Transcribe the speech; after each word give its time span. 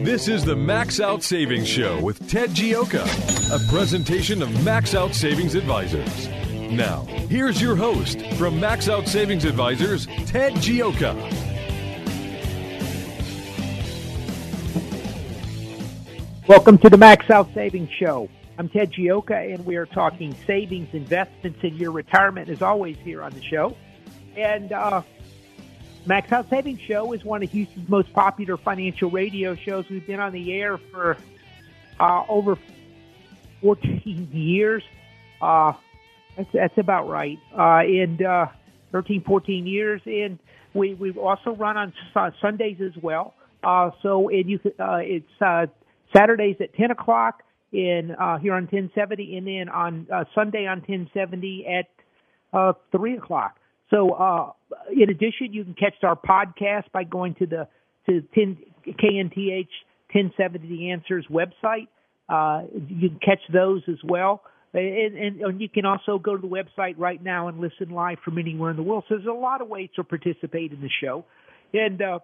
This 0.00 0.26
is 0.26 0.44
the 0.44 0.56
Max 0.56 0.98
Out 0.98 1.22
Savings 1.22 1.68
Show 1.68 2.00
with 2.02 2.28
Ted 2.28 2.50
Gioka, 2.50 3.04
a 3.54 3.72
presentation 3.72 4.42
of 4.42 4.64
Max 4.64 4.92
Out 4.92 5.14
Savings 5.14 5.54
Advisors. 5.54 6.28
Now, 6.72 7.04
here's 7.28 7.62
your 7.62 7.76
host 7.76 8.20
from 8.36 8.58
Max 8.58 8.88
Out 8.88 9.06
Savings 9.06 9.44
Advisors, 9.44 10.06
Ted 10.26 10.54
Gioka. 10.54 11.14
Welcome 16.48 16.76
to 16.78 16.90
the 16.90 16.98
Max 16.98 17.30
Out 17.30 17.48
Savings 17.54 17.90
Show. 17.90 18.28
I'm 18.58 18.68
Ted 18.68 18.92
Gioka, 18.92 19.54
and 19.54 19.64
we 19.64 19.76
are 19.76 19.86
talking 19.86 20.34
savings, 20.44 20.88
investments, 20.92 21.60
and 21.62 21.78
your 21.78 21.92
retirement, 21.92 22.48
as 22.48 22.62
always, 22.62 22.96
here 22.98 23.22
on 23.22 23.32
the 23.32 23.42
show. 23.42 23.76
And 24.36 24.72
uh, 24.72 25.02
Max 26.06 26.30
Out 26.32 26.50
Savings 26.50 26.80
Show 26.80 27.12
is 27.12 27.24
one 27.24 27.42
of 27.42 27.50
Houston's 27.50 27.88
most 27.88 28.12
popular 28.12 28.58
financial 28.58 29.10
radio 29.10 29.54
shows. 29.54 29.88
We've 29.88 30.06
been 30.06 30.20
on 30.20 30.32
the 30.32 30.52
air 30.52 30.76
for 30.76 31.16
uh, 31.98 32.24
over 32.28 32.58
14 33.62 34.28
years. 34.32 34.82
Uh, 35.40 35.72
that's, 36.36 36.50
that's 36.52 36.78
about 36.78 37.08
right. 37.08 37.38
Uh, 37.56 37.78
and 37.78 38.22
uh, 38.22 38.46
13, 38.92 39.22
14 39.22 39.66
years. 39.66 40.02
And 40.04 40.38
we, 40.74 40.92
we've 40.92 41.16
also 41.16 41.54
run 41.54 41.76
on 41.78 41.94
Sundays 42.40 42.80
as 42.82 43.02
well. 43.02 43.34
Uh, 43.62 43.90
so 44.02 44.28
and 44.28 44.50
you, 44.50 44.60
uh, 44.78 44.96
it's 44.96 45.26
uh, 45.40 45.66
Saturdays 46.14 46.56
at 46.60 46.74
10 46.74 46.90
o'clock 46.90 47.42
in 47.72 48.10
uh, 48.10 48.38
here 48.38 48.52
on 48.52 48.64
1070, 48.64 49.36
and 49.38 49.46
then 49.46 49.68
on 49.68 50.06
uh, 50.12 50.24
Sunday 50.34 50.66
on 50.66 50.78
1070 50.80 51.66
at 51.66 51.86
uh, 52.52 52.74
3 52.92 53.16
o'clock. 53.16 53.58
So, 53.90 54.10
uh, 54.10 54.52
in 54.90 55.10
addition, 55.10 55.52
you 55.52 55.64
can 55.64 55.74
catch 55.74 55.94
our 56.02 56.16
podcast 56.16 56.90
by 56.92 57.04
going 57.04 57.34
to 57.36 57.46
the 57.46 57.68
to 58.06 58.20
10, 58.34 58.58
KNTH 58.86 59.68
1070 60.12 60.68
The 60.68 60.90
Answers 60.90 61.26
website. 61.30 61.88
Uh, 62.28 62.66
you 62.88 63.10
can 63.10 63.18
catch 63.18 63.40
those 63.52 63.82
as 63.88 63.98
well. 64.04 64.42
And, 64.72 65.16
and, 65.16 65.40
and, 65.40 65.60
you 65.60 65.68
can 65.68 65.84
also 65.84 66.18
go 66.18 66.36
to 66.36 66.40
the 66.40 66.48
website 66.48 66.94
right 66.98 67.22
now 67.22 67.48
and 67.48 67.60
listen 67.60 67.90
live 67.90 68.18
from 68.24 68.38
anywhere 68.38 68.70
in 68.70 68.76
the 68.76 68.82
world. 68.82 69.04
So 69.08 69.14
there's 69.14 69.28
a 69.28 69.32
lot 69.32 69.60
of 69.60 69.68
ways 69.68 69.88
to 69.96 70.04
participate 70.04 70.72
in 70.72 70.80
the 70.80 70.90
show. 71.00 71.24
And 71.72 72.02
uh, 72.02 72.18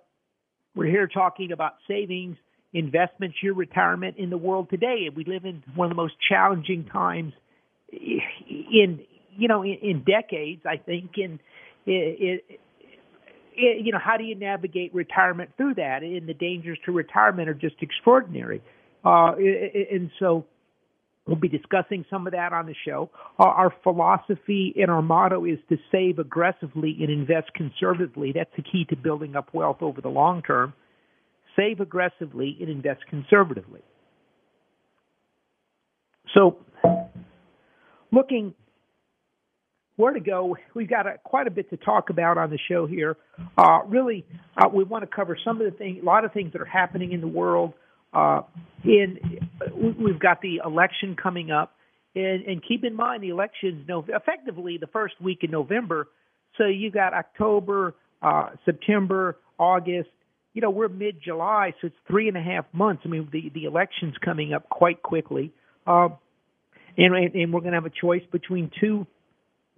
we're 0.75 0.91
here 0.91 1.07
talking 1.07 1.53
about 1.53 1.75
savings, 1.87 2.37
investments, 2.73 3.37
your 3.43 3.55
retirement 3.55 4.17
in 4.19 4.31
the 4.31 4.37
world 4.37 4.69
today. 4.69 5.05
And 5.07 5.17
we 5.17 5.25
live 5.25 5.45
in 5.45 5.63
one 5.75 5.87
of 5.87 5.91
the 5.91 6.03
most 6.03 6.15
challenging 6.29 6.87
times 6.87 7.35
in 7.93 9.01
you 9.37 9.49
know 9.49 9.63
in, 9.63 9.79
in 9.83 10.05
decades, 10.05 10.63
I 10.67 10.77
think. 10.77 11.13
And 11.17 11.39
it, 11.87 12.43
it, 12.49 12.61
it, 13.55 13.85
you 13.85 13.93
know, 13.93 13.99
how 13.99 14.17
do 14.17 14.25
you 14.25 14.35
navigate 14.35 14.95
retirement 14.95 15.51
through 15.57 15.75
that? 15.75 16.03
And 16.03 16.29
the 16.29 16.35
dangers 16.35 16.79
to 16.87 16.93
retirement 16.93 17.49
are 17.49 17.55
just 17.55 17.77
extraordinary. 17.81 18.63
Uh, 19.05 19.33
and 19.37 20.11
so 20.19 20.45
we'll 21.27 21.37
be 21.37 21.49
discussing 21.49 22.05
some 22.11 22.27
of 22.27 22.33
that 22.33 22.53
on 22.53 22.67
the 22.67 22.75
show. 22.85 23.11
Our, 23.39 23.49
our 23.49 23.75
philosophy 23.83 24.75
and 24.77 24.91
our 24.91 25.03
motto 25.03 25.45
is 25.45 25.59
to 25.69 25.79
save 25.91 26.19
aggressively 26.19 26.97
and 27.01 27.11
invest 27.11 27.53
conservatively. 27.55 28.33
That's 28.35 28.51
the 28.57 28.63
key 28.63 28.85
to 28.91 28.97
building 28.97 29.37
up 29.37 29.53
wealth 29.55 29.79
over 29.81 30.01
the 30.01 30.09
long 30.09 30.43
term. 30.43 30.75
Save 31.57 31.81
aggressively 31.81 32.57
and 32.61 32.69
invest 32.69 33.01
conservatively. 33.09 33.83
So, 36.35 36.59
looking 38.13 38.55
where 40.01 40.15
to 40.15 40.21
go. 40.21 40.57
We've 40.75 40.89
got 40.89 41.07
a, 41.07 41.19
quite 41.23 41.47
a 41.47 41.51
bit 41.51 41.71
to 41.71 41.77
talk 41.77 42.11
about 42.11 42.39
on 42.39 42.51
the 42.51 42.59
show 42.69 42.87
here. 42.87 43.17
Uh, 43.57 43.81
really, 43.87 44.25
uh, 44.57 44.69
we 44.73 44.83
want 44.83 45.09
to 45.09 45.15
cover 45.15 45.37
some 45.45 45.61
of 45.61 45.71
the 45.71 45.77
things, 45.77 45.99
a 46.03 46.05
lot 46.05 46.25
of 46.25 46.33
things 46.33 46.53
that 46.53 46.63
are 46.63 46.67
happening 46.67 47.13
in 47.13 47.21
the 47.21 47.29
world. 47.29 47.75
Uh, 48.13 48.43
in 48.83 49.19
we've 49.77 50.19
got 50.19 50.41
the 50.41 50.61
election 50.65 51.15
coming 51.23 51.53
up, 51.53 51.75
and, 52.17 52.45
and 52.45 52.63
keep 52.67 52.83
in 52.83 52.97
mind 52.97 53.23
the 53.23 53.29
election's 53.29 53.87
no, 53.87 54.05
effectively 54.09 54.79
the 54.79 54.89
first 54.89 55.15
week 55.21 55.41
in 55.43 55.51
November. 55.51 56.09
So 56.59 56.65
you 56.65 56.91
got 56.91 57.15
October, 57.15 57.95
uh, 58.21 58.51
September, 58.65 59.37
August. 59.59 60.09
You 60.55 60.63
know 60.63 60.71
we're 60.71 60.89
mid 60.89 61.23
July, 61.23 61.73
so 61.81 61.87
it's 61.87 61.97
three 62.09 62.27
and 62.27 62.37
a 62.37 62.43
half 62.43 62.65
months. 62.73 63.03
I 63.05 63.09
mean 63.09 63.29
the 63.31 63.51
the 63.55 63.65
election's 63.65 64.15
coming 64.25 64.53
up 64.55 64.69
quite 64.69 65.03
quickly, 65.03 65.53
uh, 65.87 66.09
and 66.97 67.15
and 67.15 67.53
we're 67.53 67.61
going 67.61 67.73
to 67.73 67.77
have 67.77 67.87
a 67.87 67.91
choice 67.91 68.23
between 68.33 68.73
two 68.81 69.07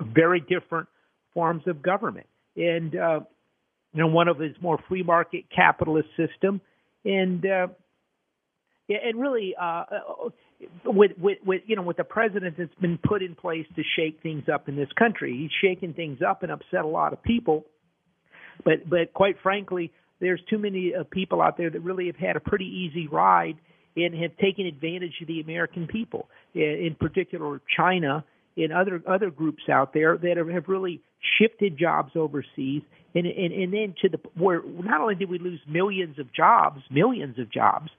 very 0.03 0.41
different 0.41 0.89
forms 1.35 1.63
of 1.67 1.83
government. 1.83 2.27
And 2.57 2.95
uh, 2.95 3.21
you 3.93 4.01
know, 4.01 4.09
one 4.09 4.29
of 4.29 4.39
his 4.39 4.55
more 4.61 4.79
free 4.89 5.03
market 5.03 5.45
capitalist 5.55 6.09
system, 6.17 6.61
and 7.05 7.45
uh, 7.45 7.69
and 8.89 9.21
really 9.21 9.55
uh, 9.61 9.65
uh, 9.65 10.29
with, 10.85 11.13
with 11.19 11.39
with 11.45 11.63
you 11.67 11.77
know 11.77 11.83
with 11.83 11.97
the 11.97 12.05
president 12.05 12.57
that's 12.59 12.75
been 12.81 12.99
put 12.99 13.23
in 13.23 13.35
place 13.35 13.67
to 13.77 13.83
shake 13.97 14.23
things 14.23 14.45
up 14.53 14.69
in 14.69 14.77
this 14.77 14.89
country. 14.99 15.37
He's 15.37 15.51
shaken 15.69 15.95
things 15.95 16.19
up 16.27 16.43
and 16.43 16.53
upset 16.53 16.85
a 16.85 16.89
lot 16.89 17.13
of 17.13 17.23
people, 17.23 17.65
but 18.65 18.89
but 18.89 19.13
quite 19.13 19.37
frankly, 19.43 19.93
there's 20.21 20.41
too 20.49 20.59
many 20.59 20.93
uh, 20.99 21.05
people 21.11 21.43
out 21.43 21.57
there 21.57 21.71
that 21.71 21.81
really 21.81 22.07
have 22.07 22.17
had 22.17 22.37
a 22.37 22.41
pretty 22.41 22.67
easy 22.67 23.09
ride 23.09 23.57
and 23.95 24.15
have 24.15 24.35
taken 24.39 24.65
advantage 24.65 25.13
of 25.21 25.29
the 25.29 25.41
American 25.41 25.87
people, 25.87 26.27
in 26.55 26.97
particular 26.99 27.61
China 27.77 28.25
in 28.57 28.73
other 28.73 29.03
other 29.07 29.31
groups 29.31 29.63
out 29.71 29.93
there 29.95 30.17
that 30.19 30.37
have, 30.37 30.69
really 30.69 31.01
shifted 31.39 31.79
jobs 31.79 32.13
overseas, 32.15 32.83
and, 33.15 33.27
and 33.27 33.53
and 33.53 33.73
then 33.73 33.95
to 34.03 34.09
the 34.09 34.19
where 34.35 34.63
not 34.65 35.01
only 35.01 35.15
did 35.15 35.31
we 35.31 35.39
lose 35.39 35.61
millions 35.69 36.19
of 36.19 36.33
jobs, 36.33 36.81
millions 36.91 37.39
of 37.39 37.51
jobs, 37.51 37.91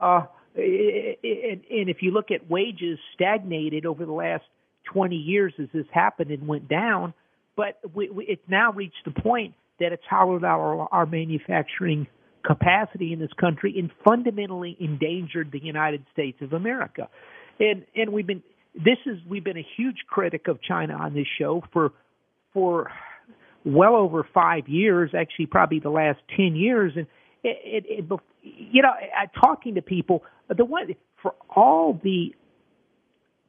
uh, 0.00 0.22
and, 0.54 1.62
and 1.70 1.88
if 1.88 1.98
you 2.00 2.10
look 2.10 2.30
at 2.30 2.50
wages 2.50 2.98
stagnated 3.14 3.86
over 3.86 4.04
the 4.04 4.12
last 4.12 4.44
20 4.92 5.16
years 5.16 5.52
as 5.60 5.68
this 5.72 5.86
happened 5.92 6.30
and 6.30 6.46
went 6.46 6.68
down, 6.68 7.14
but 7.56 7.80
we, 7.94 8.10
we, 8.10 8.24
it's 8.26 8.42
now 8.48 8.72
reached 8.72 9.04
the 9.04 9.10
point 9.12 9.54
that 9.80 9.92
it's 9.92 10.02
hollowed 10.08 10.44
out 10.44 10.60
our, 10.60 10.88
our 10.92 11.06
manufacturing 11.06 12.06
capacity 12.44 13.12
in 13.12 13.18
this 13.18 13.32
country 13.40 13.74
and 13.78 13.90
fundamentally 14.04 14.76
endangered 14.80 15.50
the 15.52 15.62
United 15.62 16.04
States 16.12 16.38
of 16.42 16.52
America. 16.52 17.08
And 17.60 17.84
and 17.94 18.12
we've 18.12 18.26
been 18.26 18.42
this 18.74 18.98
is 19.06 19.18
we've 19.28 19.44
been 19.44 19.58
a 19.58 19.66
huge 19.76 20.04
critic 20.08 20.48
of 20.48 20.60
China 20.62 20.94
on 20.94 21.14
this 21.14 21.26
show 21.38 21.62
for 21.72 21.92
for 22.52 22.90
well 23.64 23.94
over 23.96 24.26
five 24.34 24.68
years, 24.68 25.10
actually 25.16 25.46
probably 25.46 25.78
the 25.78 25.90
last 25.90 26.18
ten 26.36 26.56
years, 26.56 26.92
and 26.96 27.06
it, 27.44 27.84
it, 27.88 28.04
it 28.10 28.20
you 28.42 28.82
know, 28.82 28.92
talking 29.40 29.74
to 29.76 29.82
people, 29.82 30.24
the 30.54 30.64
one 30.64 30.94
for 31.22 31.34
all 31.54 31.98
the 32.02 32.34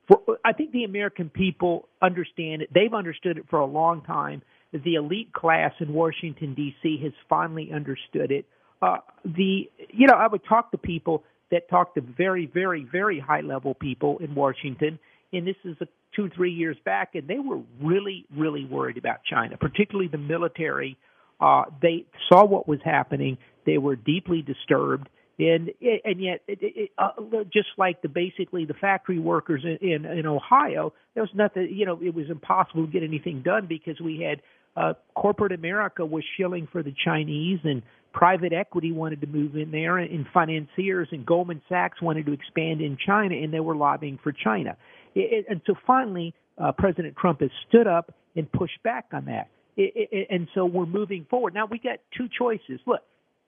for 0.07 0.19
I 0.43 0.53
think 0.53 0.71
the 0.71 0.83
American 0.83 1.29
people 1.29 1.87
understand 2.01 2.61
it. 2.61 2.69
They've 2.73 2.93
understood 2.93 3.37
it 3.37 3.45
for 3.49 3.59
a 3.59 3.65
long 3.65 4.01
time. 4.03 4.41
The 4.73 4.95
elite 4.95 5.31
class 5.33 5.71
in 5.79 5.93
Washington 5.93 6.53
D.C. 6.53 6.99
has 7.03 7.13
finally 7.29 7.71
understood 7.73 8.31
it. 8.31 8.45
Uh, 8.81 8.97
the 9.23 9.69
you 9.89 10.07
know 10.07 10.15
I 10.15 10.27
would 10.27 10.43
talk 10.47 10.71
to 10.71 10.77
people 10.77 11.23
that 11.51 11.69
talk 11.69 11.95
to 11.95 12.01
very 12.01 12.47
very 12.47 12.85
very 12.91 13.19
high 13.19 13.41
level 13.41 13.73
people 13.73 14.17
in 14.19 14.35
Washington, 14.35 14.99
and 15.33 15.45
this 15.47 15.55
is 15.65 15.75
a 15.81 15.87
two 16.15 16.29
three 16.29 16.51
years 16.51 16.77
back, 16.85 17.15
and 17.15 17.27
they 17.27 17.39
were 17.39 17.59
really 17.81 18.25
really 18.35 18.65
worried 18.65 18.97
about 18.97 19.17
China, 19.29 19.57
particularly 19.57 20.07
the 20.07 20.17
military. 20.17 20.97
Uh, 21.41 21.63
they 21.81 22.05
saw 22.29 22.45
what 22.45 22.67
was 22.67 22.79
happening. 22.85 23.37
They 23.65 23.77
were 23.77 23.95
deeply 23.95 24.41
disturbed, 24.41 25.09
and 25.39 25.71
and 25.81 26.21
yet 26.21 26.41
it, 26.47 26.59
it, 26.61 26.91
uh, 26.97 27.09
just 27.51 27.69
like 27.77 28.01
the 28.01 28.09
basically 28.09 28.65
the 28.65 28.75
factory 28.75 29.19
workers 29.19 29.63
in, 29.65 29.77
in 29.87 30.05
in 30.05 30.25
Ohio, 30.25 30.93
there 31.15 31.23
was 31.23 31.31
nothing. 31.33 31.69
You 31.73 31.85
know, 31.85 31.99
it 32.01 32.13
was 32.13 32.29
impossible 32.29 32.85
to 32.85 32.91
get 32.91 33.03
anything 33.03 33.41
done 33.41 33.65
because 33.67 33.99
we 33.99 34.21
had 34.21 34.41
uh, 34.75 34.93
corporate 35.15 35.51
America 35.51 36.05
was 36.05 36.23
shilling 36.37 36.67
for 36.71 36.83
the 36.83 36.93
Chinese, 37.03 37.59
and 37.63 37.81
private 38.13 38.53
equity 38.53 38.91
wanted 38.91 39.21
to 39.21 39.27
move 39.27 39.55
in 39.55 39.71
there, 39.71 39.97
and 39.97 40.25
financiers 40.33 41.07
and 41.11 41.25
Goldman 41.25 41.61
Sachs 41.67 42.01
wanted 42.01 42.25
to 42.27 42.33
expand 42.33 42.81
in 42.81 42.97
China, 43.03 43.35
and 43.35 43.53
they 43.53 43.59
were 43.59 43.75
lobbying 43.75 44.19
for 44.23 44.31
China. 44.31 44.77
It, 45.15 45.45
and 45.49 45.61
so 45.65 45.75
finally, 45.85 46.33
uh, 46.57 46.71
President 46.71 47.15
Trump 47.15 47.41
has 47.41 47.51
stood 47.67 47.87
up 47.87 48.13
and 48.35 48.51
pushed 48.51 48.81
back 48.83 49.05
on 49.13 49.25
that. 49.25 49.49
It, 49.75 50.27
and 50.29 50.47
so 50.53 50.65
we're 50.65 50.85
moving 50.85 51.25
forward. 51.29 51.53
Now 51.53 51.65
we 51.65 51.79
got 51.79 51.99
two 52.15 52.27
choices. 52.37 52.79
Look, 52.85 53.01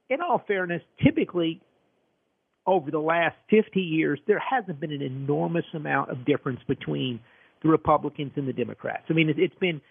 in 0.10 0.22
all 0.22 0.44
fairness, 0.48 0.82
typically 1.04 1.62
over 2.66 2.90
the 2.90 3.00
last 3.00 3.36
50 3.50 3.80
years, 3.80 4.20
there 4.28 4.40
hasn't 4.40 4.80
been 4.80 4.92
an 4.92 5.02
enormous 5.02 5.66
amount 5.74 6.10
of 6.10 6.26
difference 6.26 6.62
between 6.68 7.20
the 7.62 7.70
Republicans 7.70 8.32
and 8.36 8.48
the 8.48 8.54
Democrats. 8.54 9.04
I 9.10 9.14
mean, 9.14 9.34
it's 9.36 9.56
been, 9.60 9.82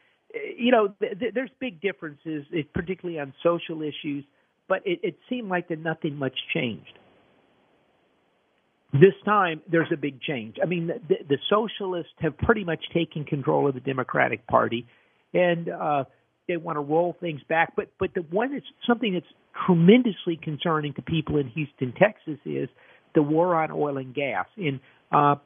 you 0.56 0.72
know, 0.72 0.92
there's 1.00 1.50
big 1.60 1.80
differences, 1.80 2.44
particularly 2.72 3.20
on 3.20 3.32
social 3.42 3.82
issues, 3.82 4.24
but 4.68 4.82
it, 4.84 5.00
it 5.02 5.18
seemed 5.28 5.48
like 5.48 5.68
that 5.68 5.78
nothing 5.78 6.16
much 6.16 6.34
changed. 6.52 6.98
This 8.94 9.14
time, 9.24 9.60
there's 9.68 9.90
a 9.92 9.96
big 9.96 10.20
change. 10.20 10.56
I 10.62 10.66
mean, 10.66 10.86
the, 10.86 11.16
the 11.28 11.38
socialists 11.50 12.12
have 12.20 12.38
pretty 12.38 12.62
much 12.62 12.78
taken 12.94 13.24
control 13.24 13.66
of 13.66 13.74
the 13.74 13.80
Democratic 13.80 14.46
Party, 14.46 14.86
and 15.32 15.68
uh, 15.68 16.04
they 16.46 16.56
want 16.56 16.76
to 16.76 16.80
roll 16.80 17.16
things 17.18 17.40
back. 17.48 17.74
But 17.74 17.88
but 17.98 18.14
the 18.14 18.20
one 18.20 18.52
that's 18.52 18.64
something 18.86 19.14
that's 19.14 19.26
tremendously 19.66 20.38
concerning 20.40 20.94
to 20.94 21.02
people 21.02 21.38
in 21.38 21.48
Houston, 21.48 21.92
Texas, 21.92 22.38
is 22.46 22.68
the 23.16 23.22
war 23.22 23.56
on 23.56 23.72
oil 23.72 23.98
and 23.98 24.14
gas. 24.14 24.46
And 24.56 24.78
uh, 25.10 25.36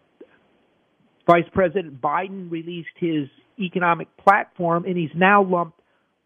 Vice 1.27 1.49
President 1.55 2.03
Biden 2.03 2.50
released 2.50 2.89
his 2.97 3.29
economic 3.59 4.09
platform, 4.19 4.85
and 4.85 4.95
he's 4.95 5.15
now 5.15 5.43
lumped 5.43 5.81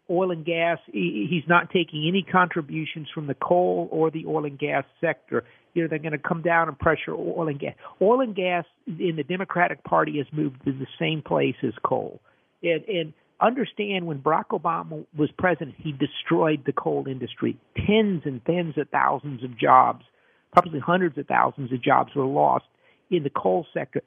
oil 0.09 0.31
and 0.31 0.45
gas. 0.45 0.79
He's 0.91 1.47
not 1.47 1.69
taking 1.69 2.05
any 2.05 2.25
contributions 2.29 3.07
from 3.15 3.27
the 3.27 3.33
coal 3.33 3.87
or 3.91 4.11
the 4.11 4.25
oil 4.25 4.43
and 4.43 4.59
gas 4.59 4.83
sector. 4.99 5.45
You 5.73 5.83
know, 5.83 5.87
they're 5.89 5.99
going 5.99 6.11
to 6.11 6.17
come 6.17 6.41
down 6.41 6.67
and 6.67 6.77
pressure 6.77 7.13
oil 7.13 7.47
and 7.47 7.59
gas. 7.59 7.75
Oil 8.01 8.21
and 8.21 8.35
gas 8.35 8.65
in 8.87 9.15
the 9.15 9.23
Democratic 9.23 9.83
Party 9.83 10.17
has 10.17 10.27
moved 10.31 10.63
to 10.65 10.71
the 10.71 10.87
same 10.99 11.21
place 11.21 11.55
as 11.63 11.73
coal. 11.83 12.19
And, 12.61 12.83
and 12.85 13.13
understand 13.41 14.05
when 14.05 14.19
Barack 14.19 14.47
Obama 14.51 15.05
was 15.17 15.29
president, 15.37 15.75
he 15.77 15.91
destroyed 15.91 16.63
the 16.65 16.73
coal 16.73 17.05
industry. 17.07 17.57
Tens 17.75 18.21
and 18.25 18.43
tens 18.45 18.77
of 18.77 18.89
thousands 18.89 19.43
of 19.43 19.57
jobs, 19.59 20.05
probably 20.51 20.79
hundreds 20.79 21.17
of 21.17 21.27
thousands 21.27 21.71
of 21.73 21.83
jobs 21.83 22.11
were 22.15 22.25
lost 22.25 22.65
in 23.09 23.23
the 23.23 23.29
coal 23.29 23.65
sector. 23.73 24.01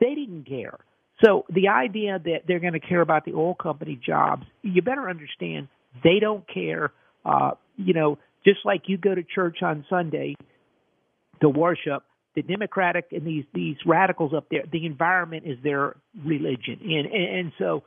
They 0.00 0.14
didn't 0.14 0.46
care. 0.46 0.78
So 1.24 1.44
the 1.50 1.68
idea 1.68 2.20
that 2.24 2.42
they're 2.46 2.60
going 2.60 2.74
to 2.74 2.80
care 2.80 3.00
about 3.00 3.24
the 3.24 3.34
oil 3.34 3.54
company 3.54 4.00
jobs, 4.04 4.44
you 4.62 4.82
better 4.82 5.10
understand 5.10 5.68
they 6.04 6.20
don't 6.20 6.44
care. 6.52 6.92
Uh, 7.24 7.52
you 7.76 7.92
know, 7.92 8.18
just 8.44 8.60
like 8.64 8.82
you 8.86 8.96
go 8.96 9.14
to 9.14 9.22
church 9.22 9.58
on 9.62 9.84
Sunday 9.90 10.36
to 11.40 11.48
worship, 11.48 12.02
the 12.34 12.42
Democratic 12.42 13.06
and 13.12 13.26
these 13.26 13.44
these 13.54 13.76
radicals 13.86 14.32
up 14.34 14.46
there, 14.50 14.64
the 14.70 14.86
environment 14.86 15.44
is 15.46 15.58
their 15.62 15.96
religion, 16.24 16.78
and 16.82 17.06
and, 17.06 17.38
and 17.38 17.52
so 17.58 17.82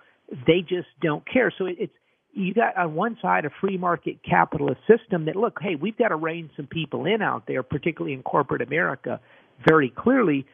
they 0.47 0.61
just 0.61 0.87
don't 1.01 1.23
care. 1.31 1.53
So 1.57 1.65
it, 1.65 1.75
it's 1.79 1.93
you 2.33 2.53
got 2.53 2.77
on 2.77 2.95
one 2.95 3.17
side 3.21 3.45
a 3.45 3.49
free 3.59 3.77
market 3.77 4.17
capitalist 4.27 4.81
system 4.87 5.25
that 5.25 5.35
look, 5.35 5.57
hey, 5.61 5.75
we've 5.75 5.97
got 5.97 6.09
to 6.09 6.15
rein 6.15 6.49
some 6.55 6.67
people 6.67 7.05
in 7.05 7.21
out 7.21 7.43
there, 7.47 7.63
particularly 7.63 8.13
in 8.13 8.23
corporate 8.23 8.61
America, 8.61 9.19
very 9.67 9.89
clearly. 9.89 10.45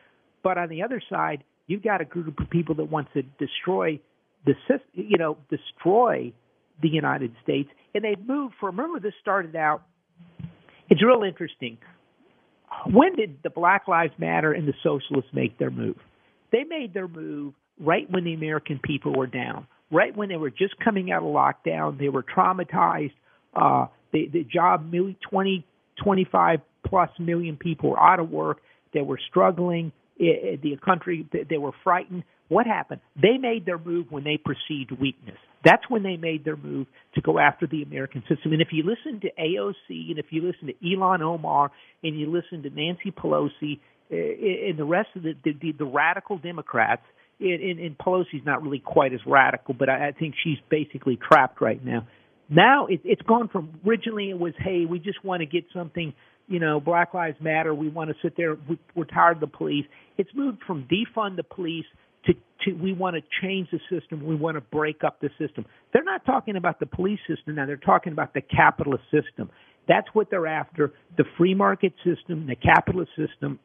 But 0.43 0.57
on 0.57 0.69
the 0.69 0.83
other 0.83 1.01
side, 1.09 1.43
you've 1.67 1.83
got 1.83 2.01
a 2.01 2.05
group 2.05 2.39
of 2.39 2.49
people 2.49 2.75
that 2.75 2.85
wants 2.85 3.11
to 3.13 3.21
destroy 3.21 3.99
the 4.45 4.53
system, 4.61 4.89
you 4.93 5.17
know, 5.17 5.37
destroy 5.49 6.33
the 6.81 6.89
United 6.89 7.31
States, 7.43 7.69
and 7.93 8.03
they've 8.03 8.27
moved 8.27 8.55
from. 8.59 8.77
Remember, 8.77 8.99
this 8.99 9.13
started 9.21 9.55
out. 9.55 9.83
It's 10.89 11.03
real 11.03 11.23
interesting. 11.23 11.77
When 12.91 13.15
did 13.15 13.37
the 13.43 13.49
Black 13.49 13.87
Lives 13.87 14.13
Matter 14.17 14.51
and 14.53 14.67
the 14.67 14.73
socialists 14.83 15.31
make 15.33 15.57
their 15.57 15.71
move? 15.71 15.97
They 16.51 16.63
made 16.63 16.93
their 16.93 17.07
move 17.07 17.53
right 17.79 18.09
when 18.09 18.23
the 18.23 18.33
American 18.33 18.79
people 18.83 19.13
were 19.13 19.27
down, 19.27 19.67
right 19.91 20.15
when 20.15 20.29
they 20.29 20.37
were 20.37 20.49
just 20.49 20.75
coming 20.83 21.11
out 21.11 21.23
of 21.23 21.29
lockdown. 21.29 21.99
They 21.99 22.09
were 22.09 22.23
traumatized. 22.23 23.13
Uh, 23.53 23.87
the, 24.11 24.29
the 24.31 24.43
job, 24.43 24.91
20, 24.91 25.65
25 26.03 26.59
plus 26.85 27.09
million 27.19 27.57
people 27.57 27.91
were 27.91 27.99
out 27.99 28.19
of 28.19 28.29
work. 28.29 28.59
They 28.93 29.01
were 29.01 29.19
struggling. 29.29 29.91
It, 30.17 30.61
the 30.61 30.77
country, 30.83 31.27
they 31.49 31.57
were 31.57 31.73
frightened. 31.83 32.23
What 32.47 32.65
happened? 32.65 33.01
They 33.21 33.37
made 33.37 33.65
their 33.65 33.77
move 33.77 34.07
when 34.09 34.23
they 34.23 34.37
perceived 34.37 34.91
weakness. 34.91 35.37
That's 35.67 35.83
when 35.89 36.01
they 36.03 36.15
made 36.15 36.45
their 36.45 36.55
move 36.55 36.87
to 37.15 37.21
go 37.21 37.39
after 37.39 37.67
the 37.67 37.83
American 37.83 38.21
system. 38.21 38.53
And 38.53 38.61
if 38.61 38.69
you 38.71 38.83
listen 38.83 39.19
to 39.19 39.27
AOC 39.37 40.11
and 40.11 40.17
if 40.17 40.27
you 40.29 40.41
listen 40.41 40.67
to 40.67 40.73
Ilhan 40.75 41.19
Omar 41.19 41.71
and 42.03 42.17
you 42.17 42.31
listen 42.31 42.63
to 42.63 42.69
Nancy 42.69 43.11
Pelosi 43.11 43.81
eh, 44.09 44.69
and 44.69 44.79
the 44.79 44.85
rest 44.85 45.09
of 45.17 45.23
the, 45.23 45.33
the, 45.43 45.73
the 45.77 45.85
radical 45.85 46.37
Democrats, 46.37 47.01
and, 47.41 47.79
and 47.81 47.97
Pelosi's 47.97 48.45
not 48.45 48.63
really 48.63 48.79
quite 48.79 49.13
as 49.13 49.19
radical, 49.27 49.73
but 49.73 49.89
I, 49.89 50.07
I 50.07 50.11
think 50.13 50.35
she's 50.41 50.57
basically 50.69 51.17
trapped 51.17 51.59
right 51.59 51.83
now. 51.83 52.07
Now 52.49 52.87
it, 52.87 53.01
it's 53.03 53.21
gone 53.23 53.49
from 53.49 53.77
originally 53.85 54.29
it 54.29 54.39
was, 54.39 54.53
hey, 54.57 54.85
we 54.89 54.99
just 54.99 55.21
want 55.21 55.41
to 55.41 55.45
get 55.45 55.65
something, 55.73 56.13
you 56.47 56.59
know, 56.59 56.79
Black 56.79 57.13
Lives 57.13 57.41
Matter. 57.41 57.75
We 57.75 57.89
want 57.89 58.09
to 58.09 58.15
sit 58.21 58.37
there. 58.37 58.55
We, 58.55 58.79
we're 58.95 59.03
tired 59.03 59.37
of 59.37 59.41
the 59.41 59.57
police. 59.57 59.85
It's 60.17 60.29
moved 60.33 60.59
from 60.65 60.87
defund 60.89 61.35
the 61.35 61.43
police 61.43 61.85
to, 62.25 62.33
to 62.33 62.73
we 62.73 62.93
want 62.93 63.15
to 63.15 63.21
change 63.41 63.69
the 63.71 63.79
system. 63.89 64.25
We 64.25 64.35
want 64.35 64.55
to 64.55 64.61
break 64.61 65.03
up 65.03 65.21
the 65.21 65.29
system. 65.37 65.65
They're 65.93 66.03
not 66.03 66.25
talking 66.25 66.55
about 66.55 66.79
the 66.79 66.85
police 66.85 67.19
system 67.27 67.55
now. 67.55 67.65
They're 67.65 67.77
talking 67.77 68.13
about 68.13 68.33
the 68.33 68.41
capitalist 68.41 69.03
system. 69.11 69.49
That's 69.87 70.07
what 70.13 70.29
they're 70.29 70.47
after. 70.47 70.93
The 71.17 71.23
free 71.37 71.53
market 71.53 71.93
system, 72.03 72.47
the 72.47 72.55
capitalist 72.55 73.11
system 73.15 73.59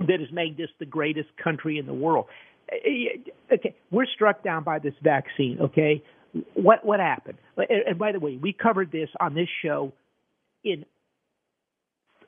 that 0.00 0.20
has 0.20 0.30
made 0.32 0.56
this 0.56 0.68
the 0.78 0.86
greatest 0.86 1.28
country 1.42 1.78
in 1.78 1.86
the 1.86 1.94
world. 1.94 2.26
Eh, 2.70 2.76
eh, 2.84 3.54
okay, 3.54 3.74
we're 3.90 4.06
struck 4.06 4.44
down 4.44 4.62
by 4.62 4.78
this 4.78 4.94
vaccine. 5.02 5.58
Okay, 5.60 6.02
what 6.54 6.84
what 6.84 7.00
happened? 7.00 7.38
Eh, 7.58 7.64
and 7.88 7.98
by 7.98 8.12
the 8.12 8.20
way, 8.20 8.38
we 8.40 8.52
covered 8.52 8.92
this 8.92 9.08
on 9.20 9.34
this 9.34 9.48
show 9.62 9.92
in 10.64 10.84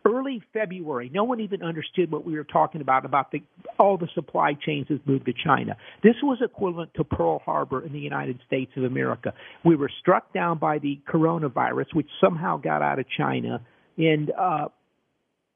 early 0.09 0.43
February. 0.53 1.11
No 1.13 1.25
one 1.25 1.41
even 1.41 1.63
understood 1.63 2.11
what 2.11 2.25
we 2.25 2.35
were 2.35 2.45
talking 2.45 2.81
about 2.81 3.05
about 3.05 3.31
the 3.31 3.43
all 3.79 3.97
the 3.97 4.09
supply 4.15 4.55
chains 4.55 4.87
that 4.89 5.07
moved 5.07 5.27
to 5.27 5.33
China. 5.33 5.77
This 6.03 6.15
was 6.23 6.39
equivalent 6.43 6.95
to 6.95 7.05
Pearl 7.05 7.41
Harbor 7.45 7.85
in 7.85 7.93
the 7.93 8.01
United 8.01 8.41
States 8.47 8.73
of 8.77 8.85
America. 8.85 9.33
We 9.65 9.77
were 9.77 9.91
struck 10.01 10.33
down 10.33 10.59
by 10.59 10.79
the 10.79 11.01
coronavirus, 11.09 11.87
which 11.93 12.09
somehow 12.21 12.57
got 12.57 12.83
out 12.83 12.99
of 12.99 13.07
China, 13.17 13.61
and 13.97 14.31
uh, 14.31 14.69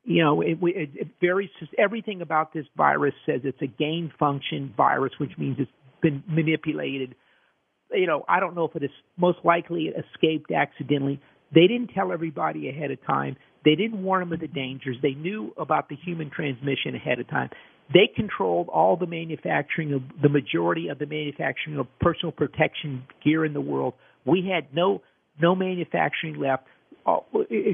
you 0.04 0.22
know, 0.22 0.40
it, 0.40 0.58
it, 0.62 0.90
it 0.94 1.08
varies. 1.20 1.50
Everything 1.78 2.22
about 2.22 2.52
this 2.52 2.66
virus 2.76 3.14
says 3.24 3.40
it's 3.44 3.62
a 3.62 3.66
gain 3.66 4.12
function 4.18 4.74
virus, 4.76 5.12
which 5.18 5.32
means 5.38 5.56
it's 5.58 5.70
been 6.02 6.22
manipulated. 6.26 7.14
You 7.92 8.06
know, 8.06 8.24
I 8.28 8.40
don't 8.40 8.54
know 8.54 8.64
if 8.64 8.74
it 8.74 8.82
is 8.82 8.90
most 9.16 9.38
likely 9.44 9.84
it 9.84 9.94
escaped 10.14 10.50
accidentally. 10.50 11.20
They 11.54 11.66
didn't 11.66 11.88
tell 11.88 12.12
everybody 12.12 12.68
ahead 12.68 12.90
of 12.90 13.04
time. 13.06 13.36
They 13.64 13.74
didn't 13.74 14.02
warn 14.02 14.20
them 14.20 14.32
of 14.32 14.40
the 14.40 14.48
dangers. 14.48 14.96
They 15.02 15.12
knew 15.12 15.52
about 15.56 15.88
the 15.88 15.96
human 15.96 16.30
transmission 16.30 16.94
ahead 16.94 17.20
of 17.20 17.28
time. 17.28 17.50
They 17.92 18.10
controlled 18.14 18.68
all 18.68 18.96
the 18.96 19.06
manufacturing 19.06 19.92
of 19.92 20.02
the 20.20 20.28
majority 20.28 20.88
of 20.88 20.98
the 20.98 21.06
manufacturing 21.06 21.78
of 21.78 21.86
personal 22.00 22.32
protection 22.32 23.04
gear 23.24 23.44
in 23.44 23.52
the 23.52 23.60
world. 23.60 23.94
We 24.24 24.50
had 24.52 24.74
no 24.74 25.02
no 25.40 25.54
manufacturing 25.54 26.38
left. 26.38 26.64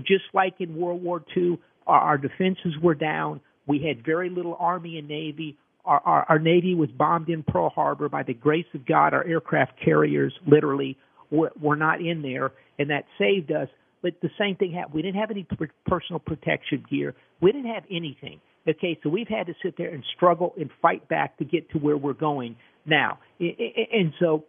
Just 0.07 0.25
like 0.33 0.55
in 0.61 0.77
World 0.77 1.03
War 1.03 1.23
II, 1.37 1.59
our, 1.87 2.01
our 2.01 2.19
defenses 2.19 2.75
were 2.83 2.95
down. 2.95 3.41
We 3.67 3.83
had 3.87 4.05
very 4.05 4.31
little 4.31 4.57
Army 4.59 4.99
and 4.99 5.09
Navy. 5.09 5.59
Our, 5.85 6.01
our, 6.05 6.27
our 6.29 6.39
Navy 6.39 6.75
was 6.75 6.89
bombed 6.91 7.29
in 7.29 7.43
Pearl 7.43 7.71
Harbor. 7.71 8.09
By 8.09 8.23
the 8.23 8.35
grace 8.35 8.67
of 8.75 8.87
God, 8.87 9.13
our 9.13 9.25
aircraft 9.25 9.73
carriers 9.85 10.33
literally 10.47 10.97
were, 11.31 11.53
were 11.61 11.77
not 11.77 12.01
in 12.01 12.23
there, 12.23 12.53
and 12.79 12.91
that 12.91 13.05
saved 13.19 13.53
us. 13.53 13.69
But 14.03 14.21
the 14.23 14.31
same 14.39 14.57
thing 14.57 14.73
happened. 14.73 14.95
We 14.95 15.03
didn't 15.03 15.21
have 15.21 15.31
any 15.31 15.47
personal 15.87 16.21
protection 16.21 16.85
gear. 16.89 17.15
We 17.41 17.53
didn't 17.53 17.73
have 17.73 17.85
anything. 17.91 18.41
Okay, 18.69 18.99
so 19.03 19.09
we've 19.09 19.29
had 19.29 19.47
to 19.47 19.55
sit 19.63 19.77
there 19.79 19.89
and 19.89 20.05
struggle 20.17 20.55
and 20.59 20.71
fight 20.83 21.09
back 21.09 21.39
to 21.39 21.45
get 21.45 21.71
to 21.71 21.79
where 21.79 21.97
we're 21.97 22.13
going 22.13 22.57
now. 22.85 23.19
And 23.41 24.13
so 24.21 24.45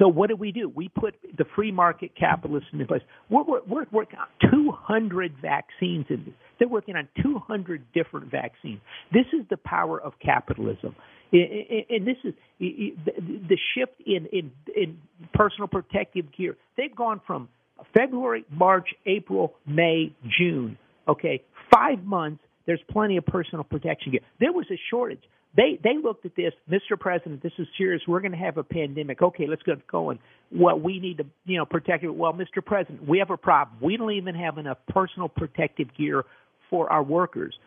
so 0.00 0.08
what 0.08 0.30
do 0.30 0.36
we 0.36 0.50
do? 0.52 0.68
We 0.68 0.88
put 0.88 1.14
the 1.36 1.44
free 1.54 1.72
market 1.72 2.12
capitalism 2.18 2.80
in 2.80 2.86
place. 2.86 3.02
We're, 3.28 3.42
we're, 3.42 3.60
we're 3.68 3.86
working 3.92 4.18
on 4.18 4.50
200 4.50 5.34
vaccines 5.42 6.06
in 6.08 6.24
this. 6.24 6.34
They're 6.58 6.68
working 6.68 6.96
on 6.96 7.08
200 7.22 7.84
different 7.92 8.30
vaccines. 8.30 8.80
This 9.12 9.26
is 9.32 9.46
the 9.50 9.56
power 9.58 10.00
of 10.00 10.14
capitalism. 10.24 10.94
And 11.32 12.06
this 12.06 12.16
is 12.24 12.34
the 12.58 13.58
shift 13.74 13.92
in, 14.06 14.26
in, 14.32 14.52
in 14.74 14.98
personal 15.34 15.68
protective 15.68 16.26
gear. 16.36 16.56
They've 16.76 16.94
gone 16.94 17.20
from 17.26 17.48
February, 17.96 18.44
March, 18.50 18.88
April, 19.06 19.54
May, 19.66 20.14
June. 20.38 20.78
Okay, 21.08 21.42
five 21.72 22.04
months, 22.04 22.42
there's 22.66 22.80
plenty 22.90 23.16
of 23.16 23.26
personal 23.26 23.64
protection 23.64 24.12
gear. 24.12 24.20
There 24.38 24.52
was 24.52 24.66
a 24.70 24.78
shortage. 24.90 25.22
They 25.56 25.80
they 25.82 25.96
looked 26.02 26.24
at 26.24 26.36
this, 26.36 26.52
Mr. 26.70 26.98
President. 26.98 27.42
This 27.42 27.52
is 27.58 27.66
serious. 27.76 28.02
We're 28.06 28.20
going 28.20 28.32
to 28.32 28.38
have 28.38 28.56
a 28.56 28.62
pandemic. 28.62 29.20
Okay, 29.20 29.46
let's 29.48 29.62
get 29.62 29.84
going. 29.88 30.20
Well, 30.52 30.78
we 30.78 31.00
need 31.00 31.18
to 31.18 31.26
you 31.44 31.58
know 31.58 31.64
protect 31.64 32.04
it. 32.04 32.10
Well, 32.10 32.32
Mr. 32.32 32.64
President, 32.64 33.06
we 33.08 33.18
have 33.18 33.30
a 33.30 33.36
problem. 33.36 33.78
We 33.80 33.96
don't 33.96 34.12
even 34.12 34.36
have 34.36 34.58
enough 34.58 34.78
personal 34.88 35.28
protective 35.28 35.88
gear 35.96 36.24
for 36.68 36.90
our 36.92 37.02
workers. 37.02 37.58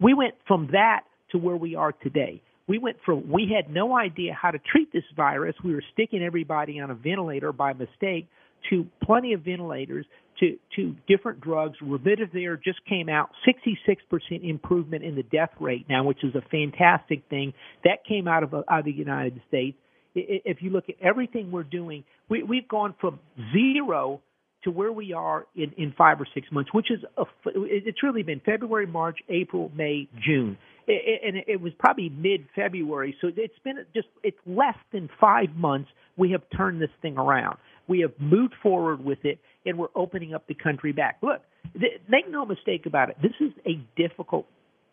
We 0.00 0.12
went 0.12 0.34
from 0.46 0.68
that 0.72 1.02
to 1.30 1.38
where 1.38 1.56
we 1.56 1.74
are 1.74 1.92
today. 1.92 2.42
We 2.66 2.78
went 2.78 2.98
from 3.04 3.30
we 3.30 3.50
had 3.54 3.72
no 3.72 3.96
idea 3.96 4.34
how 4.34 4.50
to 4.50 4.58
treat 4.58 4.92
this 4.92 5.04
virus. 5.16 5.54
We 5.64 5.74
were 5.74 5.84
sticking 5.94 6.22
everybody 6.22 6.80
on 6.80 6.90
a 6.90 6.94
ventilator 6.94 7.52
by 7.52 7.72
mistake 7.72 8.28
to 8.70 8.86
plenty 9.02 9.32
of 9.32 9.42
ventilators 9.42 10.06
to, 10.40 10.56
to 10.76 10.96
different 11.06 11.40
drugs. 11.40 11.76
Remdesivir 11.82 12.62
just 12.62 12.84
came 12.86 13.08
out, 13.08 13.30
66% 13.46 14.48
improvement 14.48 15.04
in 15.04 15.14
the 15.14 15.22
death 15.22 15.50
rate 15.60 15.86
now, 15.88 16.04
which 16.04 16.24
is 16.24 16.34
a 16.34 16.42
fantastic 16.50 17.22
thing. 17.30 17.52
That 17.84 18.04
came 18.06 18.26
out 18.26 18.42
of, 18.42 18.54
out 18.54 18.66
of 18.68 18.84
the 18.84 18.92
United 18.92 19.40
States. 19.48 19.76
If 20.14 20.58
you 20.60 20.70
look 20.70 20.88
at 20.88 20.94
everything 21.00 21.50
we're 21.50 21.64
doing, 21.64 22.04
we, 22.28 22.42
we've 22.42 22.68
gone 22.68 22.94
from 23.00 23.18
zero 23.52 24.20
to 24.64 24.70
where 24.70 24.92
we 24.92 25.12
are 25.12 25.46
in, 25.54 25.72
in 25.76 25.92
five 25.96 26.20
or 26.20 26.26
six 26.34 26.46
months, 26.50 26.72
which 26.72 26.90
is 26.90 27.00
a, 27.16 27.24
it's 27.46 28.02
really 28.02 28.22
been 28.22 28.40
February, 28.44 28.86
March, 28.86 29.18
April, 29.28 29.70
May, 29.74 30.08
June, 30.24 30.56
and 30.86 31.36
it 31.46 31.60
was 31.60 31.72
probably 31.78 32.08
mid 32.08 32.46
February. 32.54 33.16
So 33.20 33.28
it's 33.36 33.58
been 33.62 33.76
just 33.94 34.08
it's 34.22 34.38
less 34.46 34.76
than 34.92 35.08
five 35.20 35.54
months 35.54 35.90
we 36.16 36.32
have 36.32 36.42
turned 36.56 36.80
this 36.80 36.90
thing 37.02 37.18
around. 37.18 37.58
We 37.86 38.00
have 38.00 38.12
moved 38.18 38.54
forward 38.62 39.04
with 39.04 39.24
it, 39.24 39.38
and 39.66 39.78
we're 39.78 39.88
opening 39.94 40.34
up 40.34 40.46
the 40.46 40.54
country 40.54 40.92
back. 40.92 41.18
Look, 41.22 41.42
th- 41.78 42.00
make 42.08 42.30
no 42.30 42.44
mistake 42.44 42.86
about 42.86 43.10
it. 43.10 43.16
This 43.22 43.32
is 43.40 43.52
a 43.66 43.80
difficult 43.96 44.46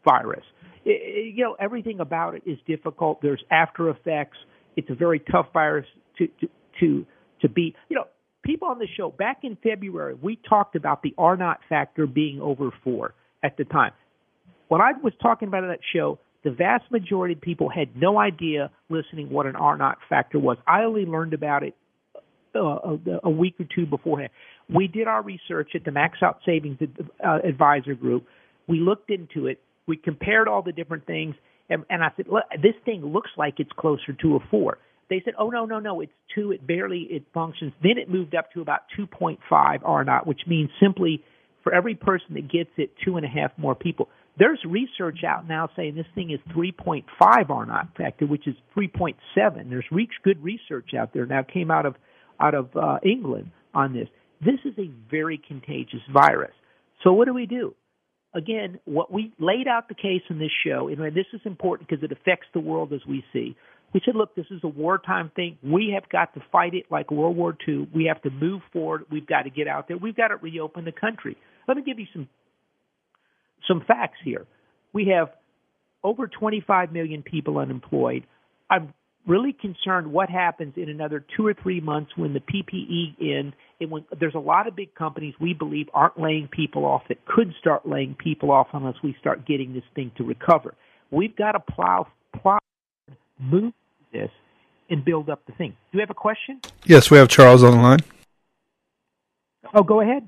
virus. 0.03 0.43
It, 0.85 1.35
you 1.35 1.43
know, 1.43 1.55
everything 1.59 1.99
about 1.99 2.35
it 2.35 2.43
is 2.45 2.57
difficult. 2.67 3.21
There's 3.21 3.43
after 3.51 3.89
effects. 3.89 4.37
It's 4.75 4.89
a 4.89 4.95
very 4.95 5.19
tough 5.19 5.47
virus 5.53 5.85
to 6.17 6.27
to 6.27 6.47
to, 6.79 7.05
to 7.41 7.49
be. 7.49 7.75
You 7.89 7.97
know, 7.97 8.05
people 8.43 8.67
on 8.67 8.79
the 8.79 8.87
show 8.97 9.09
back 9.09 9.39
in 9.43 9.57
February, 9.61 10.15
we 10.21 10.39
talked 10.47 10.75
about 10.75 11.03
the 11.03 11.13
R 11.17 11.37
naught 11.37 11.59
factor 11.69 12.07
being 12.07 12.41
over 12.41 12.71
four 12.83 13.13
at 13.43 13.57
the 13.57 13.65
time. 13.65 13.91
When 14.67 14.81
I 14.81 14.91
was 15.03 15.13
talking 15.21 15.47
about 15.47 15.61
that 15.67 15.79
show, 15.93 16.19
the 16.43 16.51
vast 16.51 16.89
majority 16.91 17.33
of 17.35 17.41
people 17.41 17.69
had 17.69 17.95
no 17.95 18.17
idea 18.17 18.71
listening 18.89 19.29
what 19.29 19.45
an 19.45 19.55
R 19.55 19.77
naught 19.77 19.97
factor 20.09 20.39
was. 20.39 20.57
I 20.65 20.83
only 20.83 21.05
learned 21.05 21.33
about 21.33 21.63
it 21.63 21.75
uh, 22.55 22.97
a 23.23 23.29
week 23.29 23.55
or 23.59 23.65
two 23.73 23.85
beforehand. 23.85 24.31
We 24.73 24.87
did 24.87 25.07
our 25.07 25.21
research 25.21 25.71
at 25.75 25.83
the 25.83 25.91
Max 25.91 26.19
Out 26.21 26.39
Savings 26.45 26.77
uh, 27.25 27.39
Advisor 27.43 27.95
Group. 27.95 28.25
We 28.67 28.79
looked 28.79 29.09
into 29.09 29.47
it. 29.47 29.59
We 29.87 29.97
compared 29.97 30.47
all 30.47 30.61
the 30.61 30.71
different 30.71 31.05
things, 31.05 31.35
and, 31.69 31.83
and 31.89 32.03
I 32.03 32.09
said, 32.15 32.27
Look, 32.27 32.43
"This 32.61 32.75
thing 32.85 33.05
looks 33.05 33.31
like 33.37 33.55
it's 33.59 33.71
closer 33.77 34.13
to 34.21 34.35
a 34.35 34.39
four. 34.49 34.77
They 35.09 35.21
said, 35.25 35.33
"Oh 35.37 35.49
no, 35.49 35.65
no, 35.65 35.79
no! 35.79 35.99
It's 35.99 36.13
two. 36.33 36.51
It 36.51 36.65
barely 36.65 37.07
it 37.09 37.23
functions." 37.33 37.73
Then 37.83 37.97
it 37.97 38.09
moved 38.09 38.33
up 38.33 38.51
to 38.53 38.61
about 38.61 38.81
2.5 38.97 39.39
R 39.51 40.21
which 40.23 40.41
means 40.47 40.69
simply 40.81 41.23
for 41.63 41.73
every 41.73 41.95
person 41.95 42.35
that 42.35 42.49
gets 42.49 42.69
it, 42.77 42.91
two 43.03 43.17
and 43.17 43.25
a 43.25 43.29
half 43.29 43.51
more 43.57 43.75
people. 43.75 44.07
There's 44.39 44.59
research 44.65 45.19
out 45.27 45.47
now 45.47 45.69
saying 45.75 45.95
this 45.95 46.05
thing 46.15 46.31
is 46.31 46.39
3.5 46.55 47.03
R 47.21 47.89
factor, 47.97 48.25
which 48.25 48.47
is 48.47 48.55
3.7. 48.75 49.15
There's 49.69 49.85
re- 49.91 50.07
good 50.23 50.41
research 50.41 50.93
out 50.97 51.13
there 51.13 51.25
now. 51.25 51.43
Came 51.43 51.69
out 51.69 51.85
of 51.85 51.95
out 52.41 52.55
of 52.55 52.75
uh, 52.75 52.97
England 53.03 53.51
on 53.73 53.93
this. 53.93 54.07
This 54.43 54.59
is 54.65 54.73
a 54.77 54.89
very 55.09 55.39
contagious 55.47 56.01
virus. 56.11 56.53
So 57.03 57.13
what 57.13 57.25
do 57.25 57.33
we 57.33 57.45
do? 57.45 57.75
Again, 58.33 58.79
what 58.85 59.11
we 59.11 59.33
laid 59.39 59.67
out 59.67 59.89
the 59.89 59.95
case 59.95 60.21
in 60.29 60.39
this 60.39 60.51
show, 60.65 60.87
and 60.87 60.99
this 61.15 61.25
is 61.33 61.41
important 61.45 61.89
because 61.89 62.03
it 62.03 62.11
affects 62.11 62.47
the 62.53 62.59
world 62.59 62.93
as 62.93 63.01
we 63.07 63.23
see. 63.33 63.55
We 63.93 64.01
said, 64.05 64.15
look, 64.15 64.35
this 64.35 64.45
is 64.49 64.61
a 64.63 64.69
wartime 64.69 65.31
thing. 65.35 65.57
We 65.61 65.91
have 65.95 66.09
got 66.09 66.33
to 66.35 66.41
fight 66.49 66.73
it 66.73 66.85
like 66.89 67.11
World 67.11 67.35
War 67.35 67.57
II. 67.67 67.89
We 67.93 68.05
have 68.05 68.21
to 68.21 68.29
move 68.29 68.61
forward. 68.71 69.05
We've 69.11 69.27
got 69.27 69.43
to 69.43 69.49
get 69.49 69.67
out 69.67 69.89
there. 69.89 69.97
We've 69.97 70.15
got 70.15 70.29
to 70.29 70.37
reopen 70.37 70.85
the 70.85 70.93
country. 70.93 71.35
Let 71.67 71.75
me 71.75 71.83
give 71.83 71.99
you 71.99 72.07
some 72.13 72.29
some 73.67 73.83
facts 73.85 74.17
here. 74.23 74.47
We 74.93 75.13
have 75.15 75.29
over 76.03 76.27
25 76.27 76.91
million 76.91 77.21
people 77.21 77.57
unemployed. 77.57 78.25
I'm 78.69 78.93
really 79.27 79.53
concerned 79.53 80.11
what 80.11 80.29
happens 80.29 80.73
in 80.77 80.89
another 80.89 81.23
two 81.35 81.45
or 81.45 81.53
three 81.53 81.79
months 81.79 82.11
when 82.15 82.33
the 82.33 82.39
PPP 82.39 83.15
ends. 83.21 83.55
And 83.79 83.91
when 83.91 84.05
there's 84.19 84.35
a 84.35 84.39
lot 84.39 84.67
of 84.67 84.75
big 84.75 84.93
companies 84.95 85.33
we 85.39 85.53
believe 85.53 85.87
aren't 85.93 86.19
laying 86.19 86.47
people 86.47 86.85
off 86.85 87.03
that 87.09 87.25
could 87.25 87.53
start 87.59 87.87
laying 87.87 88.15
people 88.15 88.51
off 88.51 88.67
unless 88.73 88.95
we 89.03 89.15
start 89.19 89.45
getting 89.45 89.73
this 89.73 89.83
thing 89.95 90.11
to 90.17 90.23
recover. 90.23 90.75
We've 91.11 91.35
got 91.35 91.53
to 91.53 91.59
plow, 91.59 92.07
plow, 92.41 92.59
move 93.39 93.73
this, 94.13 94.29
and 94.89 95.03
build 95.03 95.29
up 95.29 95.45
the 95.45 95.53
thing. 95.53 95.75
Do 95.91 95.97
you 95.97 95.99
have 96.01 96.09
a 96.09 96.15
question? 96.15 96.61
Yes, 96.85 97.11
we 97.11 97.17
have 97.17 97.27
Charles 97.27 97.63
on 97.63 97.71
the 97.71 97.81
line. 97.81 97.99
Oh, 99.73 99.83
go 99.83 100.01
ahead. 100.01 100.27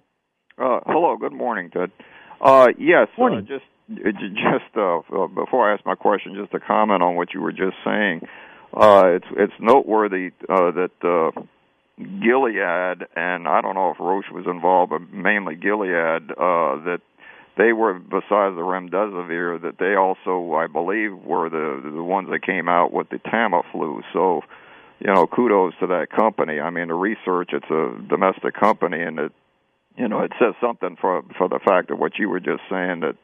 Uh, 0.57 0.79
hello. 0.85 1.17
Good 1.17 1.33
morning, 1.33 1.69
Ted. 1.71 1.91
Uh, 2.39 2.67
yes. 2.77 3.07
Uh, 3.17 3.21
morning. 3.21 3.47
just 3.47 3.63
just 3.89 4.77
uh, 4.77 4.99
before 5.27 5.69
I 5.69 5.73
ask 5.73 5.85
my 5.85 5.95
question, 5.95 6.35
just 6.39 6.53
a 6.53 6.65
comment 6.65 7.03
on 7.03 7.15
what 7.15 7.33
you 7.33 7.41
were 7.41 7.51
just 7.51 7.75
saying. 7.83 8.21
Uh, 8.75 9.03
it's 9.15 9.27
it's 9.37 9.53
noteworthy 9.59 10.31
uh, 10.49 10.71
that 10.71 10.91
uh, 11.03 11.41
Gilead 11.99 13.07
and 13.15 13.47
I 13.47 13.61
don't 13.61 13.75
know 13.75 13.91
if 13.91 13.99
Roche 13.99 14.31
was 14.31 14.45
involved, 14.47 14.89
but 14.89 15.13
mainly 15.13 15.55
Gilead 15.55 16.31
uh, 16.31 16.81
that 16.85 17.01
they 17.55 17.71
were 17.71 17.93
besides 17.93 18.55
the 18.55 18.65
remdesivir 18.65 19.61
that 19.61 19.77
they 19.77 19.95
also 19.95 20.55
I 20.55 20.65
believe 20.65 21.13
were 21.13 21.49
the 21.49 21.91
the 21.93 22.03
ones 22.03 22.29
that 22.31 22.41
came 22.41 22.67
out 22.67 22.91
with 22.91 23.09
the 23.09 23.19
Tamiflu. 23.19 24.01
So 24.11 24.41
you 24.99 25.13
know 25.13 25.27
kudos 25.27 25.73
to 25.79 25.87
that 25.87 26.07
company. 26.09 26.59
I 26.59 26.71
mean 26.71 26.87
the 26.87 26.95
research 26.95 27.51
it's 27.53 27.69
a 27.69 27.95
domestic 28.09 28.55
company 28.59 29.01
and 29.01 29.19
it 29.19 29.31
you 29.97 30.07
know 30.07 30.21
it 30.21 30.31
says 30.39 30.55
something 30.59 30.97
for 30.99 31.21
for 31.37 31.47
the 31.47 31.59
fact 31.63 31.91
of 31.91 31.99
what 31.99 32.17
you 32.17 32.27
were 32.27 32.39
just 32.39 32.63
saying 32.71 33.01
that 33.01 33.17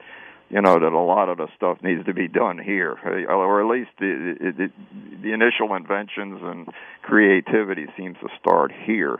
you 0.49 0.61
know 0.61 0.79
that 0.79 0.91
a 0.91 0.99
lot 0.99 1.29
of 1.29 1.37
the 1.37 1.47
stuff 1.55 1.77
needs 1.83 2.05
to 2.05 2.13
be 2.13 2.27
done 2.27 2.57
here, 2.57 2.97
or 3.29 3.61
at 3.61 3.67
least 3.67 3.91
the, 3.99 4.35
the, 4.39 4.71
the 5.21 5.33
initial 5.33 5.75
inventions 5.75 6.39
and 6.43 6.67
creativity 7.03 7.85
seems 7.95 8.17
to 8.21 8.27
start 8.39 8.71
here. 8.85 9.19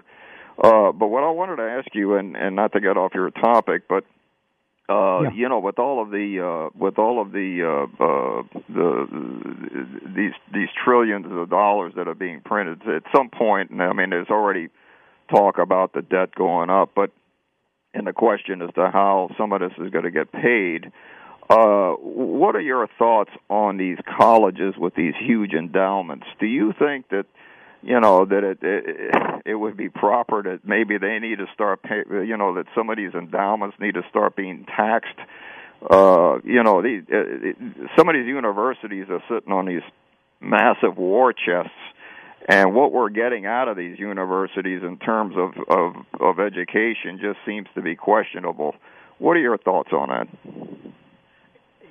Uh, 0.62 0.92
but 0.92 1.08
what 1.08 1.24
I 1.24 1.30
wanted 1.30 1.58
to 1.58 1.64
ask 1.64 1.88
you, 1.94 2.16
and, 2.16 2.36
and 2.36 2.56
not 2.56 2.74
to 2.74 2.82
get 2.82 2.98
off 2.98 3.14
your 3.14 3.30
topic, 3.32 3.84
but 3.88 4.04
uh, 4.90 5.22
yeah. 5.22 5.32
you 5.36 5.48
know, 5.48 5.60
with 5.60 5.78
all 5.78 6.02
of 6.02 6.10
the 6.10 6.40
uh, 6.42 6.70
with 6.78 6.98
all 6.98 7.22
of 7.22 7.32
the 7.32 7.62
uh, 7.64 8.04
uh, 8.04 8.44
the 8.68 9.08
these 10.16 10.34
these 10.52 10.70
trillions 10.84 11.28
of 11.30 11.50
dollars 11.50 11.94
that 11.96 12.08
are 12.08 12.16
being 12.16 12.42
printed, 12.42 12.82
at 12.88 13.04
some 13.16 13.30
point, 13.30 13.72
I 13.80 13.94
mean, 13.94 14.10
there's 14.10 14.30
already 14.30 14.70
talk 15.30 15.60
about 15.60 15.94
the 15.94 16.02
debt 16.02 16.34
going 16.34 16.72
up, 16.72 16.90
but 16.96 17.12
and 17.94 18.08
the 18.08 18.14
question 18.14 18.62
as 18.64 18.74
to 18.74 18.90
how 18.92 19.30
some 19.38 19.54
of 19.54 19.62
this 19.62 19.72
is 19.78 19.92
going 19.92 20.06
to 20.06 20.12
get 20.12 20.32
paid. 20.32 20.92
Uh, 21.50 21.94
what 21.94 22.56
are 22.56 22.62
your 22.62 22.88
thoughts 23.00 23.32
on 23.50 23.78
these 23.78 23.98
colleges 24.18 24.76
with 24.78 24.94
these 24.94 25.16
huge 25.20 25.54
endowments? 25.54 26.28
Do 26.40 26.46
you 26.46 26.74
think 26.78 27.10
that 27.10 27.26
you 27.82 28.00
know 28.00 28.26
that 28.26 28.44
it, 28.44 28.60
it 28.62 29.42
it 29.46 29.56
would 29.56 29.76
be 29.76 29.90
proper 29.90 30.44
that 30.44 30.60
maybe 30.64 31.00
they 31.00 31.18
need 31.18 31.40
to 31.40 31.48
start 31.54 31.82
pay, 31.82 32.04
you 32.08 32.38
know 32.38 32.54
that 32.56 32.66
some 32.76 32.92
of 32.92 32.98
these 32.98 33.16
endowments 33.16 33.78
need 33.80 33.96
to 33.96 34.04
start 34.10 34.36
being 34.36 34.66
taxed? 34.66 35.18
Uh 35.90 36.38
you 36.44 36.62
know 36.62 36.84
these 36.84 37.02
uh, 37.12 37.24
some 37.98 38.10
of 38.10 38.14
these 38.14 38.28
universities 38.28 39.08
are 39.10 39.24
sitting 39.28 39.52
on 39.52 39.66
these 39.66 39.82
massive 40.40 40.98
war 40.98 41.34
chests 41.34 41.72
and 42.48 42.76
what 42.76 42.92
we're 42.92 43.10
getting 43.10 43.46
out 43.48 43.68
of 43.68 43.76
these 43.76 43.98
universities 43.98 44.82
in 44.84 44.98
terms 44.98 45.36
of 45.36 45.54
of 45.68 45.96
of 46.20 46.40
education 46.40 47.18
just 47.20 47.40
seems 47.44 47.68
to 47.74 47.82
be 47.82 47.96
questionable. 47.96 48.76
What 49.18 49.36
are 49.36 49.42
your 49.42 49.58
thoughts 49.58 49.90
on 49.94 50.10
that 50.10 50.28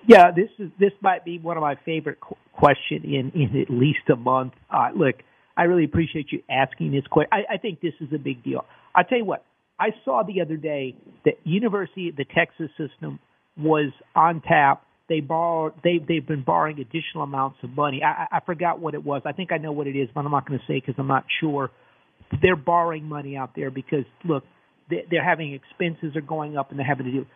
yeah, 0.09 0.31
this 0.35 0.49
is 0.59 0.71
this 0.81 0.93
might 1.03 1.25
be 1.25 1.39
one 1.39 1.59
of 1.59 1.61
my 1.61 1.77
favorite 1.85 2.19
qu- 2.21 2.37
question 2.55 3.05
in 3.05 3.31
in 3.35 3.61
at 3.61 3.69
least 3.71 4.09
a 4.11 4.17
month. 4.17 4.55
Uh, 4.71 4.89
look, 4.97 5.17
I 5.55 5.65
really 5.65 5.85
appreciate 5.85 6.33
you 6.33 6.43
asking 6.51 6.93
this 6.93 7.07
question. 7.11 7.29
I, 7.31 7.55
I 7.55 7.57
think 7.59 7.83
this 7.83 7.93
is 8.01 8.09
a 8.15 8.19
big 8.19 8.43
deal. 8.43 8.65
I 8.95 9.03
tell 9.03 9.19
you 9.19 9.27
what, 9.27 9.45
I 9.79 9.91
saw 10.07 10.23
the 10.27 10.41
other 10.41 10.57
day 10.57 10.97
that 11.27 11.35
University, 11.45 12.11
the 12.17 12.25
Texas 12.25 12.71
system, 12.79 13.21
was 13.59 13.93
on 14.17 14.41
tap. 14.41 14.83
They 15.11 15.21
borrowed. 15.21 15.75
They 15.85 15.99
they've 15.99 16.27
been 16.27 16.43
borrowing 16.43 16.81
additional 16.81 17.23
amounts 17.23 17.59
of 17.63 17.71
money. 17.71 18.01
I, 18.03 18.39
I 18.39 18.41
forgot 18.41 18.81
what 18.81 18.95
it 18.95 19.05
was. 19.05 19.21
I 19.27 19.33
think 19.33 19.53
I 19.53 19.59
know 19.59 19.73
what 19.73 19.87
it 19.87 19.97
is, 19.97 20.09
but 20.15 20.25
I'm 20.25 20.31
not 20.31 20.49
going 20.49 20.59
to 20.59 20.65
say 20.67 20.81
because 20.81 20.95
I'm 20.99 21.07
not 21.07 21.27
sure. 21.39 21.71
They're 22.41 22.57
borrowing 22.57 23.05
money 23.05 23.37
out 23.37 23.51
there 23.55 23.71
because 23.71 24.05
look, 24.25 24.45
they, 24.89 25.05
they're 25.11 25.25
having 25.25 25.53
expenses 25.53 26.17
are 26.17 26.23
going 26.23 26.57
up 26.57 26.71
and 26.71 26.79
they're 26.79 26.87
having 26.87 27.07
to 27.07 27.13
do 27.13 27.27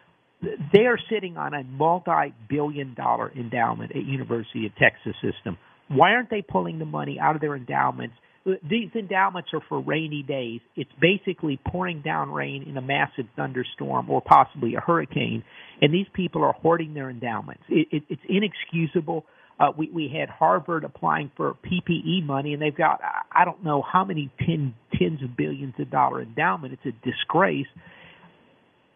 they 0.73 0.87
are 0.87 0.99
sitting 1.11 1.37
on 1.37 1.55
a 1.55 1.63
multi-billion 1.65 2.95
dollar 2.95 3.33
endowment 3.37 3.93
at 3.95 4.05
University 4.05 4.67
of 4.67 4.73
Texas 4.77 5.15
system. 5.23 5.57
Why 5.89 6.13
aren't 6.15 6.31
they 6.31 6.43
pulling 6.43 6.79
the 6.79 6.85
money 6.85 7.19
out 7.21 7.35
of 7.35 7.41
their 7.41 7.55
endowments 7.55 8.15
these 8.45 8.91
endowments 8.95 9.51
are 9.53 9.61
for 9.69 9.81
rainy 9.81 10.23
days. 10.23 10.61
It's 10.75 10.91
basically 11.01 11.61
pouring 11.69 12.03
down 12.03 12.33
rain 12.33 12.65
in 12.65 12.77
a 12.77 12.81
massive 12.81 13.27
thunderstorm 13.37 14.11
or 14.11 14.21
possibly 14.21 14.75
a 14.75 14.81
hurricane, 14.81 15.45
and 15.81 15.95
these 15.95 16.07
people 16.13 16.43
are 16.43 16.53
hoarding 16.53 16.95
their 16.95 17.09
endowments. 17.09 17.63
It, 17.69 17.89
it, 17.93 18.03
it's 18.09 18.23
inexcusable. 18.29 19.25
Uh, 19.61 19.71
we 19.77 19.91
we 19.91 20.09
had 20.09 20.29
Harvard 20.29 20.83
applying 20.83 21.31
for 21.37 21.55
PPP 21.55 22.25
money, 22.27 22.53
and 22.53 22.61
they've 22.61 22.77
got 22.77 23.01
I 23.31 23.45
don't 23.45 23.63
know 23.63 23.81
how 23.83 24.05
many 24.05 24.31
ten, 24.41 24.75
tens 24.99 25.23
of 25.23 25.37
billions 25.37 25.75
of 25.79 25.91
dollar 25.91 26.23
endowment. 26.23 26.73
It's 26.73 26.97
a 26.97 27.07
disgrace. 27.09 27.67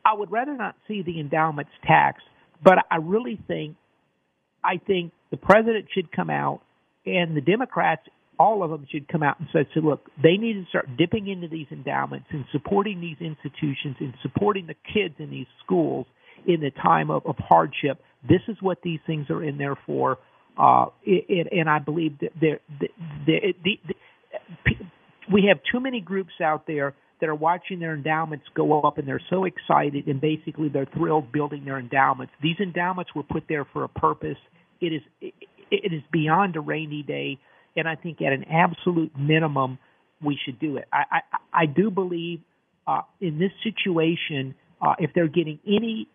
I 0.06 0.14
would 0.14 0.30
rather 0.30 0.56
not 0.56 0.76
see 0.86 1.02
the 1.02 1.18
endowments 1.18 1.72
taxed, 1.84 2.24
but 2.62 2.78
I 2.90 2.96
really 2.96 3.40
think 3.48 3.76
I 4.62 4.78
think 4.78 5.12
the 5.30 5.36
president 5.36 5.86
should 5.92 6.12
come 6.12 6.30
out 6.30 6.60
and 7.04 7.36
the 7.36 7.40
Democrats, 7.40 8.02
all 8.38 8.62
of 8.62 8.70
them 8.70 8.86
should 8.90 9.08
come 9.08 9.22
out 9.22 9.38
and 9.38 9.48
say, 9.52 9.68
so 9.74 9.80
look, 9.80 10.08
they 10.22 10.36
need 10.36 10.54
to 10.54 10.64
start 10.68 10.88
dipping 10.96 11.28
into 11.28 11.48
these 11.48 11.66
endowments 11.70 12.26
and 12.30 12.44
supporting 12.52 13.00
these 13.00 13.16
institutions 13.20 13.96
and 14.00 14.14
supporting 14.22 14.66
the 14.66 14.74
kids 14.92 15.14
in 15.18 15.30
these 15.30 15.46
schools 15.64 16.06
in 16.46 16.60
the 16.60 16.70
time 16.82 17.10
of, 17.10 17.24
of 17.26 17.36
hardship. 17.38 18.00
This 18.28 18.40
is 18.48 18.56
what 18.60 18.78
these 18.82 19.00
things 19.06 19.30
are 19.30 19.42
in 19.42 19.56
there 19.58 19.76
for. 19.86 20.18
Uh, 20.58 20.86
it, 21.04 21.48
and 21.52 21.68
I 21.68 21.78
believe 21.78 22.18
that 22.20 22.32
there, 22.40 22.60
the, 22.80 22.88
the, 23.26 23.54
the, 23.64 24.74
we 25.32 25.46
have 25.48 25.58
too 25.70 25.80
many 25.80 26.00
groups 26.00 26.32
out 26.42 26.66
there 26.66 26.94
that 27.20 27.28
are 27.28 27.34
watching 27.34 27.80
their 27.80 27.94
endowments 27.94 28.44
go 28.54 28.80
up 28.82 28.98
and 28.98 29.08
they're 29.08 29.20
so 29.30 29.44
excited 29.44 30.06
and 30.06 30.20
basically 30.20 30.68
they're 30.68 30.88
thrilled 30.94 31.32
building 31.32 31.64
their 31.64 31.78
endowments. 31.78 32.32
These 32.42 32.56
endowments 32.60 33.14
were 33.14 33.22
put 33.22 33.44
there 33.48 33.64
for 33.72 33.84
a 33.84 33.88
purpose. 33.88 34.38
It 34.80 34.92
is 34.92 35.02
it, 35.20 35.34
it 35.70 35.92
is 35.92 36.02
beyond 36.12 36.56
a 36.56 36.60
rainy 36.60 37.02
day, 37.02 37.38
and 37.76 37.88
I 37.88 37.96
think 37.96 38.20
at 38.20 38.32
an 38.32 38.44
absolute 38.44 39.12
minimum 39.18 39.78
we 40.22 40.38
should 40.44 40.58
do 40.58 40.76
it. 40.76 40.86
I 40.92 41.04
I, 41.10 41.20
I 41.62 41.66
do 41.66 41.90
believe 41.90 42.40
uh, 42.86 43.02
in 43.20 43.38
this 43.38 43.50
situation, 43.64 44.54
uh, 44.80 44.94
if 44.98 45.10
they're 45.14 45.28
getting 45.28 45.58
any 45.66 46.08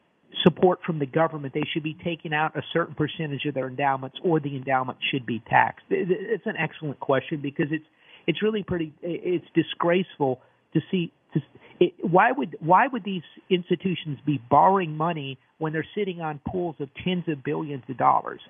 support 0.43 0.79
from 0.86 1.00
the 1.00 1.05
government, 1.05 1.53
they 1.53 1.63
should 1.74 1.84
be 1.84 1.98
taking 2.03 2.34
out 2.34 2.55
a 2.55 2.62
certain 2.72 2.96
percentage 2.96 3.46
of 3.46 3.53
their 3.53 3.67
endowments, 3.67 4.17
or 4.24 4.39
the 4.39 4.55
endowment 4.55 4.98
should 5.12 5.25
be 5.25 5.41
taxed. 5.50 5.86
It's 5.89 6.46
an 6.46 6.55
excellent 6.58 7.00
question 7.00 7.41
because 7.41 7.67
it's 7.72 7.86
it's 8.27 8.41
really 8.41 8.63
pretty 8.63 8.93
it's 9.01 9.46
disgraceful 9.53 10.41
to 10.74 10.80
see 10.90 11.12
to, 11.34 11.40
it, 11.80 11.94
why 12.01 12.32
would 12.32 12.56
why 12.60 12.88
would 12.88 13.04
these 13.04 13.24
institutions 13.50 14.20
be 14.25 14.40
borrowing 14.50 14.96
money 14.96 15.38
when 15.58 15.74
they're 15.74 15.86
sitting 15.96 16.22
on 16.22 16.40
pools 16.48 16.75
of 16.80 16.90
tens 17.04 17.24
of 17.28 17.44
billions 17.44 17.84
of 17.90 17.98
dollars 17.98 18.42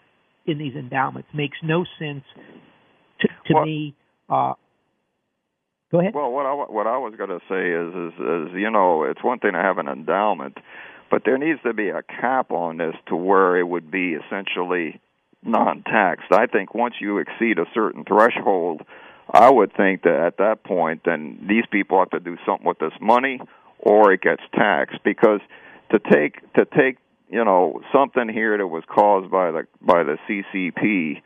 in 0.46 0.58
these 0.58 0.76
endowments? 0.76 1.30
Makes 1.34 1.58
no 1.64 1.86
sense 2.00 2.24
to, 3.22 3.28
to 3.48 3.54
well, 3.54 3.66
me. 3.66 3.96
Uh, 4.30 4.54
go 5.92 6.00
ahead. 6.00 6.14
Well, 6.14 6.32
what 6.32 6.46
I 6.46 6.54
what 6.54 6.88
I 6.88 6.98
was 6.98 7.14
going 7.18 7.30
to 7.30 7.40
say 7.48 7.72
is, 7.72 8.14
is 8.14 8.52
is 8.54 8.60
you 8.60 8.70
know 8.70 9.04
it's 9.04 9.24
one 9.24 9.40
thing 9.40 9.54
to 9.54 9.60
have 9.60 9.78
an 9.78 9.88
endowment, 9.88 10.58
but 11.10 11.22
there 11.26 11.38
needs 11.38 11.60
to 11.64 11.74
be 11.74 11.90
a 11.90 12.02
cap 12.04 12.52
on 12.52 12.78
this 12.78 12.96
to 13.08 13.16
where 13.16 13.58
it 13.58 13.68
would 13.68 13.92
be 13.92 14.14
essentially 14.14 15.00
non-taxed. 15.44 16.32
I 16.32 16.46
think 16.46 16.76
once 16.76 16.96
you 17.00 17.18
exceed 17.18 17.58
a 17.58 17.66
certain 17.74 18.04
threshold 18.04 18.82
I 19.30 19.50
would 19.50 19.74
think 19.76 20.04
that 20.04 20.16
at 20.16 20.38
that 20.38 20.64
point, 20.64 21.02
then 21.06 21.46
these 21.48 21.66
people 21.72 22.00
have 22.00 22.10
to 22.12 22.20
do 22.20 22.38
something 22.46 22.68
with 22.68 22.80
this 22.80 22.94
money, 23.00 23.40
or 23.80 24.12
it 24.12 24.22
gets 24.22 24.42
taxed. 24.54 25.00
Because 25.04 25.40
to 25.92 26.00
take 26.00 26.42
to 26.54 26.66
take 26.66 26.98
you 27.30 27.44
know 27.44 27.82
something 27.94 28.30
here 28.30 28.58
that 28.58 28.68
was 28.68 28.84
caused 28.88 29.32
by 29.32 29.52
the 29.52 29.68
by 29.82 30.04
the 30.04 30.18
CCP, 30.28 31.22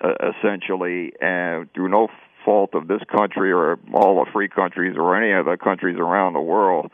uh, 0.00 0.30
essentially, 0.30 1.12
and 1.20 1.72
through 1.74 1.88
no 1.88 2.08
fault 2.44 2.74
of 2.74 2.88
this 2.88 3.02
country 3.14 3.52
or 3.52 3.78
all 3.94 4.24
the 4.24 4.30
free 4.32 4.48
countries 4.48 4.96
or 4.96 5.16
any 5.16 5.32
other 5.32 5.56
countries 5.56 5.96
around 5.98 6.32
the 6.32 6.40
world, 6.40 6.90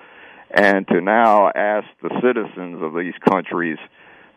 and 0.51 0.87
to 0.89 1.01
now 1.01 1.51
ask 1.55 1.87
the 2.03 2.11
citizens 2.23 2.83
of 2.83 2.95
these 2.95 3.15
countries 3.29 3.79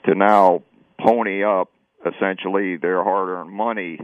to 0.06 0.16
now 0.16 0.64
pony 1.00 1.44
up 1.44 1.70
essentially 2.06 2.78
their 2.78 3.04
hard-earned 3.04 3.52
money 3.52 4.00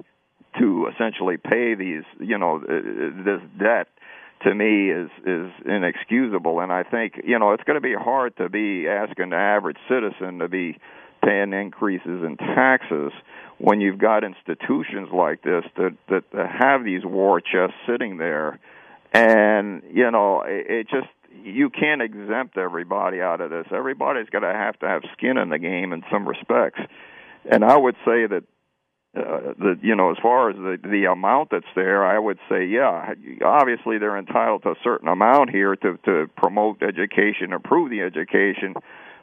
to 0.59 0.89
essentially 0.93 1.37
pay 1.37 1.75
these, 1.75 2.03
you 2.19 2.37
know, 2.37 2.57
uh, 2.57 3.23
this 3.23 3.41
debt 3.59 3.87
to 4.43 4.53
me 4.53 4.89
is 4.89 5.09
is 5.25 5.51
inexcusable. 5.65 6.59
And 6.59 6.71
I 6.71 6.83
think, 6.83 7.21
you 7.23 7.39
know, 7.39 7.53
it's 7.53 7.63
going 7.63 7.75
to 7.75 7.81
be 7.81 7.95
hard 7.95 8.37
to 8.37 8.49
be 8.49 8.87
asking 8.87 9.31
the 9.31 9.37
average 9.37 9.77
citizen 9.89 10.39
to 10.39 10.47
be 10.47 10.77
paying 11.23 11.53
increases 11.53 12.23
in 12.23 12.37
taxes 12.37 13.11
when 13.57 13.81
you've 13.81 13.97
got 13.97 14.23
institutions 14.23 15.09
like 15.11 15.41
this 15.41 15.63
that 15.77 15.95
that, 16.09 16.23
that 16.31 16.49
have 16.49 16.83
these 16.83 17.03
war 17.03 17.41
chests 17.41 17.77
sitting 17.87 18.17
there. 18.17 18.59
And 19.13 19.81
you 19.91 20.11
know 20.11 20.43
it, 20.45 20.65
it 20.69 20.89
just 20.89 21.07
you 21.43 21.69
can't 21.69 22.01
exempt 22.01 22.57
everybody 22.57 23.21
out 23.21 23.41
of 23.41 23.49
this. 23.49 23.67
Everybody's 23.71 24.29
going 24.29 24.43
to 24.43 24.53
have 24.53 24.77
to 24.79 24.87
have 24.87 25.03
skin 25.13 25.37
in 25.37 25.49
the 25.49 25.59
game 25.59 25.93
in 25.93 26.03
some 26.11 26.27
respects. 26.27 26.81
And 27.49 27.63
i 27.63 27.77
would 27.77 27.95
say 28.05 28.27
that 28.27 28.43
uh, 29.17 29.53
the 29.57 29.79
you 29.81 29.95
know 29.95 30.11
as 30.11 30.17
far 30.21 30.49
as 30.49 30.55
the 30.55 30.77
the 30.83 31.05
amount 31.05 31.49
that's 31.49 31.65
there 31.75 32.05
i 32.05 32.19
would 32.19 32.37
say 32.49 32.65
yeah 32.65 33.13
obviously 33.43 33.97
they're 33.97 34.17
entitled 34.17 34.61
to 34.63 34.69
a 34.69 34.75
certain 34.83 35.07
amount 35.07 35.49
here 35.49 35.75
to 35.75 35.97
to 36.05 36.27
promote 36.37 36.81
education 36.83 37.53
improve 37.53 37.89
the 37.89 38.01
education. 38.01 38.73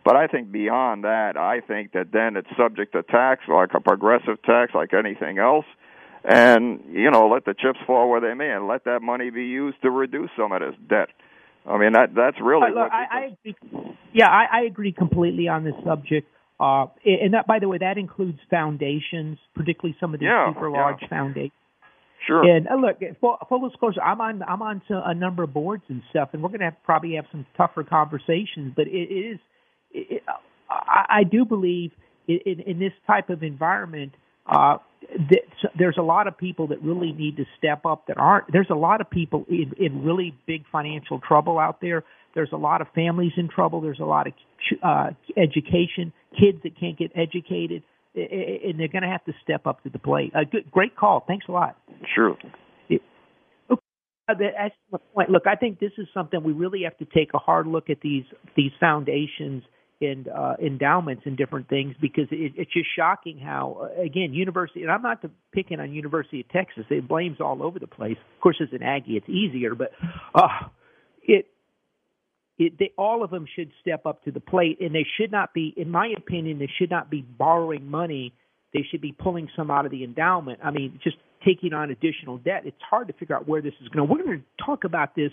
But 0.05 0.17
i 0.17 0.27
think 0.27 0.51
beyond 0.53 1.05
that 1.05 1.37
i 1.37 1.61
think 1.61 1.93
that 1.93 2.13
then 2.13 2.37
it's 2.37 2.49
subject 2.57 2.93
to 2.93 3.03
tax 3.03 3.43
like 3.49 3.71
a 3.75 3.81
progressive 3.81 4.43
tax 4.43 4.75
like 4.75 4.93
anything 4.93 5.39
else. 5.39 5.67
And 6.25 6.81
you 6.91 7.11
know 7.11 7.29
let 7.29 7.45
the 7.45 7.55
chips 7.55 7.79
fall 7.87 8.09
where 8.11 8.21
they 8.21 8.35
may 8.35 8.51
and 8.51 8.67
let 8.67 8.85
that 8.85 9.01
money 9.03 9.31
be 9.31 9.45
used 9.45 9.81
to 9.83 9.91
reduce 9.91 10.31
some 10.37 10.53
of 10.53 10.61
this 10.61 10.75
debt. 10.89 11.09
I 11.67 11.79
mean 11.79 11.93
that 11.93 12.15
that's 12.15 12.41
really 12.41 12.69
uh, 12.69 12.83
look, 12.83 12.93
I, 12.93 13.05
I 13.11 13.37
agree. 13.47 13.97
yeah 14.13 14.29
I, 14.29 14.61
I 14.61 14.61
agree 14.63 14.93
completely 14.93 15.49
on 15.49 15.65
this 15.65 15.75
subject 15.85 16.29
uh, 16.61 16.87
and 17.05 17.35
that, 17.35 17.47
by 17.47 17.59
the 17.59 17.69
way, 17.69 17.79
that 17.79 17.99
includes 17.99 18.39
foundations, 18.49 19.39
particularly 19.55 19.97
some 20.01 20.15
of 20.15 20.21
these 20.21 20.29
yeah, 20.29 20.53
super 20.53 20.71
yeah. 20.71 20.77
large 20.77 21.01
foundations. 21.09 21.53
Sure. 22.27 22.43
And 22.43 22.67
uh, 22.69 22.77
look, 22.77 22.99
full, 23.21 23.37
full 23.49 23.69
disclosure, 23.69 24.01
I'm 24.01 24.21
on 24.21 24.43
I'm 24.43 24.63
on 24.63 24.81
a 24.89 25.15
number 25.15 25.43
of 25.43 25.53
boards 25.53 25.83
and 25.89 26.03
stuff, 26.11 26.31
and 26.33 26.43
we're 26.43 26.49
going 26.49 26.61
to 26.61 26.67
have 26.67 26.83
probably 26.85 27.17
have 27.17 27.27
some 27.31 27.45
tougher 27.57 27.85
conversations. 27.85 28.73
But 28.75 28.87
it, 28.87 29.11
it 29.11 29.33
is, 29.33 29.39
it, 29.93 30.23
I, 30.71 31.21
I 31.21 31.25
do 31.25 31.45
believe 31.45 31.91
in, 32.27 32.61
in 32.67 32.79
this 32.79 32.93
type 33.07 33.29
of 33.31 33.43
environment, 33.43 34.13
uh, 34.47 34.79
that 35.31 35.43
there's 35.79 35.97
a 35.99 36.03
lot 36.03 36.27
of 36.27 36.39
people 36.39 36.69
that 36.69 36.83
really 36.83 37.13
need 37.13 37.37
to 37.37 37.45
step 37.59 37.85
up 37.85 38.07
that 38.07 38.17
aren't. 38.17 38.51
There's 38.51 38.71
a 38.71 38.77
lot 38.77 39.01
of 39.01 39.11
people 39.11 39.45
in, 39.49 39.73
in 39.79 40.05
really 40.05 40.35
big 40.47 40.65
financial 40.73 41.21
trouble 41.21 41.59
out 41.59 41.81
there. 41.81 42.05
There's 42.35 42.53
a 42.53 42.57
lot 42.57 42.81
of 42.81 42.89
families 42.95 43.33
in 43.37 43.49
trouble. 43.49 43.81
There's 43.81 44.01
a 44.01 44.05
lot 44.05 44.27
of 44.27 44.33
uh, 44.83 45.11
education, 45.37 46.13
kids 46.39 46.59
that 46.65 46.79
can't 46.79 46.99
get 46.99 47.13
educated, 47.15 47.83
and 48.15 48.79
they're 48.79 48.89
going 48.89 49.03
to 49.03 49.09
have 49.09 49.25
to 49.25 49.33
step 49.43 49.67
up 49.67 49.83
to 49.85 49.91
the 49.91 49.99
plate. 49.99 50.33
Uh, 50.35 50.41
good, 50.51 50.71
great 50.71 50.97
call. 50.97 51.25
Thanks 51.27 51.47
a 51.49 51.53
lot. 51.53 51.77
Sure. 52.15 52.37
okay. 52.91 53.81
That's 54.29 54.75
point. 55.15 55.31
Look, 55.31 55.47
I 55.47 55.57
think 55.57 55.81
this 55.81 55.93
is 55.99 56.07
something 56.15 56.43
we 56.43 56.53
really 56.53 56.83
have 56.85 56.97
to 56.99 57.05
take 57.05 57.35
a 57.35 57.39
hard 57.39 57.67
look 57.67 57.91
at 57.91 57.99
these 58.03 58.25
these 58.57 58.73
foundations 58.81 59.63
and 60.01 60.29
uh, 60.29 60.55
endowments 60.61 61.23
and 61.25 61.37
different 61.37 61.69
things 61.69 61.95
because 62.01 62.27
it, 62.31 62.53
it's 62.57 62.73
just 62.73 62.89
shocking 62.97 63.39
how 63.39 63.89
uh, 63.99 64.03
again 64.03 64.33
university 64.33 64.83
and 64.83 64.91
I'm 64.91 65.03
not 65.03 65.23
picking 65.53 65.81
on 65.81 65.93
University 65.93 66.41
of 66.41 66.49
Texas. 66.49 66.85
It 66.91 67.07
blames 67.07 67.41
all 67.41 67.63
over 67.63 67.79
the 67.79 67.87
place. 67.87 68.17
Of 68.37 68.41
course, 68.41 68.57
as 68.61 68.69
an 68.73 68.83
Aggie, 68.83 69.17
it's 69.17 69.29
easier, 69.29 69.75
but 69.75 69.93
uh, 70.35 70.49
it 71.23 71.47
it, 72.59 72.79
they, 72.79 72.93
all 72.97 73.25
of 73.25 73.31
them 73.31 73.47
should 73.55 73.71
step 73.81 74.07
up 74.07 74.25
to 74.25 74.31
the 74.31 74.41
plate, 74.41 74.79
and 74.81 74.95
they 74.95 75.07
should 75.19 75.33
not 75.33 75.53
be, 75.53 75.75
in 75.77 75.91
my 75.91 76.13
opinion, 76.17 76.59
they 76.59 76.71
should 76.79 76.91
not 76.91 77.11
be 77.11 77.23
borrowing 77.23 77.91
money. 77.91 78.33
They 78.73 78.85
should 78.91 79.01
be 79.01 79.13
pulling 79.13 79.49
some 79.57 79.71
out 79.71 79.85
of 79.87 79.91
the 79.91 80.05
endowment. 80.05 80.61
I 80.63 80.71
mean, 80.71 81.01
just 81.03 81.17
taking 81.45 81.73
on 81.73 81.91
additional 81.91 82.39
debt. 82.39 82.63
It's 82.65 82.81
hard 82.89 83.09
to 83.09 83.13
figure 83.15 83.37
out 83.37 83.47
where 83.47 83.61
this 83.61 83.75
is 83.83 83.89
going. 83.89 84.09
We're 84.09 84.23
going 84.23 84.39
to 84.39 84.65
talk 84.65 84.85
about 84.85 85.15
this 85.15 85.31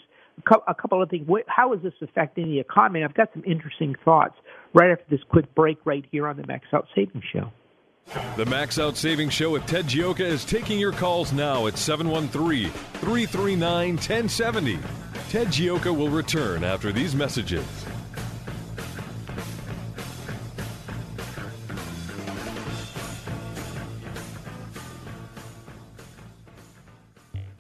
a 0.68 0.74
couple 0.74 1.02
of 1.02 1.10
things. 1.10 1.28
How 1.48 1.74
is 1.74 1.82
this 1.82 1.94
affecting 2.02 2.50
the 2.50 2.60
economy? 2.60 3.04
I've 3.04 3.14
got 3.14 3.30
some 3.34 3.44
interesting 3.46 3.96
thoughts 4.04 4.36
right 4.74 4.92
after 4.92 5.06
this 5.10 5.20
quick 5.30 5.54
break 5.56 5.78
right 5.86 6.06
here 6.12 6.28
on 6.28 6.38
the 6.38 6.46
Max 6.48 6.66
Out 6.74 6.88
Savings 6.96 7.24
Show. 7.32 7.52
The 8.36 8.46
Max 8.46 8.80
Out 8.80 8.98
Savings 8.98 9.34
Show 9.34 9.52
with 9.52 9.66
Ted 9.66 9.86
Gioka 9.86 10.22
is 10.22 10.44
taking 10.44 10.80
your 10.80 10.92
calls 10.92 11.32
now 11.32 11.68
at 11.68 11.78
713 11.78 12.70
339 12.70 13.96
1070. 13.96 14.80
Ted 15.32 15.48
Gioka 15.48 15.98
will 15.98 16.10
return 16.10 16.66
after 16.66 16.92
these 16.92 17.16
messages. 17.16 17.64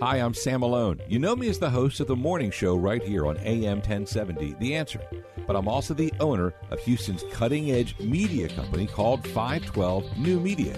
Hi, 0.01 0.17
I'm 0.17 0.33
Sam 0.33 0.59
Malone. 0.59 0.99
You 1.07 1.19
know 1.19 1.33
me 1.33 1.47
as 1.47 1.59
the 1.59 1.69
host 1.69 2.01
of 2.01 2.07
the 2.07 2.15
morning 2.17 2.51
show 2.51 2.75
right 2.75 3.01
here 3.01 3.25
on 3.25 3.37
AM 3.37 3.77
1070, 3.77 4.57
The 4.59 4.75
Answer. 4.75 4.99
But 5.47 5.55
I'm 5.55 5.69
also 5.69 5.93
the 5.93 6.11
owner 6.19 6.53
of 6.71 6.81
Houston's 6.81 7.23
cutting 7.31 7.71
edge 7.71 7.97
media 8.01 8.49
company 8.49 8.85
called 8.85 9.25
512 9.29 10.17
New 10.17 10.41
Media. 10.41 10.77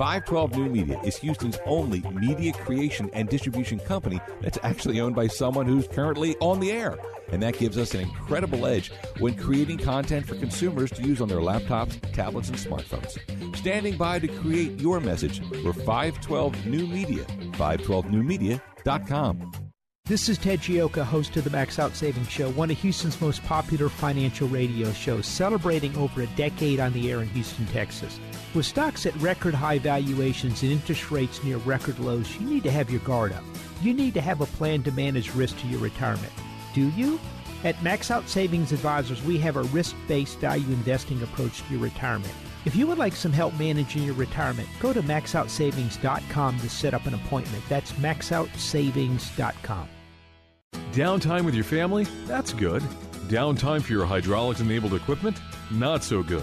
512 0.00 0.56
New 0.56 0.70
Media 0.70 0.98
is 1.04 1.18
Houston's 1.18 1.58
only 1.66 2.00
media 2.12 2.54
creation 2.54 3.10
and 3.12 3.28
distribution 3.28 3.78
company 3.80 4.18
that's 4.40 4.56
actually 4.62 4.98
owned 4.98 5.14
by 5.14 5.26
someone 5.26 5.66
who's 5.66 5.86
currently 5.86 6.34
on 6.38 6.58
the 6.58 6.72
air. 6.72 6.96
And 7.30 7.42
that 7.42 7.58
gives 7.58 7.76
us 7.76 7.92
an 7.92 8.00
incredible 8.00 8.64
edge 8.64 8.90
when 9.18 9.34
creating 9.36 9.76
content 9.76 10.26
for 10.26 10.36
consumers 10.36 10.90
to 10.92 11.02
use 11.02 11.20
on 11.20 11.28
their 11.28 11.40
laptops, 11.40 12.00
tablets, 12.14 12.48
and 12.48 12.56
smartphones. 12.56 13.18
Standing 13.54 13.98
by 13.98 14.18
to 14.20 14.28
create 14.28 14.80
your 14.80 15.00
message, 15.00 15.42
we're 15.62 15.74
512 15.74 16.64
New 16.64 16.86
Media. 16.86 17.24
512newmedia.com. 17.58 19.52
This 20.06 20.30
is 20.30 20.38
Ted 20.38 20.60
Gioka, 20.60 21.04
host 21.04 21.36
of 21.36 21.44
the 21.44 21.50
Max 21.50 21.78
Out 21.78 21.94
Savings 21.94 22.30
Show, 22.30 22.48
one 22.52 22.70
of 22.70 22.78
Houston's 22.78 23.20
most 23.20 23.44
popular 23.44 23.90
financial 23.90 24.48
radio 24.48 24.92
shows, 24.92 25.26
celebrating 25.26 25.94
over 25.98 26.22
a 26.22 26.26
decade 26.28 26.80
on 26.80 26.94
the 26.94 27.12
air 27.12 27.20
in 27.20 27.28
Houston, 27.28 27.66
Texas. 27.66 28.18
With 28.52 28.66
stocks 28.66 29.06
at 29.06 29.14
record 29.20 29.54
high 29.54 29.78
valuations 29.78 30.62
and 30.62 30.72
interest 30.72 31.12
rates 31.12 31.42
near 31.44 31.58
record 31.58 32.00
lows, 32.00 32.34
you 32.36 32.46
need 32.48 32.64
to 32.64 32.70
have 32.70 32.90
your 32.90 33.00
guard 33.00 33.32
up. 33.32 33.44
You 33.80 33.94
need 33.94 34.12
to 34.14 34.20
have 34.20 34.40
a 34.40 34.46
plan 34.46 34.82
to 34.82 34.92
manage 34.92 35.32
risk 35.34 35.56
to 35.60 35.68
your 35.68 35.78
retirement. 35.78 36.32
Do 36.74 36.88
you? 36.90 37.20
At 37.62 37.80
Max 37.82 38.10
Out 38.10 38.28
Savings 38.28 38.72
Advisors, 38.72 39.22
we 39.22 39.38
have 39.38 39.56
a 39.56 39.62
risk 39.64 39.94
based 40.08 40.38
value 40.38 40.66
investing 40.66 41.22
approach 41.22 41.62
to 41.62 41.72
your 41.72 41.82
retirement. 41.82 42.32
If 42.64 42.74
you 42.74 42.88
would 42.88 42.98
like 42.98 43.14
some 43.14 43.32
help 43.32 43.56
managing 43.58 44.02
your 44.02 44.14
retirement, 44.14 44.68
go 44.80 44.92
to 44.92 45.02
maxoutsavings.com 45.02 46.58
to 46.58 46.68
set 46.68 46.92
up 46.92 47.06
an 47.06 47.14
appointment. 47.14 47.62
That's 47.68 47.92
maxoutsavings.com. 47.92 49.88
Downtime 50.92 51.44
with 51.44 51.54
your 51.54 51.64
family? 51.64 52.04
That's 52.26 52.52
good. 52.52 52.82
Downtime 53.28 53.82
for 53.82 53.92
your 53.92 54.06
hydraulics 54.06 54.60
enabled 54.60 54.94
equipment? 54.94 55.40
Not 55.70 56.02
so 56.02 56.22
good. 56.24 56.42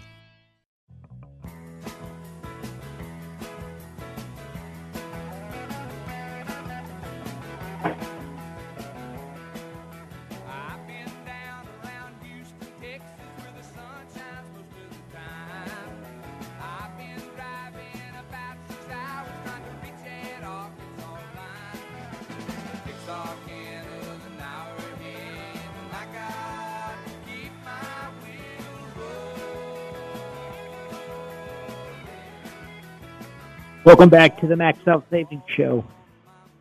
Welcome 33.83 34.09
back 34.09 34.39
to 34.39 34.47
the 34.47 34.55
Max 34.55 34.79
Out 34.87 35.03
Savings 35.09 35.41
Show. 35.47 35.83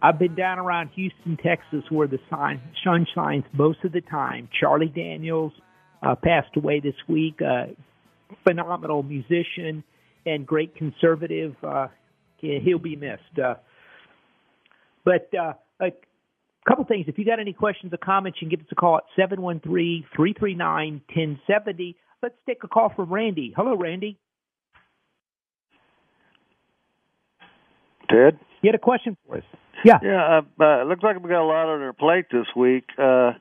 I've 0.03 0.19
been 0.19 0.35
down 0.35 0.59
around 0.59 0.91
Houston, 0.95 1.37
Texas, 1.37 1.85
where 1.91 2.09
the 2.09 2.19
sun, 2.31 2.61
sun 2.83 3.07
shines 3.15 3.45
most 3.53 3.79
of 3.85 3.93
the 3.93 4.01
time. 4.01 4.49
Charlie 4.59 4.89
Daniels 4.89 5.53
uh, 6.03 6.15
passed 6.15 6.57
away 6.57 6.81
this 6.81 6.95
week. 7.07 7.41
Uh, 7.43 7.67
phenomenal 8.45 9.03
musician 9.03 9.85
and 10.25 10.47
great 10.47 10.75
conservative. 10.75 11.55
Uh, 11.63 11.89
he'll 12.39 12.79
be 12.79 12.97
missed. 12.97 13.39
Uh, 13.43 13.55
but 15.05 15.29
uh, 15.39 15.53
a 15.81 15.91
couple 16.67 16.85
things. 16.85 17.07
If 17.09 17.19
you 17.19 17.25
got 17.25 17.39
any 17.39 17.53
questions 17.53 17.93
or 17.93 17.99
comments, 17.99 18.39
you 18.41 18.49
can 18.49 18.57
give 18.57 18.65
us 18.65 18.73
a 18.73 18.75
call 18.75 18.99
at 18.99 19.05
seven 19.17 19.43
one 19.43 19.61
three 19.61 20.07
three 20.17 20.35
three 20.39 20.55
nine 20.55 21.03
ten 21.15 21.39
seventy. 21.47 21.97
Let's 22.23 22.35
take 22.47 22.65
a 22.65 22.69
call 22.69 22.93
from 22.95 23.13
Randy. 23.13 23.53
Hello, 23.57 23.77
Randy. 23.77 24.19
Ted? 28.11 28.39
You 28.63 28.69
had 28.69 28.75
a 28.75 28.79
question 28.79 29.17
for 29.27 29.39
us? 29.39 29.45
Yeah. 29.85 29.99
Yeah. 30.03 30.41
Uh, 30.61 30.63
uh, 30.63 30.85
looks 30.85 31.03
like 31.03 31.23
we 31.23 31.29
got 31.29 31.43
a 31.43 31.47
lot 31.47 31.69
on 31.69 31.81
our 31.83 31.93
plate 31.93 32.27
this 32.31 32.47
week. 32.57 32.85
Uh, 32.99 33.33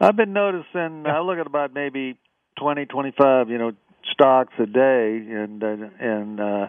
I've 0.00 0.16
been 0.16 0.32
noticing. 0.32 1.04
I 1.06 1.20
look 1.20 1.38
at 1.38 1.46
about 1.46 1.74
maybe 1.74 2.18
twenty, 2.58 2.86
twenty-five, 2.86 3.48
you 3.50 3.58
know, 3.58 3.72
stocks 4.10 4.52
a 4.58 4.66
day, 4.66 5.24
and 5.28 5.62
uh, 5.62 5.76
and 6.00 6.40
uh, 6.40 6.68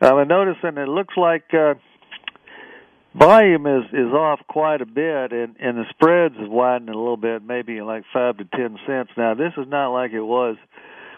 I've 0.00 0.16
been 0.16 0.28
noticing 0.28 0.78
it 0.78 0.88
looks 0.88 1.14
like 1.16 1.52
uh, 1.52 1.74
volume 3.14 3.66
is 3.66 3.84
is 3.92 4.12
off 4.12 4.40
quite 4.48 4.80
a 4.80 4.86
bit, 4.86 5.32
and 5.32 5.56
and 5.60 5.76
the 5.76 5.84
spreads 5.90 6.34
is 6.36 6.48
widening 6.48 6.94
a 6.94 6.98
little 6.98 7.16
bit, 7.16 7.42
maybe 7.42 7.80
like 7.82 8.04
five 8.12 8.38
to 8.38 8.44
ten 8.44 8.78
cents. 8.86 9.10
Now 9.16 9.34
this 9.34 9.52
is 9.56 9.66
not 9.68 9.92
like 9.92 10.12
it 10.12 10.22
was 10.22 10.56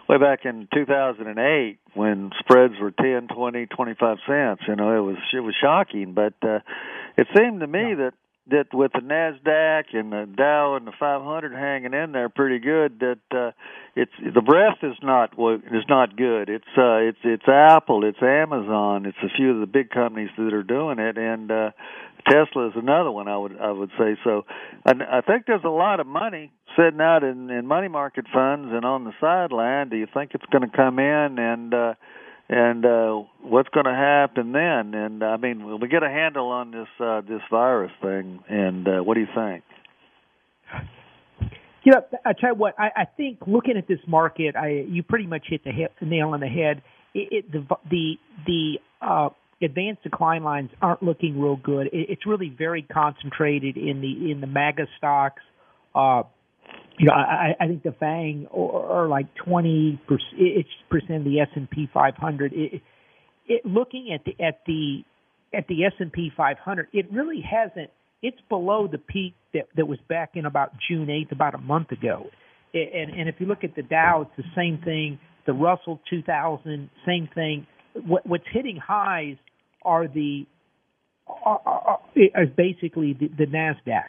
way 0.09 0.19
back 0.19 0.45
in 0.45 0.69
2008 0.75 1.79
when 1.95 2.31
spreads 2.39 2.75
were 2.81 2.91
10, 2.91 3.29
20, 3.29 3.67
25 3.67 4.17
cents. 4.27 4.63
You 4.67 4.77
know, 4.77 4.97
it 4.97 5.01
was 5.01 5.17
it 5.33 5.41
was 5.41 5.55
shocking, 5.61 6.13
but 6.15 6.35
uh, 6.43 6.59
it 7.17 7.27
seemed 7.37 7.61
to 7.61 7.67
me 7.67 7.95
that 7.95 8.15
that 8.51 8.75
with 8.75 8.91
the 8.93 8.99
Nasdaq 8.99 9.95
and 9.97 10.13
the 10.13 10.27
Dow 10.37 10.75
and 10.75 10.85
the 10.85 10.93
500 10.99 11.53
hanging 11.53 11.95
in 11.95 12.11
there 12.11 12.29
pretty 12.29 12.59
good, 12.59 12.99
that 12.99 13.21
uh, 13.31 13.53
it's 13.95 14.13
the 14.19 14.41
breadth 14.41 14.83
is 14.83 14.97
not 15.03 15.35
is 15.35 15.85
not 15.89 16.17
good. 16.17 16.49
It's 16.49 16.65
uh, 16.77 16.97
it's 16.97 17.19
it's 17.23 17.47
Apple, 17.47 18.05
it's 18.05 18.21
Amazon, 18.21 19.07
it's 19.07 19.19
a 19.23 19.29
few 19.37 19.53
of 19.53 19.61
the 19.61 19.67
big 19.67 19.91
companies 19.91 20.31
that 20.37 20.53
are 20.53 20.65
doing 20.65 20.99
it, 20.99 21.17
and 21.17 21.51
uh, 21.51 21.71
Tesla 22.29 22.69
is 22.69 22.75
another 22.75 23.11
one. 23.11 23.29
I 23.29 23.37
would 23.37 23.61
I 23.61 23.71
would 23.71 23.91
say 23.99 24.17
so. 24.25 24.45
I, 24.85 25.19
I 25.19 25.21
think 25.21 25.47
there's 25.47 25.65
a 25.65 25.69
lot 25.69 26.01
of 26.01 26.07
money 26.07 26.51
sitting 26.77 27.01
out 27.01 27.23
in, 27.23 27.51
in 27.51 27.67
money 27.67 27.89
market 27.89 28.27
funds 28.33 28.71
and 28.73 28.85
on 28.85 29.05
the 29.05 29.13
sideline. 29.21 29.89
Do 29.89 29.97
you 29.97 30.07
think 30.13 30.33
it's 30.35 30.47
going 30.47 30.69
to 30.69 30.77
come 30.77 30.99
in 30.99 31.39
and 31.39 31.75
uh, 31.75 31.95
and 32.49 32.85
uh, 32.85 33.23
what's 33.43 33.69
going 33.71 33.87
to 33.87 33.95
happen 33.95 34.53
then? 34.53 34.95
And 34.95 35.23
I 35.23 35.37
mean, 35.37 35.65
will 35.65 35.79
we 35.79 35.89
get 35.89 36.03
a 36.03 36.09
handle 36.09 36.49
on 36.49 36.71
this 36.71 36.89
uh, 37.01 37.21
this 37.23 37.41
virus 37.51 37.93
thing? 38.01 38.41
And 38.49 38.87
uh, 38.87 39.01
what 39.03 39.15
do 39.15 39.21
you 39.21 39.29
think? 39.35 39.65
You 41.85 41.93
know, 41.93 42.03
I 42.25 42.33
tell 42.33 42.51
you 42.51 42.55
what, 42.55 42.75
I, 42.79 42.91
I 42.97 43.05
think 43.17 43.39
looking 43.47 43.77
at 43.77 43.89
this 43.89 43.99
market, 44.07 44.55
I 44.55 44.85
you 44.89 45.03
pretty 45.03 45.27
much 45.27 45.47
hit 45.49 45.65
the, 45.65 45.73
the 46.01 46.07
nail 46.07 46.29
on 46.29 46.41
the 46.41 46.47
head. 46.47 46.83
It, 47.15 47.29
it, 47.33 47.53
the 47.53 47.67
the 47.91 48.15
the 48.47 48.75
uh, 49.01 49.31
advanced 49.63 50.03
decline 50.03 50.45
lines 50.45 50.71
aren't 50.81 51.03
looking 51.03 51.41
real 51.41 51.57
good. 51.57 51.89
It, 51.89 52.11
it's 52.11 52.27
really 52.27 52.55
very 52.57 52.83
concentrated 52.83 53.77
in 53.77 54.01
the 54.01 54.31
in 54.31 54.41
the 54.41 54.47
MAGA 54.47 54.87
stocks. 54.99 55.43
Uh, 55.95 56.23
you 57.03 57.09
know, 57.09 57.15
I, 57.15 57.57
I 57.59 57.67
think 57.67 57.83
the 57.83 57.91
Fang 57.99 58.47
or, 58.53 58.71
or 58.71 59.09
like 59.09 59.27
twenty 59.35 60.01
percent 60.07 61.19
of 61.19 61.25
the 61.25 61.41
S 61.41 61.49
and 61.57 61.69
P 61.69 61.89
500. 61.93 62.53
It, 62.53 62.81
it, 63.49 63.67
looking 63.67 64.15
at 64.15 64.25
the 64.25 64.45
at 64.45 64.61
the 64.69 65.03
at 65.53 65.67
the 65.67 65.85
S 65.85 65.95
and 65.99 66.13
P 66.13 66.31
500, 66.37 66.87
it 66.93 67.07
really 67.13 67.43
hasn't. 67.43 67.91
It's 68.23 68.39
below 68.49 68.87
the 68.87 68.99
peak 68.99 69.35
that 69.53 69.65
that 69.75 69.89
was 69.89 69.99
back 70.09 70.31
in 70.35 70.47
about 70.47 70.75
June 70.89 71.09
8th, 71.09 71.33
about 71.33 71.57
a 71.57 71.59
month 71.59 71.91
ago. 71.91 72.27
And 72.73 73.11
and 73.11 73.29
if 73.29 73.35
you 73.41 73.47
look 73.47 73.65
at 73.65 73.75
the 73.75 73.83
Dow, 73.83 74.23
it's 74.23 74.37
the 74.37 74.53
same 74.55 74.81
thing. 74.85 75.19
The 75.45 75.55
Russell 75.55 75.99
2000, 76.09 76.89
same 77.05 77.29
thing. 77.35 77.67
What, 78.07 78.25
what's 78.25 78.45
hitting 78.53 78.77
highs 78.77 79.35
are 79.85 80.07
the 80.07 80.47
are, 81.27 81.61
are, 81.67 82.01
are 82.37 82.47
basically 82.47 83.17
the, 83.19 83.27
the 83.37 83.47
Nasdaq, 83.47 84.07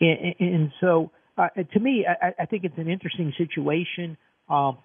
and, 0.00 0.34
and 0.40 0.72
so 0.80 1.10
uh, 1.42 1.62
to 1.72 1.80
me, 1.80 2.06
I, 2.06 2.42
I 2.42 2.46
think 2.46 2.64
it's 2.64 2.78
an 2.78 2.88
interesting 2.88 3.32
situation. 3.36 4.16
Um, 4.48 4.78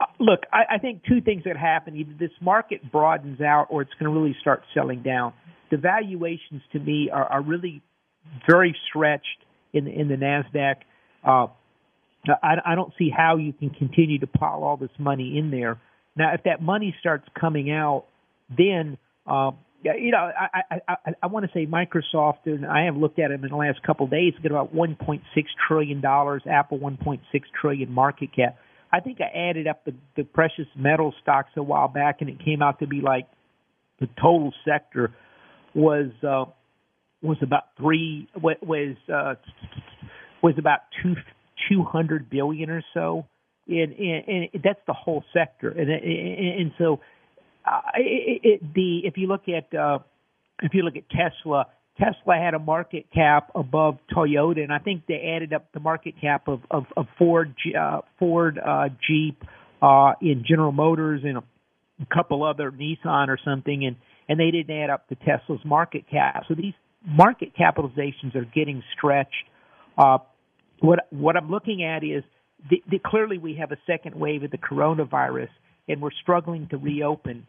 uh, 0.00 0.06
look, 0.18 0.40
I, 0.52 0.76
I 0.76 0.78
think 0.78 1.02
two 1.08 1.20
things 1.20 1.44
that 1.44 1.56
happen: 1.56 1.96
either 1.96 2.12
this 2.18 2.30
market 2.40 2.90
broadens 2.90 3.40
out, 3.40 3.66
or 3.70 3.82
it's 3.82 3.92
going 3.98 4.12
to 4.12 4.18
really 4.18 4.36
start 4.40 4.62
selling 4.74 5.02
down. 5.02 5.32
The 5.70 5.76
valuations, 5.76 6.62
to 6.72 6.78
me, 6.78 7.10
are, 7.12 7.24
are 7.24 7.42
really 7.42 7.82
very 8.48 8.74
stretched, 8.88 9.26
in 9.72 9.84
the, 9.84 9.90
in 9.90 10.08
the 10.08 10.14
Nasdaq. 10.14 10.76
Uh, 11.24 11.48
I, 12.42 12.56
I 12.64 12.74
don't 12.74 12.92
see 12.98 13.10
how 13.14 13.36
you 13.36 13.52
can 13.52 13.70
continue 13.70 14.18
to 14.20 14.26
pile 14.26 14.62
all 14.62 14.76
this 14.76 14.90
money 14.98 15.38
in 15.38 15.50
there. 15.50 15.80
Now, 16.16 16.34
if 16.34 16.42
that 16.44 16.60
money 16.62 16.94
starts 17.00 17.26
coming 17.38 17.70
out, 17.70 18.04
then 18.56 18.98
uh, 19.26 19.52
you 19.82 20.10
know 20.10 20.18
I 20.18 20.62
I, 20.70 20.80
I, 20.88 21.12
I 21.22 21.26
want 21.26 21.46
to 21.46 21.52
say 21.52 21.66
Microsoft, 21.66 22.46
and 22.46 22.66
I 22.66 22.84
have 22.84 22.96
looked 22.96 23.18
at 23.18 23.28
them 23.28 23.44
in 23.44 23.50
the 23.50 23.56
last 23.56 23.82
couple 23.82 24.04
of 24.06 24.10
days. 24.10 24.34
Get 24.42 24.50
about 24.50 24.74
1.6 24.74 25.20
trillion 25.66 26.00
dollars. 26.00 26.42
Apple 26.50 26.78
1.6 26.78 27.20
trillion 27.60 27.92
market 27.92 28.34
cap. 28.34 28.56
I 28.92 29.00
think 29.00 29.18
I 29.20 29.50
added 29.50 29.66
up 29.66 29.84
the, 29.84 29.94
the 30.16 30.24
precious 30.24 30.66
metal 30.74 31.14
stocks 31.22 31.50
a 31.56 31.62
while 31.62 31.88
back, 31.88 32.16
and 32.20 32.30
it 32.30 32.42
came 32.42 32.62
out 32.62 32.78
to 32.80 32.86
be 32.86 33.00
like 33.00 33.26
the 34.00 34.08
total 34.20 34.52
sector 34.64 35.14
was 35.74 36.10
uh, 36.22 36.50
was 37.22 37.36
about 37.42 37.64
three 37.76 38.28
was 38.34 38.96
uh, 39.12 39.34
was 40.42 40.54
about 40.58 40.80
two 41.02 41.14
two 41.68 41.82
hundred 41.82 42.30
billion 42.30 42.70
or 42.70 42.82
so, 42.94 43.26
and, 43.66 43.92
and, 43.92 44.48
and 44.52 44.62
that's 44.64 44.80
the 44.86 44.94
whole 44.94 45.24
sector, 45.34 45.68
and 45.68 45.90
and, 45.90 46.60
and 46.60 46.72
so 46.78 47.00
it, 47.96 48.40
it, 48.44 48.74
the 48.74 49.00
if 49.04 49.16
you 49.16 49.26
look 49.26 49.48
at 49.48 49.76
uh, 49.76 49.98
if 50.62 50.74
you 50.74 50.82
look 50.82 50.96
at 50.96 51.04
Tesla, 51.10 51.66
Tesla 51.98 52.36
had 52.36 52.54
a 52.54 52.58
market 52.58 53.06
cap 53.12 53.50
above 53.54 53.98
Toyota, 54.14 54.62
and 54.62 54.72
I 54.72 54.78
think 54.78 55.02
they 55.06 55.32
added 55.36 55.52
up 55.52 55.72
the 55.72 55.80
market 55.80 56.14
cap 56.20 56.48
of 56.48 56.60
of, 56.70 56.84
of 56.96 57.06
Ford, 57.18 57.54
uh, 57.78 58.00
Ford, 58.18 58.58
uh, 58.58 58.88
Jeep, 59.06 59.42
uh, 59.82 60.12
in 60.20 60.44
General 60.46 60.72
Motors, 60.72 61.22
and 61.24 61.38
a, 61.38 61.42
a 62.00 62.14
couple 62.14 62.44
other 62.44 62.70
Nissan 62.70 63.28
or 63.28 63.38
something, 63.44 63.84
and 63.84 63.96
and 64.28 64.38
they 64.38 64.50
didn't 64.50 64.76
add 64.76 64.90
up 64.90 65.08
to 65.08 65.14
Tesla's 65.16 65.64
market 65.64 66.04
cap. 66.10 66.44
So 66.48 66.54
these 66.54 66.74
market 67.04 67.52
capitalizations 67.58 68.34
are 68.34 68.44
getting 68.44 68.82
stretched. 68.96 69.34
Uh, 69.96 70.18
what 70.80 71.06
what 71.10 71.36
I'm 71.36 71.50
looking 71.50 71.82
at 71.82 72.04
is 72.04 72.22
the, 72.70 72.82
the, 72.90 72.98
clearly 73.04 73.38
we 73.38 73.56
have 73.56 73.72
a 73.72 73.78
second 73.86 74.14
wave 74.14 74.42
of 74.42 74.50
the 74.50 74.58
coronavirus, 74.58 75.48
and 75.88 76.00
we're 76.00 76.10
struggling 76.22 76.68
to 76.70 76.76
reopen 76.76 77.46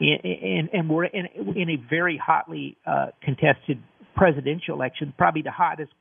and, 0.00 0.68
and 0.72 0.90
we're 0.90 1.04
in, 1.04 1.26
in 1.56 1.70
a 1.70 1.76
very 1.88 2.20
hotly 2.24 2.76
uh, 2.86 3.06
contested 3.22 3.82
presidential 4.16 4.74
election, 4.74 5.14
probably 5.16 5.42
the 5.42 5.50
hottest 5.50 5.92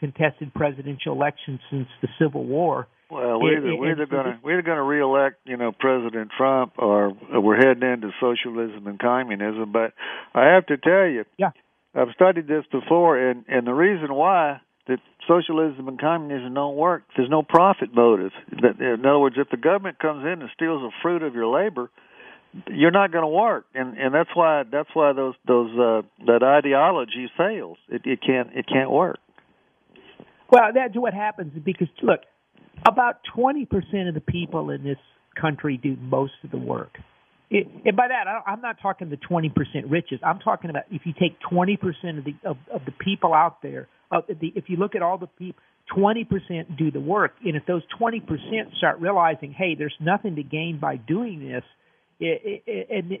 contested 0.00 0.52
presidential 0.54 1.12
election 1.12 1.60
since 1.70 1.86
the 2.00 2.08
Civil 2.18 2.44
War. 2.44 2.88
Well, 3.10 3.40
we're 3.40 3.58
either, 3.58 3.76
we're 3.76 3.92
either 3.92 4.06
going 4.06 4.24
to 4.24 4.38
we're 4.42 4.62
going 4.62 4.76
to 4.76 4.82
reelect, 4.82 5.36
you 5.44 5.56
know, 5.56 5.72
President 5.72 6.30
Trump, 6.36 6.74
or 6.78 7.12
we're 7.32 7.56
heading 7.56 7.82
into 7.82 8.10
socialism 8.20 8.86
and 8.86 8.98
communism. 8.98 9.72
But 9.72 9.94
I 10.34 10.54
have 10.54 10.66
to 10.66 10.76
tell 10.76 11.06
you, 11.06 11.24
yeah, 11.38 11.50
I've 11.94 12.08
studied 12.14 12.48
this 12.48 12.64
before, 12.70 13.18
and 13.18 13.44
and 13.48 13.66
the 13.66 13.72
reason 13.72 14.12
why 14.12 14.60
that 14.88 14.98
socialism 15.26 15.88
and 15.88 15.98
communism 15.98 16.52
don't 16.52 16.76
work, 16.76 17.02
there's 17.16 17.30
no 17.30 17.42
profit 17.42 17.94
motive. 17.94 18.32
In 18.52 19.06
other 19.06 19.18
words, 19.18 19.36
if 19.38 19.48
the 19.50 19.56
government 19.56 19.98
comes 19.98 20.24
in 20.24 20.42
and 20.42 20.50
steals 20.54 20.82
the 20.82 20.92
fruit 21.02 21.22
of 21.22 21.34
your 21.34 21.46
labor, 21.46 21.90
you're 22.68 22.90
not 22.90 23.12
going 23.12 23.22
to 23.22 23.28
work, 23.28 23.66
and 23.74 23.96
and 23.98 24.14
that's 24.14 24.30
why 24.34 24.64
that's 24.70 24.88
why 24.94 25.12
those 25.12 25.34
those 25.46 25.70
uh, 25.78 26.02
that 26.26 26.42
ideology 26.42 27.30
fails. 27.36 27.78
It, 27.88 28.02
it 28.04 28.20
can't 28.24 28.48
it 28.54 28.66
can't 28.66 28.90
work. 28.90 29.18
Well, 30.50 30.70
that's 30.74 30.94
what 30.96 31.14
happens 31.14 31.52
because 31.64 31.88
look, 32.02 32.20
about 32.86 33.20
twenty 33.34 33.66
percent 33.66 34.08
of 34.08 34.14
the 34.14 34.20
people 34.20 34.70
in 34.70 34.82
this 34.82 34.98
country 35.40 35.78
do 35.82 35.96
most 36.00 36.32
of 36.42 36.50
the 36.50 36.58
work. 36.58 36.96
It, 37.50 37.66
and 37.84 37.96
by 37.96 38.08
that, 38.08 38.26
I, 38.26 38.50
I'm 38.50 38.60
not 38.60 38.76
talking 38.82 39.08
the 39.08 39.16
20% 39.16 39.50
richest. 39.88 40.22
I'm 40.22 40.38
talking 40.38 40.68
about 40.68 40.82
if 40.90 41.02
you 41.06 41.14
take 41.18 41.38
20% 41.50 42.18
of 42.18 42.24
the 42.24 42.34
of, 42.44 42.56
of 42.72 42.84
the 42.84 42.92
people 42.92 43.32
out 43.32 43.62
there. 43.62 43.88
Uh, 44.10 44.20
the, 44.28 44.52
if 44.54 44.64
you 44.68 44.76
look 44.76 44.94
at 44.94 45.02
all 45.02 45.18
the 45.18 45.26
people, 45.26 45.62
20% 45.96 46.76
do 46.76 46.90
the 46.90 47.00
work, 47.00 47.32
and 47.44 47.56
if 47.56 47.64
those 47.66 47.82
20% 48.00 48.22
start 48.76 49.00
realizing, 49.00 49.52
hey, 49.52 49.74
there's 49.76 49.94
nothing 50.00 50.36
to 50.36 50.42
gain 50.42 50.78
by 50.80 50.96
doing 50.96 51.40
this, 51.40 51.62
and 52.20 53.18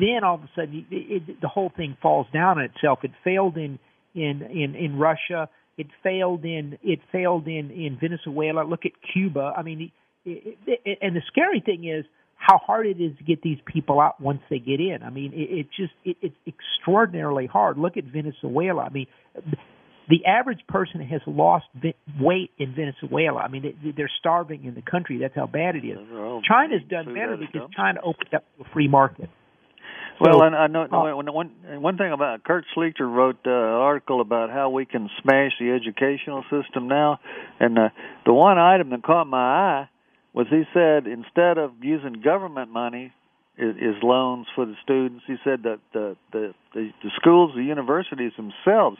then 0.00 0.24
all 0.24 0.34
of 0.34 0.42
a 0.42 0.50
sudden 0.56 0.86
it, 0.90 1.40
the 1.40 1.48
whole 1.48 1.72
thing 1.76 1.96
falls 2.02 2.26
down 2.32 2.58
on 2.58 2.64
itself. 2.64 3.00
It 3.02 3.12
failed 3.22 3.56
in 3.56 3.78
in 4.14 4.42
in 4.42 4.74
in 4.74 4.98
Russia. 4.98 5.48
It 5.78 5.86
failed 6.02 6.44
in 6.44 6.78
it 6.82 7.00
failed 7.10 7.46
in 7.46 7.70
in 7.70 7.98
Venezuela. 8.00 8.64
Look 8.64 8.84
at 8.84 8.92
Cuba. 9.12 9.52
I 9.56 9.62
mean, 9.62 9.92
and 10.24 11.16
the 11.16 11.22
scary 11.28 11.60
thing 11.64 11.88
is 11.88 12.04
how 12.36 12.58
hard 12.58 12.86
it 12.86 13.00
is 13.00 13.16
to 13.18 13.24
get 13.24 13.40
these 13.42 13.58
people 13.64 14.00
out 14.00 14.20
once 14.20 14.40
they 14.50 14.58
get 14.58 14.80
in. 14.80 14.98
I 15.04 15.10
mean, 15.10 15.32
it, 15.32 15.60
it 15.60 15.66
just 15.76 15.92
it, 16.04 16.16
it's 16.20 16.36
extraordinarily 16.46 17.46
hard. 17.46 17.78
Look 17.78 17.96
at 17.96 18.04
Venezuela. 18.04 18.82
I 18.82 18.88
mean, 18.88 19.06
the 20.08 20.24
average 20.26 20.60
person 20.68 21.00
has 21.00 21.20
lost 21.26 21.66
weight 22.20 22.50
in 22.58 22.74
Venezuela. 22.74 23.40
I 23.40 23.48
mean, 23.48 23.74
they're 23.96 24.10
starving 24.18 24.64
in 24.64 24.74
the 24.74 24.82
country. 24.82 25.18
That's 25.18 25.34
how 25.34 25.46
bad 25.46 25.76
it 25.76 25.86
is. 25.86 25.98
China's 26.46 26.82
done 26.88 27.06
better 27.14 27.36
because 27.36 27.70
China 27.76 28.00
opened 28.04 28.34
up 28.34 28.44
a 28.60 28.64
free 28.72 28.88
market. 28.88 29.30
Well, 30.20 30.40
so, 30.40 30.44
I 30.44 30.66
know 30.68 30.82
uh, 30.82 31.16
one 31.16 31.50
one 31.80 31.96
thing 31.96 32.12
about 32.12 32.44
Kurt 32.44 32.64
Schlichter 32.76 33.12
wrote 33.12 33.38
uh, 33.46 33.50
an 33.50 33.56
article 33.56 34.20
about 34.20 34.50
how 34.50 34.70
we 34.70 34.84
can 34.84 35.08
smash 35.22 35.52
the 35.58 35.70
educational 35.70 36.44
system 36.44 36.86
now, 36.86 37.18
and 37.58 37.78
uh, 37.78 37.88
the 38.24 38.32
one 38.32 38.58
item 38.58 38.90
that 38.90 39.02
caught 39.02 39.26
my 39.26 39.38
eye 39.38 39.88
was 40.32 40.46
he 40.48 40.62
said 40.72 41.06
instead 41.06 41.58
of 41.58 41.72
using 41.82 42.22
government 42.22 42.70
money 42.70 43.12
is, 43.58 43.74
is 43.76 44.02
loans 44.02 44.46
for 44.54 44.64
the 44.64 44.74
students, 44.82 45.24
he 45.26 45.36
said 45.42 45.64
that 45.64 45.80
the 45.92 46.16
the 46.30 46.54
the, 46.72 46.90
the 47.02 47.10
schools, 47.16 47.52
the 47.56 47.64
universities 47.64 48.32
themselves 48.36 48.98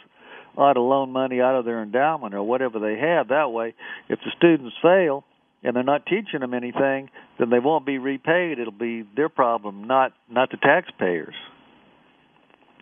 ought 0.56 0.74
to 0.74 0.80
loan 0.80 1.10
money 1.10 1.40
out 1.40 1.56
of 1.56 1.64
their 1.64 1.82
endowment 1.82 2.34
or 2.34 2.42
whatever 2.42 2.78
they 2.78 2.98
have. 2.98 3.28
That 3.28 3.50
way, 3.50 3.74
if 4.08 4.18
the 4.20 4.30
students 4.36 4.74
fail 4.82 5.24
and 5.62 5.76
they're 5.76 5.82
not 5.82 6.06
teaching 6.06 6.40
them 6.40 6.54
anything, 6.54 7.10
then 7.38 7.50
they 7.50 7.58
won't 7.58 7.86
be 7.86 7.98
repaid. 7.98 8.58
It'll 8.58 8.72
be 8.72 9.04
their 9.16 9.28
problem, 9.28 9.84
not 9.84 10.12
not 10.30 10.50
the 10.50 10.56
taxpayers. 10.56 11.34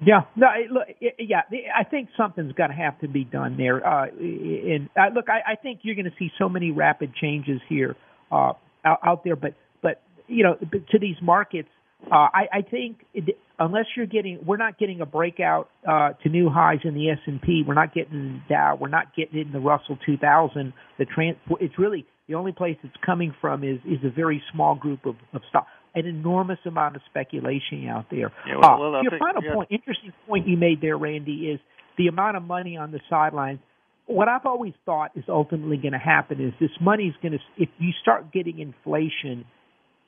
Yeah, 0.02 0.22
no, 0.34 0.46
it, 0.54 0.70
look, 0.70 0.88
yeah, 1.18 1.42
I 1.78 1.84
think 1.84 2.08
something's 2.16 2.52
got 2.52 2.68
to 2.68 2.72
have 2.72 2.98
to 3.00 3.08
be 3.08 3.24
done 3.24 3.58
there. 3.58 3.86
Uh, 3.86 4.06
uh, 4.06 5.08
look, 5.14 5.28
I, 5.28 5.52
I 5.52 5.56
think 5.56 5.80
you're 5.82 5.94
going 5.94 6.06
to 6.06 6.16
see 6.18 6.30
so 6.38 6.48
many 6.48 6.70
rapid 6.70 7.14
changes 7.14 7.60
here 7.68 7.96
uh, 8.32 8.54
out, 8.82 9.00
out 9.04 9.24
there, 9.24 9.36
but 9.36 9.54
but 9.82 10.00
you 10.26 10.42
know, 10.42 10.54
to 10.54 10.98
these 10.98 11.16
markets, 11.20 11.68
uh, 12.06 12.14
I, 12.14 12.46
I 12.52 12.62
think 12.62 13.04
it, 13.14 13.36
unless 13.58 13.86
you're 13.96 14.06
getting, 14.06 14.40
we're 14.44 14.56
not 14.56 14.78
getting 14.78 15.00
a 15.00 15.06
breakout 15.06 15.68
uh, 15.86 16.10
to 16.22 16.28
new 16.28 16.48
highs 16.48 16.80
in 16.84 16.94
the 16.94 17.10
S 17.10 17.18
and 17.26 17.40
P. 17.40 17.62
We're 17.66 17.74
not 17.74 17.94
getting 17.94 18.42
Dow. 18.48 18.78
We're 18.80 18.88
not 18.88 19.14
getting 19.14 19.40
in 19.40 19.52
the 19.52 19.60
Russell 19.60 19.98
2000. 20.06 20.72
The 20.98 21.04
trans, 21.04 21.36
it's 21.60 21.78
really 21.78 22.06
the 22.28 22.34
only 22.34 22.52
place 22.52 22.76
it's 22.82 22.94
coming 23.04 23.34
from 23.40 23.64
is 23.64 23.78
is 23.84 23.98
a 24.04 24.10
very 24.10 24.42
small 24.52 24.74
group 24.74 25.04
of, 25.04 25.16
of 25.34 25.42
stock. 25.50 25.66
An 25.94 26.06
enormous 26.06 26.58
amount 26.64 26.94
of 26.94 27.02
speculation 27.10 27.88
out 27.88 28.06
there. 28.10 28.32
Yeah, 28.46 28.54
well, 28.60 28.80
well, 28.80 28.94
uh, 28.94 29.02
your 29.02 29.10
think, 29.10 29.22
final 29.22 29.42
yeah. 29.42 29.54
point, 29.54 29.68
interesting 29.72 30.12
point 30.28 30.46
you 30.46 30.56
made 30.56 30.80
there, 30.80 30.96
Randy, 30.96 31.50
is 31.50 31.60
the 31.98 32.06
amount 32.06 32.36
of 32.36 32.44
money 32.44 32.76
on 32.76 32.92
the 32.92 33.00
sidelines. 33.10 33.58
What 34.06 34.28
I've 34.28 34.46
always 34.46 34.72
thought 34.86 35.10
is 35.16 35.24
ultimately 35.28 35.76
going 35.76 35.92
to 35.92 35.98
happen 35.98 36.40
is 36.40 36.52
this 36.60 36.70
money 36.80 37.04
is 37.04 37.14
going 37.22 37.32
to, 37.32 37.38
if 37.56 37.68
you 37.78 37.90
start 38.00 38.32
getting 38.32 38.58
inflation, 38.58 39.44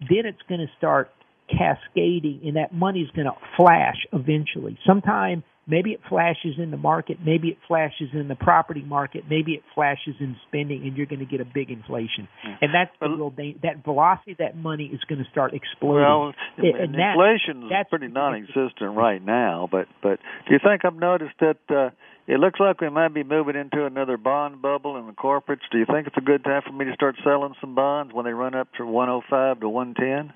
then 0.01 0.25
it's 0.25 0.43
going 0.49 0.61
to 0.61 0.67
start 0.79 1.11
cascading 1.57 2.41
and 2.45 2.57
that 2.57 2.73
money's 2.73 3.11
going 3.11 3.27
to 3.27 3.37
flash 3.57 3.97
eventually. 4.13 4.79
Sometime 4.87 5.45
maybe 5.67 5.91
it 5.93 6.01
flashes 6.09 6.55
in 6.59 6.71
the 6.71 6.77
market, 6.77 7.19
maybe 7.25 7.49
it 7.49 7.59
flashes 7.69 8.09
in 8.13 8.29
the 8.29 8.35
property 8.35 8.83
market, 8.83 9.25
maybe 9.29 9.53
it 9.53 9.63
flashes 9.75 10.15
in 10.21 10.37
spending 10.49 10.83
and 10.83 10.97
you're 10.97 11.07
going 11.07 11.21
to 11.21 11.27
get 11.27 11.41
a 11.41 11.45
big 11.45 11.71
inflation. 11.71 12.29
And 12.61 12.75
that's 12.75 12.91
the 13.01 13.09
real 13.09 13.31
da- 13.31 13.57
that 13.63 13.85
velocity 13.85 14.37
that 14.39 14.57
money 14.57 14.91
is 14.93 15.01
going 15.09 15.23
to 15.23 15.31
start 15.31 15.55
exploding. 15.55 16.03
Well, 16.03 16.33
and, 16.59 16.67
and 16.67 16.95
that, 16.95 17.15
inflation 17.15 17.65
is 17.65 17.87
pretty 17.91 18.09
non-existent 18.09 18.97
right 18.97 19.25
now, 19.25 19.69
but 19.71 19.87
but 20.03 20.19
do 20.47 20.55
you 20.55 20.61
think 20.63 20.85
I've 20.85 20.97
noticed 20.97 21.35
that 21.41 21.59
uh 21.71 21.91
it 22.27 22.39
looks 22.39 22.61
like 22.61 22.81
we 22.81 22.89
might 22.89 23.13
be 23.13 23.25
moving 23.25 23.57
into 23.57 23.85
another 23.85 24.17
bond 24.17 24.63
bubble 24.63 24.97
in 24.97 25.07
the 25.07 25.13
corporates. 25.13 25.67
Do 25.73 25.79
you 25.79 25.87
think 25.87 26.07
it's 26.07 26.17
a 26.17 26.21
good 26.21 26.45
time 26.45 26.63
for 26.65 26.73
me 26.73 26.85
to 26.85 26.93
start 26.95 27.17
selling 27.25 27.55
some 27.61 27.75
bonds 27.75 28.15
when 28.15 28.25
they 28.25 28.33
run 28.33 28.55
up 28.55 28.69
to 28.79 28.87
105 28.87 29.61
to 29.61 29.69
110? 29.69 30.33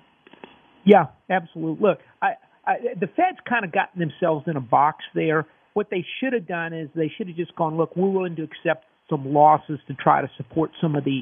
Yeah, 0.86 1.06
absolutely. 1.28 1.86
Look, 1.86 1.98
I, 2.22 2.34
I, 2.64 2.74
the 2.98 3.08
Fed's 3.08 3.38
kind 3.46 3.64
of 3.64 3.72
gotten 3.72 4.00
themselves 4.00 4.44
in 4.46 4.56
a 4.56 4.60
box 4.60 5.04
there. 5.14 5.44
What 5.74 5.88
they 5.90 6.06
should 6.20 6.32
have 6.32 6.46
done 6.46 6.72
is 6.72 6.88
they 6.94 7.12
should 7.18 7.26
have 7.26 7.36
just 7.36 7.54
gone, 7.56 7.76
look, 7.76 7.94
we're 7.96 8.08
willing 8.08 8.36
to 8.36 8.44
accept 8.44 8.86
some 9.10 9.32
losses 9.32 9.78
to 9.88 9.94
try 9.94 10.22
to 10.22 10.30
support 10.36 10.70
some 10.80 10.94
of 10.94 11.04
the 11.04 11.20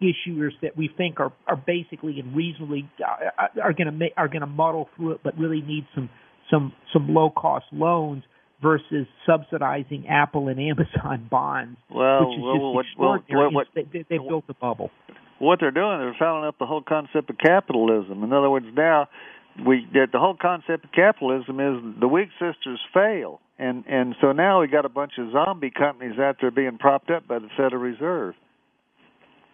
issuers 0.00 0.52
that 0.62 0.76
we 0.78 0.88
think 0.96 1.20
are 1.20 1.32
are 1.46 1.56
basically 1.56 2.18
and 2.20 2.34
reasonably 2.34 2.88
uh, 3.04 3.60
are 3.62 3.74
going 3.74 3.86
to 3.86 3.92
make 3.92 4.12
are 4.16 4.28
going 4.28 4.40
to 4.40 4.46
muddle 4.46 4.88
through 4.96 5.12
it, 5.12 5.20
but 5.22 5.36
really 5.36 5.60
need 5.60 5.86
some 5.94 6.08
some 6.50 6.72
some 6.92 7.12
low 7.12 7.28
cost 7.28 7.66
loans 7.70 8.22
versus 8.62 9.06
subsidizing 9.26 10.06
Apple 10.08 10.48
and 10.48 10.58
Amazon 10.58 11.28
bonds, 11.30 11.78
well, 11.90 12.28
which 12.28 12.38
is 12.38 12.42
well, 12.42 12.54
just 12.54 12.64
what, 12.64 12.84
extraordinary. 12.86 13.44
What, 13.44 13.54
what, 13.54 13.66
they, 13.74 14.04
they 14.08 14.18
built 14.18 14.44
a 14.48 14.54
bubble 14.54 14.90
what 15.40 15.58
they're 15.60 15.70
doing, 15.70 15.98
they're 15.98 16.16
fouling 16.18 16.46
up 16.46 16.58
the 16.58 16.66
whole 16.66 16.82
concept 16.82 17.30
of 17.30 17.38
capitalism. 17.38 18.22
In 18.22 18.32
other 18.32 18.50
words, 18.50 18.66
now 18.74 19.08
we 19.66 19.86
that 19.94 20.08
the 20.12 20.18
whole 20.18 20.36
concept 20.40 20.84
of 20.84 20.92
capitalism 20.92 21.58
is 21.60 22.00
the 22.00 22.08
weak 22.08 22.28
sisters 22.38 22.80
fail, 22.94 23.40
and 23.58 23.84
and 23.88 24.14
so 24.20 24.32
now 24.32 24.60
we 24.60 24.68
got 24.68 24.84
a 24.84 24.88
bunch 24.88 25.12
of 25.18 25.32
zombie 25.32 25.70
companies 25.70 26.18
out 26.18 26.36
there 26.40 26.50
being 26.50 26.78
propped 26.78 27.10
up 27.10 27.26
by 27.26 27.38
the 27.38 27.48
Federal 27.56 27.82
Reserve. 27.82 28.34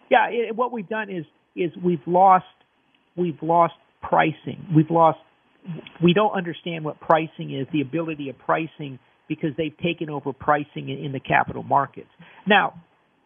Yeah, 0.09 0.27
it, 0.29 0.55
what 0.55 0.71
we've 0.71 0.87
done 0.87 1.09
is 1.09 1.25
is 1.55 1.71
we've 1.83 2.05
lost 2.05 2.45
we've 3.15 3.41
lost 3.41 3.73
pricing. 4.01 4.67
We've 4.75 4.91
lost 4.91 5.19
we 6.03 6.13
don't 6.13 6.33
understand 6.33 6.85
what 6.85 6.99
pricing 6.99 7.53
is, 7.53 7.67
the 7.73 7.81
ability 7.81 8.29
of 8.29 8.37
pricing 8.37 8.99
because 9.27 9.49
they've 9.57 9.77
taken 9.83 10.09
over 10.09 10.31
pricing 10.31 10.89
in, 10.89 11.05
in 11.05 11.11
the 11.11 11.19
capital 11.19 11.63
markets. 11.63 12.09
Now, 12.47 12.81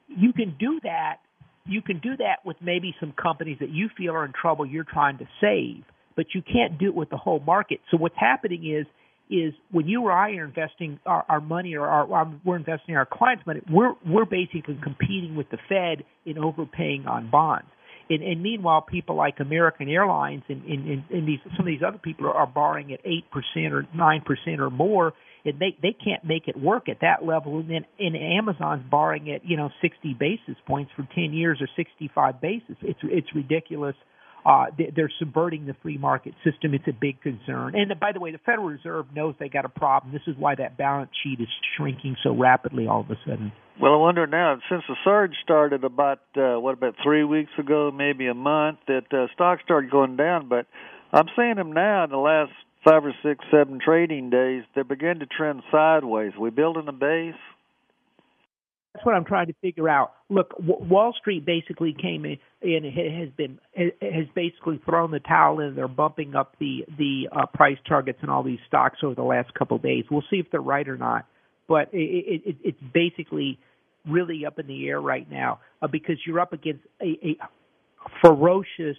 you 0.08 0.34
can 0.34 0.56
do 0.60 0.80
that. 0.84 1.18
You 1.66 1.82
can 1.82 2.00
do 2.00 2.18
that 2.18 2.46
with 2.46 2.58
maybe 2.62 2.96
some 3.00 3.14
companies 3.22 3.58
that 3.60 3.70
you 3.70 3.90
feel 3.96 4.14
are 4.14 4.26
in 4.26 4.34
trouble 4.40 4.66
you're 4.66 4.84
trying 4.84 5.18
to 5.20 5.26
save, 5.40 5.84
but 6.16 6.28
you 6.34 6.42
can't 6.42 6.80
do 6.80 6.88
it 6.88 6.96
with 6.96 7.10
the 7.10 7.18
whole 7.18 7.40
market. 7.40 7.80
So 7.92 7.98
what's 7.98 8.18
happening 8.18 8.66
is 8.66 8.86
is 9.30 9.54
when 9.72 9.88
you 9.88 10.04
or 10.04 10.12
I 10.12 10.32
are 10.32 10.44
investing 10.44 11.00
our, 11.06 11.24
our 11.30 11.40
money 11.40 11.76
or 11.76 11.88
our, 11.88 12.12
our, 12.12 12.34
we're 12.44 12.58
investing 12.58 12.98
our 12.98 13.06
clients' 13.06 13.46
money, 13.48 13.62
we're 13.72 13.94
we're 14.06 14.26
basically 14.26 14.78
competing 14.84 15.36
with 15.38 15.50
the 15.50 15.58
Fed 15.70 16.04
in 16.26 16.38
overpaying 16.38 17.06
on 17.08 17.32
bonds. 17.32 17.68
And, 18.10 18.22
and 18.24 18.44
meanwhile, 18.44 18.82
people 18.82 19.16
like 19.16 19.40
American 19.40 19.88
Airlines 19.88 20.44
and, 20.50 20.64
and, 20.66 21.04
and, 21.10 21.28
these 21.28 21.40
some 21.56 21.62
of 21.62 21.68
these 21.68 21.82
other 21.86 21.98
people 21.98 22.28
are, 22.28 22.34
are 22.34 22.48
borrowing 22.48 22.92
at 22.92 23.00
eight 23.06 23.24
percent 23.32 23.74
or 23.74 23.88
nine 23.96 24.22
percent 24.26 24.60
or 24.60 24.70
more, 24.70 25.14
and 25.46 25.60
they 25.60 25.78
they 25.82 25.94
can't 25.94 26.24
make 26.24 26.48
it 26.48 26.60
work 26.60 26.90
at 26.90 27.02
that 27.02 27.26
level. 27.26 27.60
And 27.60 27.70
then 27.70 27.86
and 28.00 28.16
Amazon's 28.16 28.84
borrowing 28.90 29.32
at 29.32 29.46
you 29.46 29.58
know 29.58 29.70
sixty 29.82 30.14
basis 30.14 30.56
points 30.68 30.92
for 30.96 31.08
ten 31.16 31.34
years 31.34 31.60
or 31.62 31.68
sixty 31.76 32.10
five 32.14 32.42
basis. 32.42 32.76
It's 32.82 33.00
it's 33.04 33.34
ridiculous. 33.36 33.96
Uh, 34.44 34.66
they're 34.96 35.12
subverting 35.20 35.68
the 35.68 35.76
free 35.84 36.00
market 36.00 36.34
system. 36.44 36.74
It's 36.74 36.88
a 36.88 36.94
big 37.00 37.22
concern. 37.22 37.76
And 37.76 37.94
by 38.00 38.12
the 38.12 38.20
way, 38.20 38.32
the 38.32 38.40
Federal 38.40 38.68
Reserve 38.68 39.06
knows 39.16 39.36
they 39.40 39.50
got 39.50 39.66
a 39.66 39.70
problem. 39.70 40.12
This 40.12 40.24
is 40.26 40.36
why 40.36 40.56
that 40.56 40.78
balance 40.78 41.12
sheet 41.24 41.40
is 41.40 41.48
shrinking 41.78 42.16
so 42.24 42.36
rapidly 42.36 42.88
all 42.88 43.02
of 43.02 43.12
a 43.12 43.18
sudden. 43.24 43.52
Well, 43.80 43.94
I 43.94 43.98
wonder 43.98 44.26
now, 44.26 44.58
since 44.68 44.84
the 44.88 44.96
surge 45.04 45.34
started 45.44 45.84
about 45.84 46.22
uh, 46.36 46.60
what 46.60 46.74
about 46.74 46.96
three 47.04 47.24
weeks 47.24 47.52
ago, 47.60 47.92
maybe 47.92 48.28
a 48.28 48.34
month, 48.34 48.80
that 48.88 49.06
uh, 49.14 49.28
stocks 49.36 49.62
started 49.64 49.92
going 49.92 50.18
down. 50.18 50.50
But 50.50 50.66
I'm 51.14 51.28
seeing 51.36 51.56
them 51.56 51.74
now 51.74 52.04
in 52.06 52.10
the 52.10 52.18
last 52.18 52.52
five 52.84 53.06
or 53.06 53.14
six, 53.24 53.44
seven 53.52 53.80
trading 53.84 54.30
days. 54.30 54.64
They 54.76 54.84
begin 54.84 55.20
to 55.20 55.26
trend 55.26 55.62
sideways. 55.72 56.34
We 56.40 56.50
building 56.50 56.88
a 56.88 56.94
base. 56.94 57.34
That's 58.94 59.06
what 59.06 59.16
I'm 59.16 59.24
trying 59.24 59.48
to 59.48 59.54
figure 59.62 59.88
out. 59.88 60.12
Look, 60.30 60.54
Wall 60.60 61.14
Street 61.18 61.46
basically 61.46 61.96
came 62.00 62.26
in 62.26 62.38
and 62.62 62.86
has 62.86 63.30
been 63.38 63.58
has 63.74 64.26
basically 64.36 64.82
thrown 64.84 65.12
the 65.12 65.22
towel 65.22 65.62
in. 65.62 65.76
They're 65.76 65.88
bumping 65.88 66.36
up 66.36 66.56
the 66.60 66.84
the 66.98 67.30
uh, 67.32 67.46
price 67.46 67.78
targets 67.88 68.20
in 68.22 68.30
all 68.30 68.44
these 68.44 68.60
stocks 68.68 69.00
over 69.02 69.16
the 69.16 69.24
last 69.24 69.54
couple 69.54 69.78
of 69.78 69.84
days. 69.84 70.04
We'll 70.12 70.26
see 70.30 70.38
if 70.38 70.48
they're 70.52 70.60
right 70.60 70.88
or 70.88 70.98
not. 70.98 71.26
But 71.70 71.90
it, 71.94 72.42
it, 72.46 72.58
it's 72.66 72.82
basically 72.94 73.58
really 74.06 74.46
up 74.46 74.60
in 74.60 74.68
the 74.68 74.90
air 74.90 75.00
right 75.00 75.30
now 75.30 75.60
uh, 75.82 75.88
because 75.88 76.18
you're 76.26 76.40
up 76.40 76.52
against 76.52 76.84
a, 77.02 77.18
a 77.24 77.38
ferocious 78.22 78.98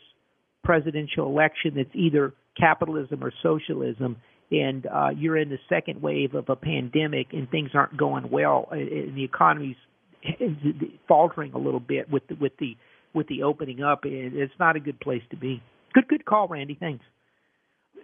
presidential 0.65 1.27
election 1.27 1.75
that's 1.77 1.95
either 1.95 2.33
capitalism 2.59 3.23
or 3.23 3.33
socialism 3.43 4.17
and 4.51 4.87
uh, 4.87 5.09
you're 5.17 5.39
in 5.39 5.49
the 5.49 5.59
second 5.69 6.03
wave 6.03 6.35
of 6.35 6.49
a 6.49 6.57
pandemic 6.57 7.29
and 7.33 7.51
things 7.51 7.71
aren't 7.75 7.97
going 7.97 8.31
well 8.31 8.69
and 8.71 9.17
the 9.17 9.25
economy's 9.25 9.77
faltering 11.09 11.53
a 11.55 11.59
little 11.59 11.81
bit 11.81 12.11
with 12.11 12.27
the, 12.29 12.35
with 12.35 12.53
the 12.59 12.77
with 13.15 13.27
the 13.29 13.43
opening 13.43 13.83
up 13.83 14.01
it's 14.05 14.53
not 14.59 14.75
a 14.77 14.81
good 14.81 14.99
place 15.01 15.23
to 15.31 15.37
be. 15.37 15.63
Good 15.93 16.09
good 16.09 16.25
call 16.25 16.49
randy. 16.49 16.77
Thanks. 16.79 17.05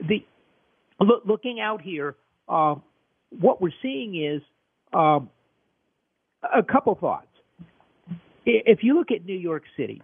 The 0.00 0.24
look, 1.00 1.22
looking 1.26 1.60
out 1.60 1.80
here 1.80 2.16
uh, 2.48 2.76
what 3.30 3.60
we're 3.60 3.72
seeing 3.82 4.22
is 4.22 4.42
um, 4.92 5.30
a 6.42 6.62
couple 6.62 6.94
thoughts. 6.94 7.26
If 8.44 8.78
you 8.82 8.96
look 8.96 9.10
at 9.10 9.24
new 9.24 9.36
york 9.36 9.64
city 9.76 10.02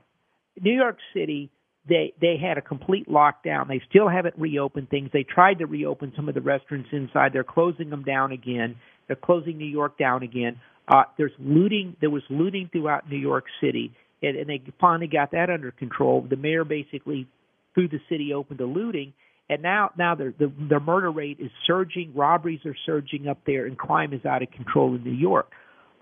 new 0.61 0.72
york 0.72 0.98
city 1.14 1.50
they 1.88 2.14
they 2.20 2.36
had 2.36 2.58
a 2.58 2.62
complete 2.62 3.08
lockdown. 3.08 3.68
They 3.68 3.82
still 3.88 4.08
haven't 4.08 4.34
reopened 4.38 4.88
things. 4.88 5.10
They 5.12 5.22
tried 5.24 5.58
to 5.58 5.66
reopen 5.66 6.12
some 6.16 6.28
of 6.28 6.34
the 6.34 6.40
restaurants 6.40 6.88
inside. 6.92 7.32
They're 7.32 7.44
closing 7.44 7.90
them 7.90 8.02
down 8.02 8.32
again. 8.32 8.76
They're 9.06 9.16
closing 9.16 9.58
New 9.58 9.66
York 9.66 9.98
down 9.98 10.22
again. 10.22 10.60
Uh, 10.88 11.04
there's 11.18 11.32
looting. 11.38 11.96
There 12.00 12.10
was 12.10 12.22
looting 12.30 12.70
throughout 12.72 13.10
New 13.10 13.18
York 13.18 13.44
City, 13.60 13.92
and, 14.22 14.36
and 14.36 14.48
they 14.48 14.62
finally 14.80 15.06
got 15.08 15.32
that 15.32 15.50
under 15.50 15.70
control. 15.70 16.26
The 16.28 16.36
mayor 16.36 16.64
basically 16.64 17.26
threw 17.74 17.88
the 17.88 18.00
city 18.08 18.32
open 18.32 18.56
to 18.58 18.64
looting, 18.64 19.12
and 19.50 19.62
now 19.62 19.90
now 19.98 20.14
the 20.14 20.32
the, 20.38 20.50
the 20.68 20.80
murder 20.80 21.10
rate 21.10 21.38
is 21.38 21.50
surging. 21.66 22.12
Robberies 22.14 22.60
are 22.64 22.76
surging 22.86 23.28
up 23.28 23.38
there, 23.46 23.66
and 23.66 23.76
crime 23.76 24.14
is 24.14 24.24
out 24.24 24.42
of 24.42 24.50
control 24.52 24.94
in 24.94 25.04
New 25.04 25.10
York. 25.10 25.50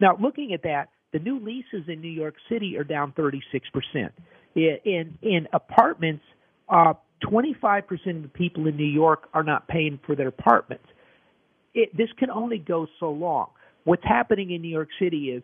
Now, 0.01 0.17
looking 0.21 0.53
at 0.53 0.63
that, 0.63 0.89
the 1.13 1.19
new 1.19 1.39
leases 1.39 1.89
in 1.89 2.01
New 2.01 2.11
York 2.11 2.35
City 2.49 2.77
are 2.77 2.85
down 2.85 3.13
36 3.17 3.69
percent 3.71 4.13
in 4.55 5.19
in 5.23 5.49
apartments, 5.53 6.25
uh, 6.69 6.95
25% 7.25 8.17
of 8.17 8.23
the 8.23 8.29
people 8.29 8.67
in 8.67 8.77
New 8.77 8.85
York 8.85 9.29
are 9.33 9.45
not 9.45 9.69
paying 9.69 9.99
for 10.05 10.17
their 10.17 10.29
apartments. 10.29 10.85
It, 11.75 11.97
this 11.97 12.09
can 12.19 12.31
only 12.31 12.59
go 12.59 12.87
so 13.01 13.11
long. 13.11 13.49
What's 13.85 14.05
happening 14.05 14.51
in 14.51 14.63
New 14.63 14.69
York 14.69 14.89
City 14.99 15.31
is 15.31 15.43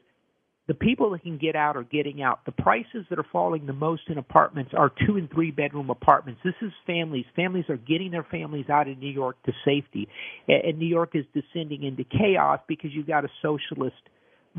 the 0.69 0.75
people 0.75 1.11
that 1.11 1.23
can 1.23 1.39
get 1.39 1.57
out 1.57 1.77
are 1.77 1.83
getting 1.83 2.21
out. 2.21 2.45
The 2.45 2.53
prices 2.53 3.07
that 3.09 3.19
are 3.19 3.27
falling 3.33 3.65
the 3.65 3.73
most 3.73 4.03
in 4.09 4.19
apartments 4.19 4.73
are 4.77 4.93
two 5.07 5.17
and 5.17 5.31
three 5.31 5.51
bedroom 5.51 5.89
apartments. 5.89 6.43
This 6.45 6.55
is 6.61 6.71
families. 6.87 7.25
Families 7.35 7.65
are 7.71 7.79
getting 7.79 8.11
their 8.11 8.27
families 8.31 8.69
out 8.69 8.87
of 8.87 8.99
New 8.99 9.11
York 9.11 9.43
to 9.47 9.53
safety. 9.65 10.09
And 10.47 10.79
New 10.79 10.87
York 10.87 11.13
is 11.15 11.25
descending 11.33 11.85
into 11.85 12.05
chaos 12.05 12.61
because 12.69 12.91
you've 12.93 13.07
got 13.07 13.25
a 13.25 13.29
socialist, 13.41 13.97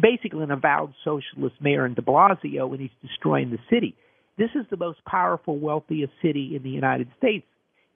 basically 0.01 0.41
an 0.41 0.49
avowed 0.49 0.95
socialist 1.05 1.55
mayor 1.61 1.85
in 1.85 1.93
de 1.93 2.01
Blasio, 2.01 2.71
and 2.71 2.81
he's 2.81 2.89
destroying 3.07 3.51
the 3.51 3.59
city. 3.69 3.95
This 4.39 4.49
is 4.55 4.65
the 4.71 4.77
most 4.77 5.03
powerful, 5.05 5.57
wealthiest 5.57 6.13
city 6.21 6.55
in 6.55 6.63
the 6.63 6.69
United 6.69 7.09
States, 7.17 7.45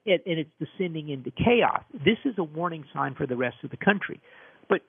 and, 0.04 0.20
and 0.26 0.38
it's 0.38 0.50
descending 0.60 1.08
into 1.08 1.30
chaos. 1.30 1.82
This 1.94 2.18
is 2.26 2.34
a 2.36 2.44
warning 2.44 2.84
sign 2.92 3.14
for 3.14 3.26
the 3.26 3.34
rest 3.34 3.56
of 3.64 3.70
the 3.70 3.78
country. 3.78 4.20
But 4.68 4.82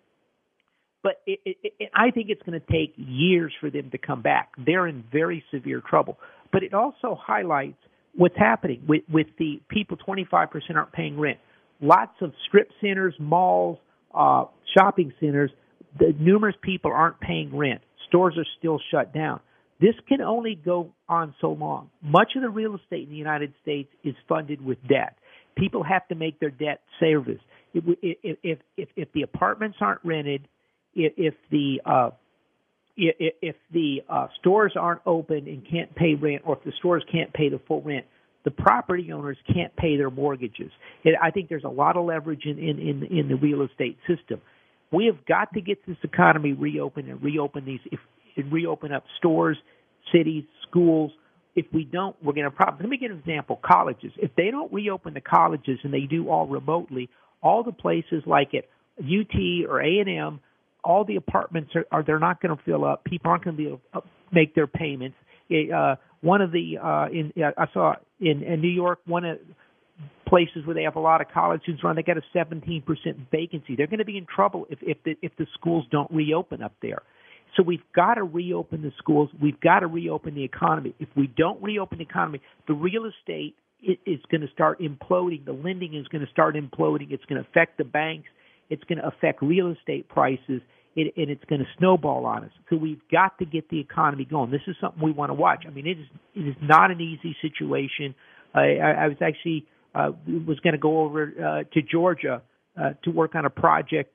but 1.02 1.22
it, 1.26 1.40
it, 1.46 1.74
it, 1.80 1.90
I 1.96 2.12
think 2.12 2.30
it's 2.30 2.42
going 2.44 2.60
to 2.60 2.72
take 2.72 2.94
years 2.98 3.54
for 3.62 3.70
them 3.70 3.90
to 3.92 3.98
come 3.98 4.22
back. 4.22 4.50
They're 4.58 4.86
in 4.86 5.06
very 5.10 5.46
severe 5.50 5.82
trouble. 5.82 6.18
But 6.52 6.64
it 6.64 6.74
also 6.74 7.18
highlights 7.20 7.78
what's 8.16 8.38
happening 8.38 8.84
with, 8.86 9.04
with 9.10 9.28
the 9.40 9.62
people 9.70 9.98
25% 9.98 10.50
aren't 10.76 10.92
paying 10.92 11.18
rent. 11.18 11.40
Lots 11.80 12.16
of 12.22 12.34
strip 12.48 12.70
centers, 12.82 13.14
malls, 13.18 13.78
uh, 14.14 14.46
shopping 14.78 15.14
centers, 15.22 15.52
the 15.98 16.14
numerous 16.20 16.56
people 16.62 16.92
aren't 16.92 17.20
paying 17.22 17.56
rent. 17.56 17.82
Stores 18.10 18.36
are 18.38 18.46
still 18.60 18.80
shut 18.92 19.14
down. 19.14 19.40
This 19.80 19.96
can 20.08 20.22
only 20.22 20.56
go 20.56 20.94
on 21.10 21.36
so 21.42 21.52
long. 21.52 21.90
Much 22.02 22.30
of 22.36 22.42
the 22.42 22.50
real 22.50 22.76
estate 22.76 23.04
in 23.04 23.10
the 23.10 23.16
United 23.16 23.54
States 23.62 23.90
is 24.04 24.16
funded 24.28 24.64
with 24.64 24.78
debt. 24.88 25.18
People 25.58 25.84
have 25.84 26.08
to 26.08 26.16
make 26.16 26.40
their 26.40 26.50
debt 26.50 26.82
service. 27.00 27.40
If 27.74 27.84
if 28.02 28.60
if, 28.78 28.90
if 28.96 29.12
the 29.14 29.24
apartments 29.24 29.78
aren't 29.82 30.02
rented, 30.04 30.48
if, 30.94 31.14
if 31.18 31.34
the 31.52 31.82
uh, 31.86 32.10
if, 32.98 33.34
if 33.42 33.56
the 33.74 34.02
uh, 34.10 34.28
stores 34.40 34.74
aren't 34.80 35.02
open 35.06 35.48
and 35.48 35.68
can't 35.70 35.94
pay 35.96 36.16
rent, 36.16 36.44
or 36.46 36.58
if 36.58 36.64
the 36.64 36.72
stores 36.80 37.04
can't 37.12 37.34
pay 37.34 37.50
the 37.50 37.60
full 37.68 37.82
rent, 37.82 38.06
the 38.46 38.52
property 38.52 39.12
owners 39.12 39.38
can't 39.54 39.76
pay 39.76 39.98
their 39.98 40.10
mortgages. 40.10 40.72
It, 41.04 41.16
I 41.22 41.32
think 41.32 41.50
there's 41.50 41.66
a 41.66 41.70
lot 41.70 41.98
of 41.98 42.06
leverage 42.06 42.46
in, 42.46 42.58
in, 42.60 42.80
in, 42.80 43.18
in 43.18 43.28
the 43.28 43.36
real 43.36 43.64
estate 43.64 43.98
system. 44.08 44.40
We 44.92 45.08
have 45.08 45.26
got 45.26 45.52
to 45.54 45.62
get 45.62 45.86
this 45.86 45.98
economy 46.04 46.54
reopened 46.54 47.10
and 47.10 47.22
reopen 47.22 47.66
these. 47.66 47.80
And 48.38 48.52
reopen 48.52 48.92
up 48.92 49.04
stores, 49.18 49.58
cities, 50.14 50.44
schools. 50.68 51.12
If 51.56 51.66
we 51.74 51.86
don't, 51.86 52.16
we're 52.22 52.34
going 52.34 52.44
to 52.44 52.50
have 52.50 52.56
problems. 52.56 52.82
Let 52.82 52.90
me 52.90 52.98
give 52.98 53.12
an 53.12 53.20
example. 53.20 53.60
Colleges. 53.64 54.12
If 54.18 54.32
they 54.36 54.52
don't 54.52 54.72
reopen 54.74 55.14
the 55.14 55.22
colleges 55.22 55.80
and 55.84 55.94
they 55.94 56.02
do 56.02 56.30
all 56.30 56.48
remotely, 56.48 57.10
all 57.42 57.64
the 57.64 57.72
places 57.72 58.24
like 58.26 58.54
at 58.54 58.66
UT 59.00 59.70
or 59.70 59.82
A 59.82 60.00
and 60.00 60.10
M, 60.10 60.40
all 60.84 61.06
the 61.06 61.16
apartments 61.16 61.72
are, 61.76 61.86
are 61.92 62.04
they're 62.04 62.20
not 62.20 62.42
going 62.42 62.56
to 62.56 62.64
fill 62.64 62.86
up. 62.86 63.04
People 63.06 63.32
aren't 63.32 63.44
going 63.44 63.56
to 63.56 63.64
be 63.64 63.68
able 63.68 63.82
to 63.94 64.02
make 64.32 64.54
their 64.54 64.68
payments. 64.68 65.16
Uh, 65.50 65.96
one 66.22 66.42
of 66.42 66.52
the 66.52 66.78
uh, 66.82 67.08
in 67.12 67.32
uh, 67.42 67.52
I 67.58 67.66
saw 67.74 67.94
in, 68.20 68.44
in 68.44 68.62
New 68.62 68.70
York 68.70 69.00
one 69.06 69.26
of 69.26 69.38
places 70.28 70.66
where 70.66 70.74
they 70.74 70.84
have 70.84 70.96
a 70.96 71.00
lot 71.00 71.22
of 71.22 71.28
college 71.32 71.62
students 71.62 71.84
run, 71.84 71.96
they 71.96 72.04
got 72.04 72.18
a 72.18 72.24
17% 72.36 72.84
vacancy. 73.32 73.76
They're 73.76 73.88
going 73.88 74.00
to 74.00 74.06
be 74.06 74.18
in 74.18 74.26
trouble 74.26 74.66
if 74.70 74.80
if 74.82 74.98
the 75.04 75.16
if 75.22 75.32
the 75.38 75.46
schools 75.54 75.86
don't 75.92 76.10
reopen 76.12 76.62
up 76.62 76.74
there. 76.82 77.02
So 77.56 77.64
we've 77.64 77.84
got 77.96 78.16
to 78.16 78.24
reopen 78.24 78.82
the 78.82 78.92
schools. 78.98 79.30
We've 79.42 79.60
got 79.60 79.80
to 79.80 79.88
reopen 79.88 80.36
the 80.36 80.44
economy. 80.44 80.94
If 81.00 81.10
we 81.16 81.28
don't 81.28 81.62
reopen 81.62 82.00
the 82.00 82.04
economy, 82.04 82.42
the 82.68 82.74
real 82.74 83.06
estate 83.06 83.56
is 83.82 84.20
going 84.30 84.42
to 84.42 84.48
start 84.54 84.80
imploding. 84.80 85.46
The 85.46 85.54
lending 85.54 85.96
is 85.96 86.08
going 86.08 86.26
to 86.26 86.32
start 86.32 86.56
imploding. 86.56 87.12
It's 87.12 87.24
going 87.26 87.42
to 87.42 87.48
affect 87.50 87.78
the 87.78 87.84
banks. 87.84 88.28
It's 88.70 88.84
going 88.86 88.98
to 88.98 89.08
affect 89.08 89.42
real 89.42 89.72
estate 89.72 90.10
prices, 90.10 90.62
and 90.96 91.12
it's 91.16 91.44
going 91.46 91.62
to 91.62 91.68
snowball 91.78 92.26
on 92.26 92.46
us. 92.46 92.52
So 92.70 92.78
we've 92.78 93.02
got 93.12 93.38
to 93.40 93.46
get 93.46 93.70
the 93.70 93.80
economy 93.80 94.26
going. 94.26 94.50
This 94.50 94.62
is 94.68 94.76
something 94.82 95.02
we 95.02 95.12
want 95.12 95.30
to 95.30 95.36
watch. 95.36 95.66
I 95.68 95.70
mean, 95.70 95.86
it 95.86 96.00
is 96.00 96.08
it 96.34 96.48
is 96.48 96.56
not 96.62 96.90
an 96.90 97.00
easy 97.00 97.36
situation. 97.42 98.16
I, 98.54 98.78
I 98.78 99.08
was 99.08 99.18
actually 99.22 99.68
uh, 99.94 100.12
was 100.48 100.60
going 100.62 100.74
to 100.74 100.80
go 100.80 101.02
over 101.02 101.34
uh, 101.38 101.64
to 101.74 101.82
Georgia 101.82 102.42
uh, 102.80 102.92
to 103.04 103.12
work 103.12 103.36
on 103.36 103.46
a 103.46 103.50
project 103.50 104.15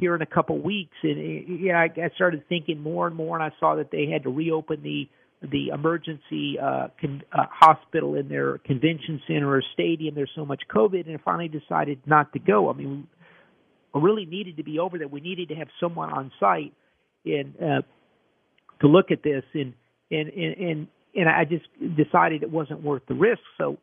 here 0.00 0.14
in 0.14 0.22
a 0.22 0.26
couple 0.26 0.58
weeks, 0.58 0.96
and 1.02 1.60
yeah, 1.60 1.78
I, 1.78 1.84
I 2.00 2.10
started 2.16 2.48
thinking 2.48 2.80
more 2.80 3.06
and 3.06 3.14
more, 3.14 3.36
and 3.36 3.44
I 3.44 3.54
saw 3.60 3.76
that 3.76 3.90
they 3.90 4.06
had 4.06 4.24
to 4.24 4.30
reopen 4.30 4.82
the 4.82 5.08
the 5.42 5.68
emergency 5.68 6.58
uh, 6.58 6.88
con- 7.00 7.22
uh, 7.32 7.46
hospital 7.50 8.14
in 8.14 8.28
their 8.28 8.58
convention 8.58 9.22
center 9.26 9.50
or 9.50 9.62
stadium. 9.72 10.14
There's 10.14 10.30
so 10.34 10.44
much 10.44 10.62
COVID, 10.74 11.06
and 11.06 11.20
finally 11.22 11.48
decided 11.48 12.00
not 12.06 12.32
to 12.32 12.38
go. 12.38 12.68
I 12.70 12.74
mean, 12.74 13.06
we 13.94 14.00
really 14.00 14.26
needed 14.26 14.56
to 14.58 14.64
be 14.64 14.78
over 14.78 14.98
there. 14.98 15.08
We 15.08 15.20
needed 15.20 15.48
to 15.50 15.54
have 15.54 15.68
someone 15.78 16.10
on 16.10 16.32
site 16.40 16.72
and 17.24 17.54
uh, 17.56 17.82
to 18.80 18.86
look 18.86 19.10
at 19.10 19.22
this, 19.22 19.44
and 19.54 19.74
and 20.10 20.28
and 20.28 20.56
and, 20.56 20.86
and 21.14 21.28
I 21.28 21.44
just 21.44 21.66
decided 21.96 22.42
it 22.42 22.50
wasn't 22.50 22.82
worth 22.82 23.02
the 23.08 23.14
risk. 23.14 23.40
So 23.58 23.78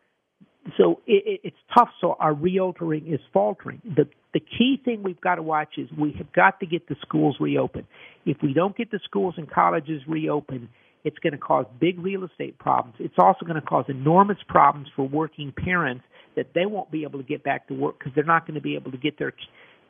so 0.78 1.02
it, 1.08 1.42
it's 1.44 1.58
tough. 1.78 1.90
So 2.02 2.16
our 2.20 2.34
realtoring 2.34 3.14
is 3.14 3.20
faltering. 3.34 3.82
The 3.84 4.08
the 4.38 4.58
key 4.58 4.80
thing 4.86 5.02
we've 5.02 5.20
got 5.20 5.36
to 5.36 5.42
watch 5.42 5.80
is 5.80 5.90
we 5.98 6.14
have 6.20 6.32
got 6.32 6.60
to 6.60 6.68
get 6.68 6.88
the 6.88 6.96
schools 7.02 7.38
reopened. 7.40 7.88
If 8.24 8.38
we 8.44 8.54
don't 8.54 8.78
get 8.78 8.92
the 8.92 9.00
schools 9.04 9.34
and 9.36 9.50
colleges 9.50 10.04
reopened, 10.08 10.70
it's 11.04 11.18
going 11.18 11.34
to 11.34 11.40
cause 11.40 11.66
big 11.80 11.98
real 11.98 12.24
estate 12.24 12.60
problems. 12.60 12.98
It's 13.00 13.16
also 13.18 13.48
going 13.48 13.60
to 13.60 13.66
cause 13.66 13.86
enormous 13.88 14.38
problems 14.48 14.90
for 14.96 15.08
working 15.08 15.52
parents 15.58 16.04
that 16.36 16.50
they 16.54 16.68
won't 16.68 16.92
be 16.92 17.02
able 17.02 17.18
to 17.18 17.26
get 17.26 17.44
back 17.44 17.68
to 17.70 17.74
work 17.74 17.98
because 17.98 18.14
they're 18.14 18.24
not 18.24 18.46
going 18.46 18.54
to 18.54 18.62
be 18.62 18.76
able 18.76 18.92
to 18.92 18.98
get 18.98 19.18
their. 19.18 19.34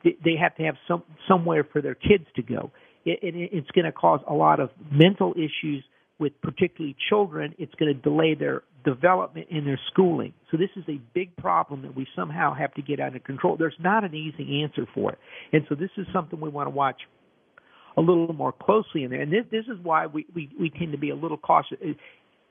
They 0.02 0.36
have 0.40 0.56
to 0.56 0.62
have 0.62 0.76
some 0.86 1.02
somewhere 1.28 1.66
for 1.70 1.82
their 1.82 1.94
kids 1.94 2.24
to 2.36 2.42
go. 2.42 2.70
It, 3.04 3.18
it, 3.22 3.50
it's 3.52 3.70
going 3.72 3.84
to 3.84 3.92
cause 3.92 4.20
a 4.26 4.32
lot 4.32 4.60
of 4.60 4.70
mental 4.90 5.34
issues 5.34 5.84
with 6.18 6.32
particularly 6.42 6.96
children, 7.08 7.54
it's 7.58 7.74
going 7.74 7.94
to 7.94 8.00
delay 8.00 8.34
their 8.34 8.62
development 8.84 9.48
in 9.50 9.64
their 9.64 9.80
schooling. 9.92 10.32
So 10.50 10.56
this 10.56 10.70
is 10.76 10.84
a 10.88 11.00
big 11.14 11.36
problem 11.36 11.82
that 11.82 11.94
we 11.94 12.06
somehow 12.14 12.54
have 12.54 12.72
to 12.74 12.82
get 12.82 13.00
under 13.00 13.18
control. 13.18 13.56
There's 13.56 13.74
not 13.78 14.04
an 14.04 14.14
easy 14.14 14.62
answer 14.62 14.86
for 14.94 15.12
it. 15.12 15.18
And 15.52 15.62
so 15.68 15.74
this 15.74 15.90
is 15.96 16.06
something 16.12 16.40
we 16.40 16.48
want 16.48 16.66
to 16.66 16.70
watch 16.70 17.00
a 17.96 18.00
little 18.00 18.32
more 18.32 18.52
closely 18.52 19.02
in 19.02 19.10
there. 19.10 19.20
And 19.20 19.32
this, 19.32 19.44
this 19.50 19.64
is 19.64 19.78
why 19.82 20.06
we, 20.06 20.26
we, 20.34 20.50
we 20.58 20.70
tend 20.70 20.92
to 20.92 20.98
be 20.98 21.10
a 21.10 21.16
little 21.16 21.36
cautious. 21.36 21.78
It, 21.80 21.96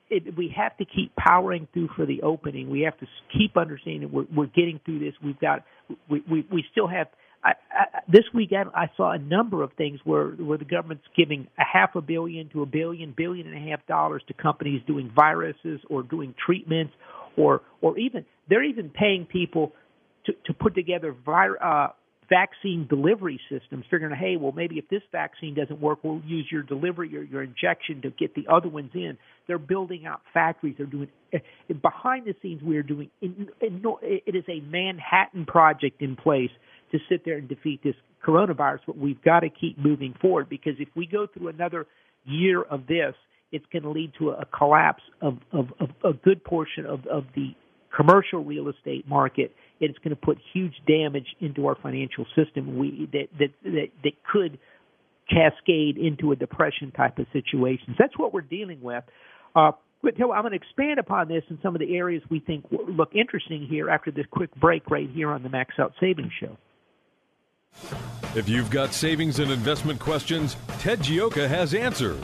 it, 0.09 0.37
we 0.37 0.53
have 0.55 0.75
to 0.77 0.85
keep 0.85 1.15
powering 1.15 1.67
through 1.73 1.89
for 1.95 2.05
the 2.05 2.21
opening. 2.21 2.69
We 2.69 2.81
have 2.81 2.97
to 2.99 3.07
keep 3.35 3.57
understanding 3.57 4.11
we're, 4.11 4.25
we're 4.35 4.47
getting 4.47 4.79
through 4.85 4.99
this. 4.99 5.13
We've 5.23 5.39
got 5.39 5.63
we, 6.09 6.23
we, 6.29 6.45
we 6.51 6.63
still 6.71 6.87
have 6.87 7.07
I, 7.47 7.53
I, 7.71 7.99
this 8.11 8.25
weekend 8.33 8.69
I 8.75 8.89
saw 8.97 9.11
a 9.13 9.17
number 9.17 9.63
of 9.63 9.71
things 9.73 9.99
where 10.03 10.31
where 10.31 10.57
the 10.57 10.65
government's 10.65 11.05
giving 11.15 11.47
a 11.57 11.63
half 11.63 11.95
a 11.95 12.01
billion 12.01 12.49
to 12.49 12.61
a 12.61 12.65
billion, 12.65 13.13
billion 13.15 13.47
and 13.47 13.55
a 13.55 13.69
half 13.69 13.85
dollars 13.87 14.21
to 14.27 14.33
companies 14.33 14.81
doing 14.85 15.11
viruses 15.15 15.79
or 15.89 16.03
doing 16.03 16.35
treatments, 16.45 16.93
or 17.37 17.61
or 17.81 17.97
even 17.97 18.25
they're 18.49 18.63
even 18.63 18.89
paying 18.89 19.25
people 19.25 19.71
to 20.25 20.33
to 20.45 20.53
put 20.53 20.75
together 20.75 21.15
vir, 21.25 21.57
uh, 21.63 21.87
vaccine 22.29 22.85
delivery 22.89 23.39
systems, 23.49 23.85
figuring, 23.89 24.13
hey, 24.13 24.35
well 24.35 24.51
maybe 24.51 24.75
if 24.75 24.89
this 24.89 25.03
vaccine 25.13 25.55
doesn't 25.55 25.79
work, 25.79 25.99
we'll 26.03 26.21
use 26.25 26.47
your 26.51 26.63
delivery 26.63 27.15
or 27.15 27.21
your 27.21 27.43
injection 27.43 28.01
to 28.01 28.09
get 28.09 28.35
the 28.35 28.45
other 28.51 28.67
ones 28.67 28.91
in. 28.93 29.17
They're 29.47 29.57
building 29.57 30.05
out 30.05 30.19
factories. 30.33 30.75
They're 30.77 30.85
doing 30.85 31.07
eh, 31.31 31.39
behind 31.81 32.25
the 32.25 32.35
scenes. 32.41 32.61
We 32.61 32.75
are 32.75 32.83
doing. 32.83 33.09
It 33.21 34.35
is 34.35 34.43
a 34.49 34.59
Manhattan 34.59 35.45
project 35.45 36.01
in 36.01 36.17
place 36.17 36.51
to 36.91 36.99
sit 37.09 37.25
there 37.25 37.37
and 37.37 37.47
defeat 37.47 37.81
this 37.83 37.95
coronavirus, 38.25 38.79
but 38.87 38.97
we've 38.97 39.21
got 39.21 39.41
to 39.41 39.49
keep 39.49 39.77
moving 39.77 40.13
forward 40.21 40.49
because 40.49 40.73
if 40.79 40.89
we 40.95 41.05
go 41.05 41.27
through 41.27 41.49
another 41.49 41.85
year 42.25 42.61
of 42.61 42.87
this, 42.87 43.13
it's 43.51 43.65
going 43.71 43.83
to 43.83 43.89
lead 43.89 44.11
to 44.19 44.31
a, 44.31 44.45
collapse 44.45 45.03
of, 45.21 45.37
of, 45.53 45.67
of 45.79 45.89
a 46.03 46.13
good 46.13 46.43
portion 46.43 46.85
of, 46.85 47.05
of 47.07 47.23
the 47.35 47.55
commercial 47.95 48.43
real 48.43 48.67
estate 48.69 49.07
market. 49.07 49.53
It's 49.79 49.97
going 49.99 50.15
to 50.15 50.21
put 50.21 50.37
huge 50.53 50.73
damage 50.87 51.27
into 51.39 51.67
our 51.67 51.75
financial 51.81 52.25
system. 52.35 52.77
We 52.77 53.09
that 53.13 53.27
that 53.39 53.49
that, 53.63 53.87
that 54.03 54.11
could 54.31 54.59
cascade 55.29 55.97
into 55.97 56.31
a 56.31 56.35
depression 56.35 56.91
type 56.91 57.19
of 57.19 57.27
situation. 57.31 57.95
That's 57.97 58.17
what 58.17 58.33
we're 58.33 58.41
dealing 58.41 58.81
with. 58.81 59.03
Uh, 59.55 59.71
but 60.01 60.13
I'm 60.19 60.27
going 60.27 60.51
to 60.51 60.55
expand 60.55 60.99
upon 60.99 61.27
this 61.27 61.43
in 61.49 61.59
some 61.61 61.75
of 61.75 61.79
the 61.79 61.97
areas 61.97 62.21
we 62.29 62.39
think 62.39 62.65
look 62.71 63.15
interesting 63.15 63.67
here 63.69 63.89
after 63.89 64.11
this 64.11 64.25
quick 64.31 64.53
break 64.55 64.89
right 64.89 65.09
here 65.13 65.31
on 65.31 65.43
the 65.43 65.49
Max 65.49 65.75
Out 65.79 65.93
Savings 65.99 66.31
Show. 66.39 66.57
If 68.37 68.47
you've 68.47 68.69
got 68.69 68.93
savings 68.93 69.39
and 69.39 69.49
investment 69.49 69.99
questions, 69.99 70.57
Ted 70.77 70.99
Gioka 70.99 71.47
has 71.47 71.73
answers. 71.73 72.21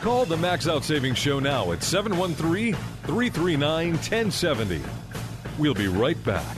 Call 0.00 0.24
the 0.24 0.36
Max 0.36 0.68
Out 0.68 0.84
Savings 0.84 1.18
Show 1.18 1.40
now 1.40 1.72
at 1.72 1.82
713 1.82 2.74
339 2.74 3.92
1070. 3.94 4.80
We'll 5.58 5.74
be 5.74 5.88
right 5.88 6.22
back. 6.24 6.56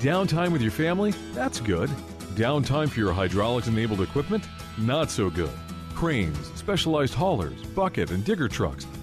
Downtime 0.00 0.52
with 0.52 0.60
your 0.60 0.70
family? 0.70 1.12
That's 1.32 1.60
good. 1.60 1.88
Downtime 2.34 2.90
for 2.90 3.00
your 3.00 3.12
hydraulics 3.14 3.68
enabled 3.68 4.02
equipment? 4.02 4.44
Not 4.76 5.10
so 5.10 5.30
good. 5.30 5.52
Cranes, 5.94 6.52
specialized 6.56 7.14
haulers, 7.14 7.62
bucket, 7.62 8.10
and 8.10 8.22
digger 8.22 8.48
trucks 8.48 8.86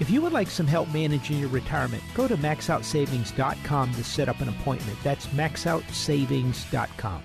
If 0.00 0.10
you 0.10 0.22
would 0.22 0.32
like 0.32 0.48
some 0.48 0.68
help 0.68 0.92
managing 0.92 1.40
your 1.40 1.48
retirement, 1.48 2.04
go 2.14 2.28
to 2.28 2.36
maxoutsavings.com 2.36 3.94
to 3.94 4.04
set 4.04 4.28
up 4.28 4.40
an 4.40 4.48
appointment. 4.48 4.96
That's 5.02 5.26
maxoutsavings.com. 5.28 7.22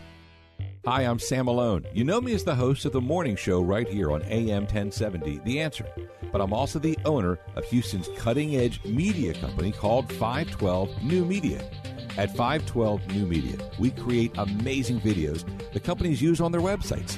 Hi, 0.85 1.03
I'm 1.03 1.19
Sam 1.19 1.45
Malone. 1.45 1.85
You 1.93 2.03
know 2.03 2.19
me 2.19 2.33
as 2.33 2.43
the 2.43 2.55
host 2.55 2.83
of 2.85 2.91
the 2.91 2.99
morning 2.99 3.35
show 3.35 3.61
right 3.61 3.87
here 3.87 4.11
on 4.11 4.23
AM 4.23 4.63
1070, 4.63 5.39
The 5.45 5.61
Answer. 5.61 5.87
But 6.31 6.41
I'm 6.41 6.51
also 6.51 6.79
the 6.79 6.97
owner 7.05 7.37
of 7.55 7.63
Houston's 7.65 8.09
cutting 8.17 8.55
edge 8.55 8.83
media 8.83 9.33
company 9.35 9.71
called 9.71 10.11
512 10.11 11.03
New 11.03 11.25
Media. 11.25 11.63
At 12.17 12.35
512 12.35 13.07
New 13.15 13.25
Media, 13.27 13.57
we 13.79 13.91
create 13.91 14.31
amazing 14.37 14.99
videos 14.99 15.45
the 15.73 15.79
companies 15.79 16.21
use 16.21 16.41
on 16.41 16.51
their 16.51 16.61
websites, 16.61 17.17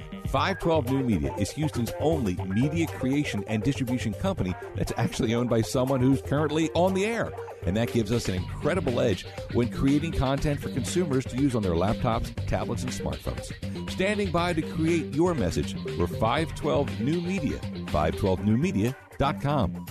512 0.31 0.91
New 0.91 1.03
Media 1.03 1.35
is 1.37 1.51
Houston's 1.51 1.91
only 1.99 2.35
media 2.47 2.87
creation 2.87 3.43
and 3.47 3.61
distribution 3.61 4.13
company 4.13 4.55
that's 4.75 4.93
actually 4.95 5.35
owned 5.35 5.49
by 5.49 5.59
someone 5.59 5.99
who's 5.99 6.21
currently 6.21 6.69
on 6.71 6.93
the 6.93 7.03
air. 7.05 7.33
And 7.63 7.75
that 7.75 7.91
gives 7.91 8.13
us 8.13 8.29
an 8.29 8.35
incredible 8.35 9.01
edge 9.01 9.25
when 9.51 9.67
creating 9.67 10.13
content 10.13 10.61
for 10.61 10.69
consumers 10.69 11.25
to 11.25 11.35
use 11.35 11.53
on 11.53 11.61
their 11.61 11.73
laptops, 11.73 12.33
tablets, 12.47 12.83
and 12.83 12.93
smartphones. 12.93 13.51
Standing 13.91 14.31
by 14.31 14.53
to 14.53 14.61
create 14.61 15.13
your 15.13 15.33
message, 15.33 15.75
we're 15.99 16.07
512 16.07 17.01
New 17.01 17.19
Media, 17.19 17.57
512newmedia.com. 17.87 19.85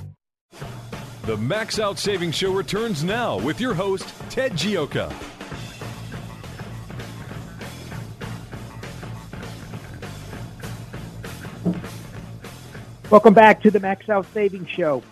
The 1.26 1.36
Max 1.36 1.78
Out 1.78 1.98
Savings 1.98 2.34
Show 2.34 2.52
returns 2.52 3.04
now 3.04 3.38
with 3.38 3.60
your 3.60 3.74
host, 3.74 4.10
Ted 4.30 4.52
Gioka. 4.52 5.12
Welcome 13.10 13.34
back 13.34 13.62
to 13.62 13.72
the 13.72 13.80
Max 13.80 14.08
Out 14.08 14.24
Savings 14.32 14.68
Show. 14.68 15.02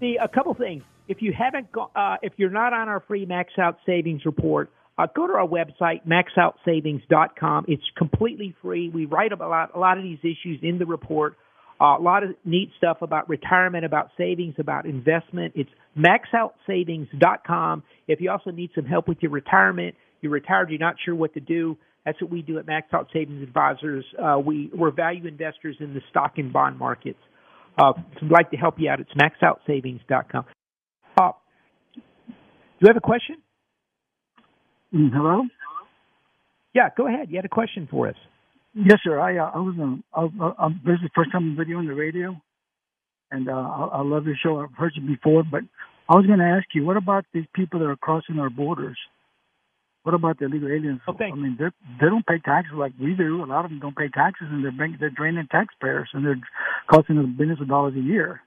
See, 0.00 0.18
a 0.20 0.28
couple 0.28 0.52
things. 0.52 0.82
if 1.08 1.22
you 1.22 1.32
haven't 1.32 1.72
go, 1.72 1.90
uh, 1.96 2.18
if 2.20 2.34
you're 2.36 2.50
not 2.50 2.74
on 2.74 2.90
our 2.90 3.00
free 3.00 3.24
Max 3.24 3.54
Out 3.58 3.78
Savings 3.86 4.26
report, 4.26 4.70
uh, 4.98 5.06
go 5.14 5.26
to 5.26 5.32
our 5.32 5.48
website 5.48 6.06
maxoutsavings.com. 6.06 7.64
It's 7.68 7.82
completely 7.96 8.54
free. 8.60 8.90
We 8.90 9.06
write 9.06 9.32
about 9.32 9.46
a 9.46 9.50
lot, 9.50 9.70
a 9.74 9.78
lot 9.78 9.96
of 9.96 10.04
these 10.04 10.18
issues 10.18 10.60
in 10.62 10.78
the 10.78 10.84
report. 10.84 11.36
Uh, 11.80 11.96
a 11.98 12.02
lot 12.02 12.22
of 12.22 12.34
neat 12.44 12.70
stuff 12.76 12.98
about 13.00 13.30
retirement, 13.30 13.86
about 13.86 14.10
savings, 14.18 14.56
about 14.58 14.84
investment. 14.84 15.54
It's 15.56 15.70
maxoutsavings.com. 15.96 17.82
If 18.08 18.20
you 18.20 18.30
also 18.30 18.50
need 18.50 18.72
some 18.74 18.84
help 18.84 19.08
with 19.08 19.22
your 19.22 19.30
retirement, 19.30 19.94
you're 20.20 20.32
retired, 20.32 20.68
you're 20.68 20.78
not 20.78 20.96
sure 21.02 21.14
what 21.14 21.32
to 21.32 21.40
do. 21.40 21.78
That's 22.08 22.22
what 22.22 22.30
we 22.30 22.40
do 22.40 22.58
at 22.58 22.66
Max 22.66 22.86
Out 22.94 23.08
Savings 23.12 23.42
Advisors. 23.42 24.02
Uh, 24.18 24.38
we, 24.38 24.70
we're 24.74 24.90
value 24.90 25.26
investors 25.26 25.76
in 25.78 25.92
the 25.92 26.00
stock 26.08 26.38
and 26.38 26.50
bond 26.50 26.78
markets. 26.78 27.18
Uh, 27.76 27.92
we'd 28.22 28.30
like 28.30 28.50
to 28.50 28.56
help 28.56 28.76
you 28.78 28.88
out. 28.88 28.98
It's 28.98 29.10
maxoutsavings.com. 29.12 30.46
Uh, 31.20 31.32
do 31.94 32.00
you 32.80 32.86
have 32.86 32.96
a 32.96 33.00
question? 33.00 33.36
Mm, 34.94 35.10
hello? 35.12 35.42
Yeah, 36.74 36.88
go 36.96 37.06
ahead. 37.06 37.26
You 37.28 37.36
had 37.36 37.44
a 37.44 37.50
question 37.50 37.86
for 37.90 38.08
us. 38.08 38.16
Yes, 38.72 39.00
sir. 39.04 39.20
I 39.20 39.36
uh, 39.36 39.50
I 39.54 39.58
was 39.58 39.74
um 39.78 40.02
I, 40.14 40.22
I, 40.22 40.68
this 40.86 40.94
is 40.94 41.02
the 41.02 41.10
first 41.14 41.30
time 41.30 41.50
I'm 41.50 41.56
video 41.58 41.76
on 41.76 41.86
the 41.86 41.94
radio, 41.94 42.40
and 43.30 43.50
uh, 43.50 43.52
I, 43.52 43.88
I 43.98 44.02
love 44.02 44.24
your 44.24 44.36
show. 44.42 44.60
I've 44.60 44.74
heard 44.78 44.92
you 44.94 45.06
before, 45.06 45.42
but 45.42 45.60
I 46.08 46.16
was 46.16 46.24
going 46.24 46.38
to 46.38 46.44
ask 46.46 46.64
you, 46.74 46.86
what 46.86 46.96
about 46.96 47.26
these 47.34 47.46
people 47.54 47.80
that 47.80 47.86
are 47.86 47.96
crossing 47.96 48.38
our 48.38 48.48
borders? 48.48 48.96
What 50.08 50.14
about 50.14 50.38
the 50.38 50.46
illegal 50.46 50.68
aliens? 50.68 51.02
Oh, 51.06 51.12
I 51.20 51.34
mean, 51.34 51.58
they 51.58 51.66
they 52.00 52.06
don't 52.06 52.26
pay 52.26 52.38
taxes 52.42 52.72
like 52.74 52.92
we 52.98 53.12
do. 53.14 53.44
A 53.44 53.44
lot 53.44 53.66
of 53.66 53.70
them 53.70 53.78
don't 53.78 53.94
pay 53.94 54.08
taxes, 54.08 54.46
and 54.50 54.64
they're 54.64 54.72
bank, 54.72 54.96
they're 54.98 55.10
draining 55.10 55.46
taxpayers, 55.50 56.08
and 56.14 56.24
they're 56.24 56.40
costing 56.90 57.18
us 57.18 57.26
billions 57.36 57.60
of 57.60 57.68
dollars 57.68 57.92
a 57.94 58.00
year. 58.00 58.40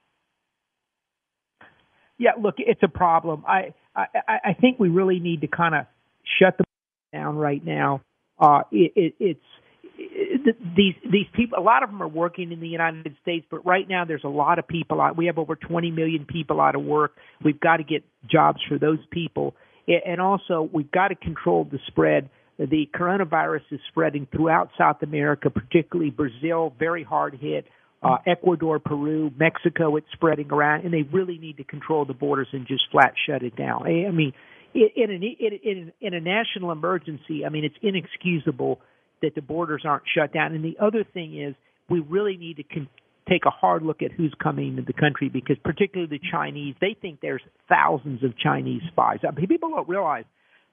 Yeah, 2.18 2.32
look, 2.36 2.56
it's 2.58 2.82
a 2.82 2.88
problem. 2.88 3.44
I 3.46 3.74
I, 3.94 4.06
I 4.26 4.52
think 4.60 4.80
we 4.80 4.88
really 4.88 5.20
need 5.20 5.42
to 5.42 5.46
kind 5.46 5.76
of 5.76 5.86
shut 6.40 6.58
them 6.58 6.66
down 7.12 7.36
right 7.36 7.64
now. 7.64 8.00
Uh, 8.40 8.62
it, 8.72 8.92
it, 8.96 9.14
it's 9.20 9.40
these 10.76 10.94
these 11.12 11.26
people 11.32 11.56
a 11.56 11.62
lot 11.62 11.84
of 11.84 11.90
them 11.90 12.02
are 12.02 12.08
working 12.08 12.50
in 12.50 12.58
the 12.58 12.66
United 12.66 13.14
States 13.22 13.46
but 13.48 13.64
right 13.64 13.88
now 13.88 14.04
there's 14.04 14.24
a 14.24 14.28
lot 14.28 14.58
of 14.58 14.66
people 14.66 15.00
out 15.00 15.16
we 15.16 15.26
have 15.26 15.38
over 15.38 15.54
20 15.54 15.92
million 15.92 16.24
people 16.24 16.60
out 16.60 16.74
of 16.74 16.82
work 16.82 17.12
we've 17.44 17.60
got 17.60 17.76
to 17.76 17.84
get 17.84 18.02
jobs 18.28 18.58
for 18.68 18.78
those 18.80 18.98
people 19.12 19.54
and 19.88 20.20
also 20.20 20.68
we've 20.72 20.90
got 20.90 21.08
to 21.08 21.14
control 21.14 21.64
the 21.64 21.78
spread 21.86 22.28
the 22.58 22.88
coronavirus 22.94 23.62
is 23.70 23.80
spreading 23.88 24.26
throughout 24.30 24.70
South 24.78 25.02
America 25.02 25.50
particularly 25.50 26.10
Brazil 26.10 26.72
very 26.78 27.02
hard 27.02 27.34
hit 27.40 27.66
uh, 28.02 28.16
Ecuador, 28.26 28.80
Peru, 28.80 29.30
Mexico, 29.38 29.96
it's 29.96 30.06
spreading 30.12 30.50
around, 30.50 30.84
and 30.84 30.92
they 30.92 31.02
really 31.02 31.38
need 31.38 31.58
to 31.58 31.64
control 31.64 32.04
the 32.04 32.14
borders 32.14 32.48
and 32.52 32.66
just 32.66 32.82
flat 32.90 33.14
shut 33.26 33.42
it 33.42 33.54
down. 33.54 33.84
I 33.86 34.10
mean, 34.10 34.32
in, 34.74 35.10
an, 35.10 35.22
in, 35.22 35.92
in, 36.00 36.14
a 36.14 36.20
national 36.20 36.72
emergency, 36.72 37.44
I 37.46 37.48
mean, 37.48 37.64
it's 37.64 37.76
inexcusable 37.80 38.80
that 39.20 39.34
the 39.34 39.42
borders 39.42 39.82
aren't 39.84 40.04
shut 40.12 40.32
down. 40.32 40.52
And 40.52 40.64
the 40.64 40.78
other 40.80 41.04
thing 41.04 41.40
is, 41.40 41.54
we 41.88 42.00
really 42.00 42.36
need 42.36 42.56
to 42.56 42.64
con- 42.64 42.88
take 43.28 43.44
a 43.46 43.50
hard 43.50 43.82
look 43.82 44.02
at 44.02 44.12
who's 44.12 44.34
coming 44.42 44.68
into 44.68 44.82
the 44.82 44.92
country 44.92 45.28
because, 45.28 45.56
particularly 45.64 46.08
the 46.10 46.24
Chinese, 46.30 46.74
they 46.80 46.96
think 47.00 47.20
there's 47.20 47.42
thousands 47.68 48.22
of 48.24 48.36
Chinese 48.36 48.82
spies. 48.90 49.20
I 49.26 49.30
mean, 49.32 49.46
people 49.46 49.70
don't 49.70 49.88
realize 49.88 50.24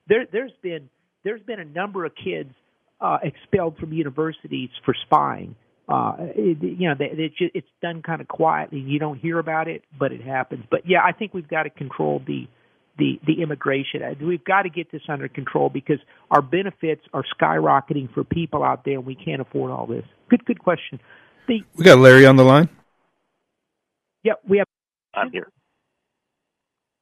there, 0.07 0.25
there's 0.31 0.51
been 0.61 0.89
there's 1.23 1.41
been 1.41 1.59
a 1.59 1.65
number 1.65 2.05
of 2.05 2.13
kids 2.15 2.53
uh, 3.01 3.17
expelled 3.23 3.77
from 3.77 3.93
universities 3.93 4.69
for 4.85 4.95
spying. 5.05 5.55
Uh, 5.87 6.15
it, 6.19 6.57
you 6.61 6.87
know, 6.87 6.95
they, 6.97 7.05
it 7.05 7.31
just, 7.37 7.51
it's 7.55 7.67
done 7.81 8.01
kind 8.01 8.21
of 8.21 8.27
quietly. 8.27 8.79
You 8.79 8.99
don't 8.99 9.19
hear 9.19 9.39
about 9.39 9.67
it, 9.67 9.83
but 9.97 10.11
it 10.11 10.21
happens. 10.21 10.63
But 10.69 10.81
yeah, 10.85 10.99
I 11.03 11.11
think 11.13 11.33
we've 11.33 11.47
got 11.47 11.63
to 11.63 11.69
control 11.69 12.21
the 12.25 12.47
the 12.97 13.19
the 13.25 13.41
immigration. 13.41 14.01
We've 14.21 14.43
got 14.43 14.63
to 14.63 14.69
get 14.69 14.91
this 14.91 15.01
under 15.07 15.27
control 15.27 15.69
because 15.69 15.99
our 16.29 16.41
benefits 16.41 17.01
are 17.13 17.23
skyrocketing 17.39 18.13
for 18.13 18.23
people 18.23 18.63
out 18.63 18.85
there, 18.85 18.95
and 18.95 19.05
we 19.05 19.15
can't 19.15 19.41
afford 19.41 19.71
all 19.71 19.87
this. 19.87 20.03
Good, 20.29 20.45
good 20.45 20.59
question. 20.59 20.99
The, 21.49 21.63
we 21.75 21.83
got 21.83 21.97
Larry 21.97 22.27
on 22.27 22.35
the 22.35 22.43
line. 22.43 22.69
Yeah, 24.23 24.33
we 24.47 24.59
have. 24.59 24.67
I'm 25.15 25.31
here. 25.31 25.51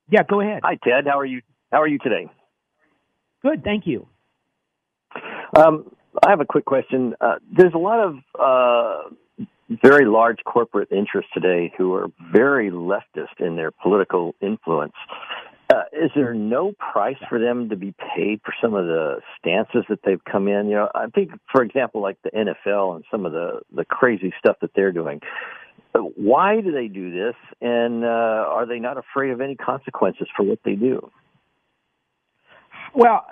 Yeah, 0.10 0.22
go 0.24 0.40
ahead. 0.40 0.62
Hi, 0.64 0.78
Ted. 0.82 1.06
How 1.06 1.20
are 1.20 1.26
you? 1.26 1.42
How 1.70 1.82
are 1.82 1.88
you 1.88 2.00
today? 2.00 2.28
Good, 3.42 3.66
thank 3.66 3.86
you. 3.86 4.08
Um, 5.54 5.92
I 6.26 6.30
have 6.30 6.40
a 6.40 6.46
quick 6.46 6.64
question. 6.64 7.14
Uh, 7.20 7.36
there's 7.52 7.74
a 7.74 7.78
lot 7.78 8.00
of 8.00 8.16
uh, 8.40 9.46
very 9.84 10.06
large 10.06 10.38
corporate 10.46 10.94
interests 10.94 11.32
today 11.34 11.74
who 11.78 11.94
are 11.94 12.08
very 12.32 12.72
leftist 12.72 13.40
in 13.40 13.58
their 13.58 13.72
political 13.72 14.34
influence. 14.42 14.94
Uh, 15.70 15.84
is 15.92 16.12
there 16.16 16.34
no 16.34 16.72
price 16.72 17.18
for 17.28 17.40
them 17.40 17.70
to 17.70 17.76
be 17.76 17.94
paid 18.16 18.40
for 18.46 18.54
some 18.62 18.74
of 18.74 18.86
the 18.86 19.20
stances 19.38 19.84
that 19.90 20.00
they've 20.06 20.24
come 20.24 20.48
in? 20.48 20.68
You 20.68 20.76
know, 20.76 20.90
I 20.96 21.08
think, 21.08 21.32
for 21.52 21.62
example, 21.62 22.02
like 22.02 22.18
the 22.24 22.32
NFL 22.32 22.96
and 22.96 23.04
some 23.12 23.26
of 23.26 23.34
the 23.34 23.62
the 23.76 23.84
crazy 23.84 24.34
stuff 24.40 24.58
that 24.62 24.72
they're 24.76 24.94
doing. 24.94 25.20
Why 25.94 26.62
do 26.62 26.72
they 26.72 26.88
do 26.88 27.12
this, 27.12 27.36
and 27.60 28.06
uh, 28.06 28.08
are 28.08 28.66
they 28.66 28.80
not 28.80 28.98
afraid 28.98 29.32
of 29.32 29.42
any 29.42 29.56
consequences 29.56 30.28
for 30.38 30.44
what 30.44 30.60
they 30.64 30.76
do? 30.76 31.10
Well, 32.94 33.26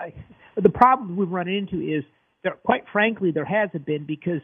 the 0.55 0.69
problem 0.69 1.15
we've 1.15 1.29
run 1.29 1.47
into 1.47 1.79
is 1.79 2.03
that, 2.43 2.63
quite 2.63 2.83
frankly, 2.91 3.31
there 3.31 3.45
hasn't 3.45 3.85
been 3.85 4.05
because 4.05 4.41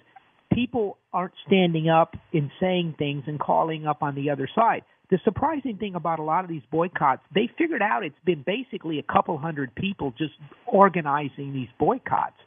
people 0.54 0.98
aren't 1.14 1.34
standing 1.48 1.90
up 1.90 2.16
and 2.34 2.52
saying 2.60 2.96
things 2.98 3.24
and 3.28 3.40
calling 3.40 3.86
up 3.88 4.04
on 4.04 4.16
the 4.16 4.30
other 4.30 4.48
side 4.54 4.84
the 5.12 5.20
surprising 5.26 5.78
thing 5.78 5.96
about 5.96 6.20
a 6.20 6.24
lot 6.24 6.46
of 6.46 6.50
these 6.50 6.64
boycotts, 6.72 7.22
they 7.36 7.50
figured 7.58 7.82
out 7.82 8.04
it's 8.04 8.16
been 8.26 8.44
basically 8.46 8.98
a 8.98 9.04
couple 9.04 9.38
hundred 9.38 9.76
people 9.76 10.14
just 10.18 10.34
organizing 10.66 11.54
these 11.54 11.68
boycotts. 11.78 12.38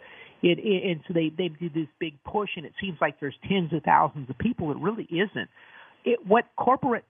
It, 0.43 0.59
it, 0.59 0.91
and 0.91 1.01
so 1.07 1.15
they 1.15 1.31
they 1.37 1.49
do 1.49 1.69
this 1.69 1.89
big 2.01 2.15
push, 2.25 2.51
and 2.57 2.65
it 2.67 2.73
seems 2.81 2.99
like 3.01 3.21
there's 3.21 3.35
tens 3.49 3.73
of 3.73 3.83
thousands 3.83 4.29
of 4.31 4.39
people. 4.39 4.71
It 4.71 4.79
really 4.79 5.05
isn't. 5.05 5.49
It, 6.05 6.27
what 6.27 6.45
corporate 6.57 7.05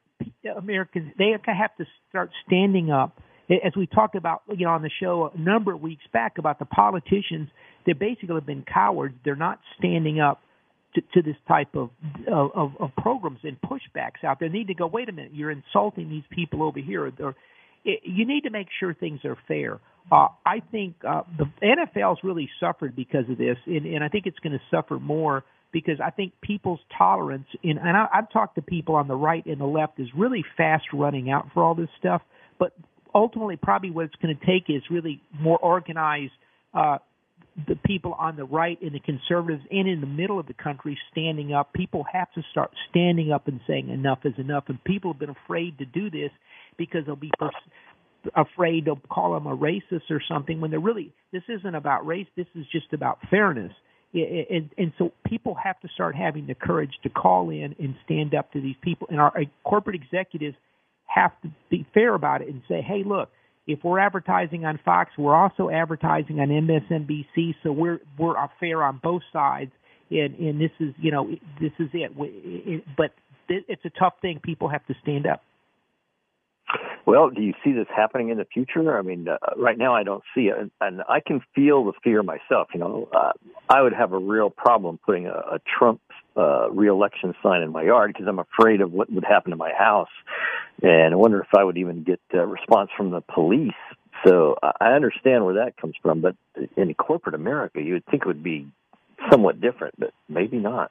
Americans 0.57 1.13
they 1.19 1.33
have 1.47 1.77
to 1.77 1.85
start 2.11 2.31
standing 2.47 2.91
up, 2.91 3.17
as 3.49 3.73
we 3.77 3.87
talked 3.87 4.17
about, 4.17 4.43
you 4.57 4.67
know, 4.67 4.73
on 4.73 4.83
the 4.83 4.91
show 5.01 5.31
a 5.35 5.39
number 5.39 5.73
of 5.73 5.81
weeks 5.81 6.05
back 6.13 6.39
about 6.39 6.59
the 6.59 6.65
politicians. 6.65 7.49
They 7.87 7.93
basically 7.93 8.35
have 8.35 8.47
been 8.47 8.65
cowards. 8.65 9.15
They're 9.25 9.37
not 9.37 9.61
standing 9.79 10.21
up 10.21 10.41
to, 10.95 11.01
to 11.15 11.23
this 11.23 11.37
type 11.49 11.75
of, 11.75 11.91
of 12.31 12.73
of 12.79 12.91
programs 12.97 13.41
and 13.43 13.57
pushbacks 13.61 14.25
out 14.25 14.41
there. 14.41 14.49
Need 14.49 14.69
to 14.69 14.75
go. 14.75 14.87
Wait 14.87 15.09
a 15.09 15.13
minute, 15.13 15.33
you're 15.35 15.51
insulting 15.51 16.09
these 16.09 16.25
people 16.31 16.63
over 16.63 16.79
here. 16.79 17.11
Or, 17.21 17.35
you 17.85 18.27
need 18.27 18.43
to 18.43 18.51
make 18.51 18.69
sure 18.81 18.95
things 18.95 19.21
are 19.25 19.37
fair. 19.47 19.81
Uh, 20.11 20.29
I 20.45 20.61
think 20.71 20.97
uh, 21.07 21.23
the 21.39 21.47
NFL's 21.63 22.19
really 22.23 22.49
suffered 22.61 22.95
because 22.95 23.29
of 23.31 23.39
this, 23.39 23.57
and, 23.67 23.87
and 23.87 24.05
I 24.05 24.09
think 24.09 24.27
it's 24.27 24.39
going 24.39 24.53
to 24.53 24.63
suffer 24.71 24.99
more 24.99 25.45
because 25.73 25.99
I 26.03 26.11
think 26.11 26.33
people's 26.41 26.81
tolerance, 26.97 27.47
in, 27.63 27.79
and 27.79 27.97
I, 27.97 28.07
I've 28.13 28.31
talked 28.31 28.55
to 28.57 28.63
people 28.63 28.95
on 28.95 29.09
the 29.09 29.17
right 29.17 29.45
and 29.45 29.61
the 29.61 29.67
left, 29.67 29.99
is 29.99 30.09
really 30.17 30.45
fast 30.57 30.85
running 30.93 31.31
out 31.31 31.49
for 31.53 31.63
all 31.65 31.75
this 31.75 31.89
stuff. 31.99 32.23
But 32.59 32.73
ultimately, 33.15 33.57
probably 33.57 33.91
what 33.91 34.05
it's 34.05 34.15
going 34.23 34.37
to 34.39 34.47
take 34.47 34.65
is 34.69 34.83
really 34.91 35.21
more 35.39 35.59
organized 35.59 36.33
uh, 36.75 36.99
the 37.69 37.77
people 37.77 38.15
on 38.15 38.37
the 38.37 38.45
right 38.45 38.81
and 38.83 38.93
the 38.93 39.01
conservatives 39.01 39.63
and 39.71 39.89
in 39.89 40.01
the 40.01 40.07
middle 40.07 40.41
of 40.41 40.47
the 40.47 40.55
country 40.55 40.99
standing 41.13 41.53
up. 41.53 41.73
People 41.73 42.05
have 42.13 42.33
to 42.33 42.43
start 42.51 42.71
standing 42.91 43.31
up 43.33 43.47
and 43.47 43.61
saying 43.67 43.91
enough 43.91 44.19
is 44.25 44.35
enough. 44.39 44.65
And 44.69 44.83
people 44.83 45.13
have 45.13 45.21
been 45.21 45.31
afraid 45.45 45.79
to 45.79 45.85
do 45.85 46.11
this 46.11 46.31
because 46.77 47.07
they'll 47.07 47.15
be 47.15 47.31
pers- 47.39 47.55
afraid 48.35 48.87
to 48.87 48.97
call 49.09 49.35
them 49.35 49.47
a 49.47 49.57
racist 49.57 50.11
or 50.11 50.21
something 50.29 50.61
when 50.61 50.71
they're 50.71 50.81
really, 50.81 51.13
this 51.33 51.43
isn't 51.49 51.75
about 51.75 52.07
race. 52.07 52.27
This 52.37 52.47
is 52.55 52.67
just 52.73 52.93
about 52.93 53.19
fairness. 53.31 53.73
And, 54.13 54.71
and 54.79 54.93
so 54.97 55.13
people 55.27 55.57
have 55.63 55.79
to 55.81 55.89
start 55.95 56.15
having 56.15 56.47
the 56.47 56.55
courage 56.55 56.93
to 57.03 57.09
call 57.09 57.51
in 57.51 57.75
and 57.79 57.95
stand 58.05 58.35
up 58.35 58.53
to 58.53 58.61
these 58.61 58.77
people. 58.83 59.09
And 59.11 59.21
our, 59.21 59.33
our 59.37 59.45
corporate 59.65 59.97
executives 59.97 60.57
have 61.07 61.33
to 61.43 61.51
be 61.71 61.87
fair 61.95 62.15
about 62.15 62.43
it 62.43 62.49
and 62.49 62.63
say, 62.69 62.81
hey, 62.81 63.03
look, 63.05 63.31
if 63.67 63.83
we're 63.83 63.99
advertising 63.99 64.65
on 64.65 64.79
Fox, 64.85 65.11
we're 65.17 65.35
also 65.35 65.71
advertising 65.71 66.41
on 66.41 66.49
MSNBC, 66.49 67.55
so 67.62 67.73
we're 67.73 68.01
we're 68.19 68.35
fair 68.61 68.83
on 68.83 69.01
both 69.03 69.23
sides. 69.33 69.71
And 70.11 70.35
and 70.39 70.61
this 70.61 70.71
is 70.81 70.95
you 70.99 71.11
know 71.11 71.29
this 71.61 71.73
is 71.79 71.89
it. 71.95 72.12
But 72.97 73.12
it's 73.49 73.85
a 73.85 73.91
tough 73.99 74.15
thing. 74.21 74.41
People 74.43 74.69
have 74.69 74.87
to 74.87 74.95
stand 75.03 75.27
up. 75.27 75.43
Well, 77.07 77.31
do 77.31 77.43
you 77.43 77.53
see 77.62 77.72
this 77.72 77.87
happening 77.95 78.31
in 78.31 78.39
the 78.39 78.47
future? 78.47 78.99
I 78.99 79.03
mean, 79.03 79.29
uh, 79.29 79.37
right 79.57 79.77
now 79.77 79.95
I 79.95 80.03
don't 80.03 80.22
see 80.35 80.49
it, 80.49 80.70
and 80.81 81.03
I 81.09 81.20
can 81.20 81.43
feel 81.55 81.85
the 81.85 81.93
fear 82.03 82.22
myself. 82.22 82.68
You 82.72 82.81
know, 82.81 83.09
uh, 83.14 83.33
I 83.68 83.83
would 83.83 83.93
have 83.93 84.12
a 84.12 84.18
real 84.18 84.51
problem 84.51 84.99
putting 85.05 85.27
a, 85.27 85.35
a 85.35 85.61
Trump 85.79 86.01
uh, 86.37 86.70
reelection 86.70 87.35
sign 87.43 87.62
in 87.62 87.70
my 87.72 87.83
yard 87.83 88.12
because 88.12 88.27
I'm 88.27 88.39
afraid 88.39 88.81
of 88.81 88.93
what 88.93 89.12
would 89.12 89.25
happen 89.25 89.51
to 89.51 89.57
my 89.57 89.72
house, 89.77 90.09
and 90.83 91.12
I 91.12 91.16
wonder 91.16 91.41
if 91.41 91.49
I 91.57 91.62
would 91.62 91.77
even 91.77 92.05
get 92.05 92.20
a 92.33 92.47
response 92.47 92.91
from 92.97 93.11
the 93.11 93.20
police. 93.20 93.72
So 94.27 94.57
I 94.81 94.93
understand 94.93 95.45
where 95.45 95.55
that 95.57 95.77
comes 95.77 95.95
from, 96.01 96.22
but 96.22 96.37
in 96.77 96.95
corporate 96.95 97.35
America, 97.35 97.83
you 97.83 97.95
would 97.95 98.07
think 98.07 98.22
it 98.22 98.27
would 98.27 98.43
be 98.43 98.66
somewhat 99.31 99.61
different, 99.61 99.95
but 99.99 100.12
maybe 100.29 100.57
not. 100.59 100.91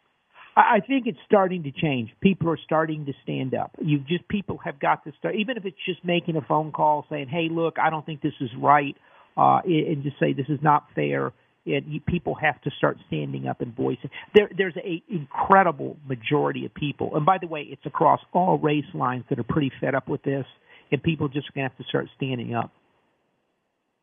I 0.56 0.82
think 0.86 1.08
it's 1.08 1.18
starting 1.26 1.64
to 1.64 1.72
change. 1.72 2.12
People 2.22 2.49
are 2.49 2.60
starting 2.64 3.06
to 3.08 3.14
stand 3.24 3.56
up. 3.56 3.72
You 3.82 3.99
just 3.99 4.28
people 4.28 4.60
have 4.64 4.80
got 4.80 5.04
to 5.06 5.12
start, 5.18 5.36
even 5.36 5.58
if 5.58 5.66
it's 5.66 5.78
just 5.86 6.06
making 6.06 6.36
a 6.36 6.41
phone 6.41 6.72
call 6.72 7.06
saying, 7.10 7.28
"Hey, 7.28 7.49
look, 7.49 7.80
I 7.80 7.89
don't 7.89 8.06
think 8.06 8.22
this 8.22 8.34
is 8.39 8.49
right," 8.62 8.95
uh, 9.36 9.62
and 9.66 10.04
just 10.04 10.20
say 10.20 10.34
this 10.34 10.49
is 10.49 10.60
not 10.62 10.86
fair. 10.93 11.32
And 11.66 12.06
people 12.06 12.36
have 12.36 12.62
to 12.64 12.72
start 12.78 12.97
standing 13.08 13.47
up 13.47 13.62
and 13.62 13.74
voicing. 13.74 14.10
There, 14.36 14.49
there's 14.56 14.76
a 14.78 15.01
incredible 15.10 15.97
majority 16.06 16.66
of 16.66 16.74
people, 16.74 17.16
and 17.16 17.26
by 17.26 17.38
the 17.39 17.47
way, 17.47 17.62
it's 17.62 17.86
across 17.86 18.20
all 18.34 18.58
race 18.58 18.84
lines 18.93 19.24
that 19.30 19.39
are 19.39 19.43
pretty 19.43 19.72
fed 19.80 19.95
up 19.95 20.10
with 20.10 20.22
this, 20.24 20.45
and 20.91 21.01
people 21.01 21.30
just 21.30 21.51
gonna 21.54 21.70
have 21.70 21.78
to 21.78 21.84
start 21.86 22.10
standing 22.18 22.54
up. 22.54 22.70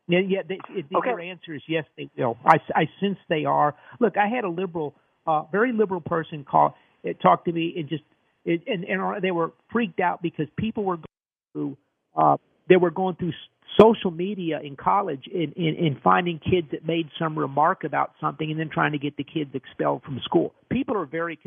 Yeah, 0.07 0.19
yeah. 0.27 0.41
They, 0.47 0.57
the, 0.67 0.97
okay. 0.97 1.11
Their 1.11 1.21
answer 1.21 1.53
is 1.53 1.61
yes, 1.67 1.85
they 1.95 2.09
will. 2.17 2.35
I, 2.43 2.57
I 2.75 2.89
sense 2.99 3.17
they 3.29 3.45
are. 3.45 3.75
Look, 3.99 4.17
I 4.17 4.27
had 4.27 4.43
a 4.43 4.49
liberal 4.49 4.95
uh, 5.27 5.43
very 5.51 5.71
liberal 5.71 6.01
person 6.01 6.43
called, 6.43 6.73
it, 7.03 7.19
talked 7.21 7.45
to 7.45 7.51
me 7.51 7.73
and 7.77 7.89
just 7.89 8.03
it, 8.45 8.61
and 8.67 8.83
and 8.83 9.23
they 9.23 9.31
were 9.31 9.53
freaked 9.71 9.99
out 9.99 10.21
because 10.21 10.47
people 10.57 10.83
were 10.83 10.97
going 10.97 11.05
through 11.53 11.77
uh, 12.15 12.37
they 12.69 12.75
were 12.75 12.91
going 12.91 13.15
through 13.15 13.33
social 13.79 14.11
media 14.11 14.59
in 14.61 14.75
college 14.75 15.23
and, 15.33 15.55
and, 15.55 15.77
and 15.77 16.01
finding 16.01 16.39
kids 16.39 16.67
that 16.71 16.85
made 16.85 17.09
some 17.17 17.37
remark 17.37 17.83
about 17.83 18.11
something 18.19 18.49
and 18.51 18.59
then 18.59 18.69
trying 18.69 18.91
to 18.91 18.97
get 18.97 19.15
the 19.17 19.23
kids 19.23 19.51
expelled 19.53 20.03
from 20.03 20.19
school. 20.23 20.53
People 20.69 20.97
are 20.97 21.05
very 21.05 21.39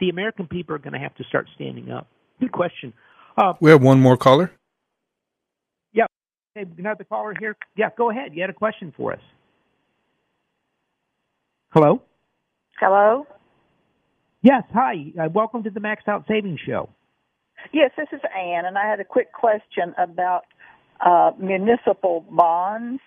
the 0.00 0.08
American 0.08 0.46
people 0.46 0.74
are 0.74 0.78
going 0.78 0.92
to 0.92 0.98
have 0.98 1.14
to 1.16 1.24
start 1.24 1.46
standing 1.54 1.90
up. 1.90 2.08
Good 2.40 2.52
question. 2.52 2.92
Uh, 3.36 3.54
we 3.60 3.70
have 3.70 3.82
one 3.82 4.00
more 4.00 4.16
caller. 4.16 4.50
Yeah, 5.92 6.06
another 6.54 7.04
caller 7.04 7.34
here. 7.38 7.56
Yeah, 7.76 7.90
go 7.96 8.10
ahead. 8.10 8.34
You 8.34 8.40
had 8.42 8.50
a 8.50 8.54
question 8.54 8.92
for 8.96 9.12
us. 9.12 9.20
Hello. 11.70 12.02
Hello? 12.80 13.26
Yes, 14.40 14.62
hi. 14.72 15.12
Uh, 15.20 15.28
welcome 15.34 15.64
to 15.64 15.70
the 15.70 15.80
Max 15.80 16.04
Out 16.06 16.26
Savings 16.28 16.60
Show. 16.64 16.88
Yes, 17.72 17.90
this 17.96 18.06
is 18.12 18.20
Ann, 18.36 18.66
and 18.66 18.78
I 18.78 18.88
had 18.88 19.00
a 19.00 19.04
quick 19.04 19.32
question 19.32 19.94
about 19.98 20.44
uh, 21.04 21.32
municipal 21.40 22.24
bonds, 22.30 23.02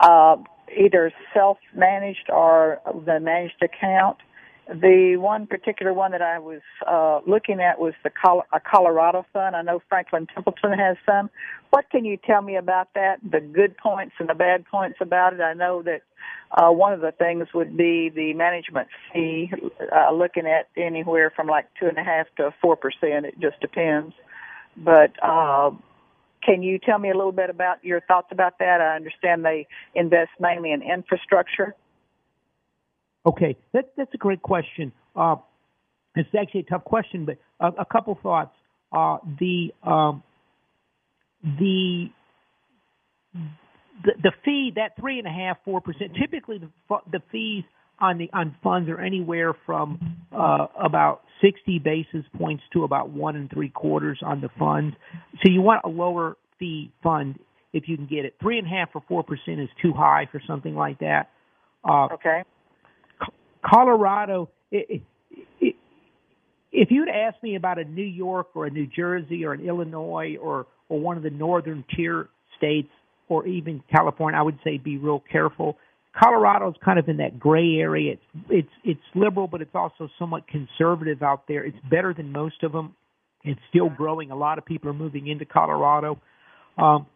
uh, 0.00 0.36
either 0.76 1.12
self-managed 1.34 2.30
or 2.30 2.80
the 3.04 3.18
managed 3.18 3.60
account. 3.60 4.18
The 4.68 5.16
one 5.16 5.48
particular 5.48 5.92
one 5.92 6.12
that 6.12 6.22
I 6.22 6.38
was 6.38 6.60
uh, 6.86 7.20
looking 7.28 7.60
at 7.60 7.80
was 7.80 7.94
the 8.04 8.10
Col- 8.10 8.46
a 8.52 8.60
Colorado 8.60 9.26
fund. 9.32 9.56
I 9.56 9.62
know 9.62 9.82
Franklin 9.88 10.28
Templeton 10.32 10.78
has 10.78 10.96
some. 11.04 11.28
What 11.70 11.90
can 11.90 12.04
you 12.04 12.18
tell 12.18 12.42
me 12.42 12.54
about 12.54 12.94
that? 12.94 13.16
The 13.28 13.40
good 13.40 13.76
points 13.78 14.14
and 14.20 14.28
the 14.28 14.34
bad 14.34 14.64
points 14.66 14.98
about 15.00 15.32
it. 15.32 15.40
I 15.40 15.54
know 15.54 15.82
that 15.82 16.02
uh, 16.50 16.70
one 16.70 16.92
of 16.92 17.00
the 17.00 17.12
things 17.12 17.48
would 17.54 17.76
be 17.76 18.08
the 18.08 18.32
management 18.34 18.88
fee, 19.12 19.52
uh, 19.92 20.12
looking 20.12 20.46
at 20.46 20.68
anywhere 20.76 21.30
from 21.34 21.46
like 21.46 21.66
two 21.78 21.86
and 21.86 21.98
a 21.98 22.04
half 22.04 22.26
to 22.36 22.54
four 22.62 22.76
percent. 22.76 23.26
It 23.26 23.38
just 23.40 23.60
depends. 23.60 24.14
But 24.76 25.12
uh, 25.22 25.70
can 26.42 26.62
you 26.62 26.78
tell 26.78 26.98
me 26.98 27.10
a 27.10 27.16
little 27.16 27.32
bit 27.32 27.50
about 27.50 27.84
your 27.84 28.00
thoughts 28.00 28.28
about 28.30 28.58
that? 28.60 28.80
I 28.80 28.96
understand 28.96 29.44
they 29.44 29.66
invest 29.94 30.30
mainly 30.40 30.72
in 30.72 30.82
infrastructure. 30.82 31.74
Okay, 33.26 33.56
that, 33.72 33.92
that's 33.96 34.14
a 34.14 34.16
great 34.16 34.40
question. 34.40 34.92
Uh, 35.14 35.36
it's 36.14 36.28
actually 36.38 36.60
a 36.60 36.64
tough 36.64 36.84
question, 36.84 37.26
but 37.26 37.36
a, 37.60 37.82
a 37.82 37.84
couple 37.84 38.18
thoughts. 38.22 38.54
Uh, 38.90 39.18
the, 39.38 39.74
um, 39.82 40.22
the 41.42 42.08
the 44.04 44.12
the 44.22 44.32
fee 44.44 44.72
that 44.76 44.92
three 44.98 45.18
and 45.18 45.26
a 45.26 45.30
half 45.30 45.58
four 45.64 45.80
percent 45.80 46.12
typically 46.20 46.58
the 46.58 46.68
the 47.10 47.20
fees 47.30 47.64
on 48.00 48.18
the 48.18 48.30
on 48.32 48.54
funds 48.62 48.88
are 48.88 49.00
anywhere 49.00 49.54
from 49.66 50.16
uh, 50.32 50.66
about 50.78 51.22
60 51.42 51.78
basis 51.80 52.24
points 52.36 52.62
to 52.72 52.84
about 52.84 53.10
one 53.10 53.36
and 53.36 53.50
three 53.50 53.68
quarters 53.68 54.20
on 54.24 54.40
the 54.40 54.48
funds. 54.58 54.96
So 55.42 55.50
you 55.50 55.62
want 55.62 55.82
a 55.84 55.88
lower 55.88 56.36
fee 56.58 56.92
fund 57.02 57.38
if 57.72 57.88
you 57.88 57.96
can 57.96 58.06
get 58.06 58.24
it. 58.24 58.34
Three 58.40 58.58
and 58.58 58.66
a 58.66 58.70
half 58.70 58.90
or 58.94 59.02
four 59.08 59.22
percent 59.22 59.60
is 59.60 59.68
too 59.82 59.92
high 59.92 60.28
for 60.30 60.40
something 60.46 60.74
like 60.74 61.00
that. 61.00 61.30
Uh, 61.88 62.08
okay. 62.14 62.42
Colorado, 63.64 64.48
it, 64.70 65.02
it, 65.60 65.76
if 66.70 66.90
you'd 66.90 67.08
asked 67.08 67.42
me 67.42 67.56
about 67.56 67.78
a 67.78 67.84
New 67.84 68.04
York 68.04 68.48
or 68.54 68.66
a 68.66 68.70
New 68.70 68.86
Jersey 68.86 69.44
or 69.44 69.52
an 69.52 69.66
Illinois 69.66 70.36
or 70.40 70.66
or 70.88 71.00
one 71.00 71.16
of 71.16 71.22
the 71.22 71.30
northern 71.30 71.84
tier 71.94 72.28
states 72.56 72.88
or 73.28 73.46
even 73.46 73.82
California, 73.90 74.38
I 74.38 74.42
would 74.42 74.58
say 74.64 74.78
be 74.78 74.96
real 74.96 75.22
careful. 75.30 75.76
Colorado's 76.18 76.74
kind 76.84 76.98
of 76.98 77.08
in 77.08 77.18
that 77.18 77.38
gray 77.38 77.76
area. 77.76 78.12
It's 78.14 78.22
it's 78.50 78.72
it's 78.84 79.00
liberal, 79.14 79.46
but 79.46 79.62
it's 79.62 79.74
also 79.74 80.08
somewhat 80.18 80.44
conservative 80.48 81.22
out 81.22 81.46
there. 81.46 81.64
It's 81.64 81.78
better 81.90 82.12
than 82.14 82.32
most 82.32 82.62
of 82.62 82.72
them. 82.72 82.94
It's 83.44 83.60
still 83.70 83.88
growing. 83.88 84.30
A 84.30 84.36
lot 84.36 84.58
of 84.58 84.64
people 84.64 84.90
are 84.90 84.94
moving 84.94 85.28
into 85.28 85.44
Colorado. 85.44 86.20
Um, 86.76 87.06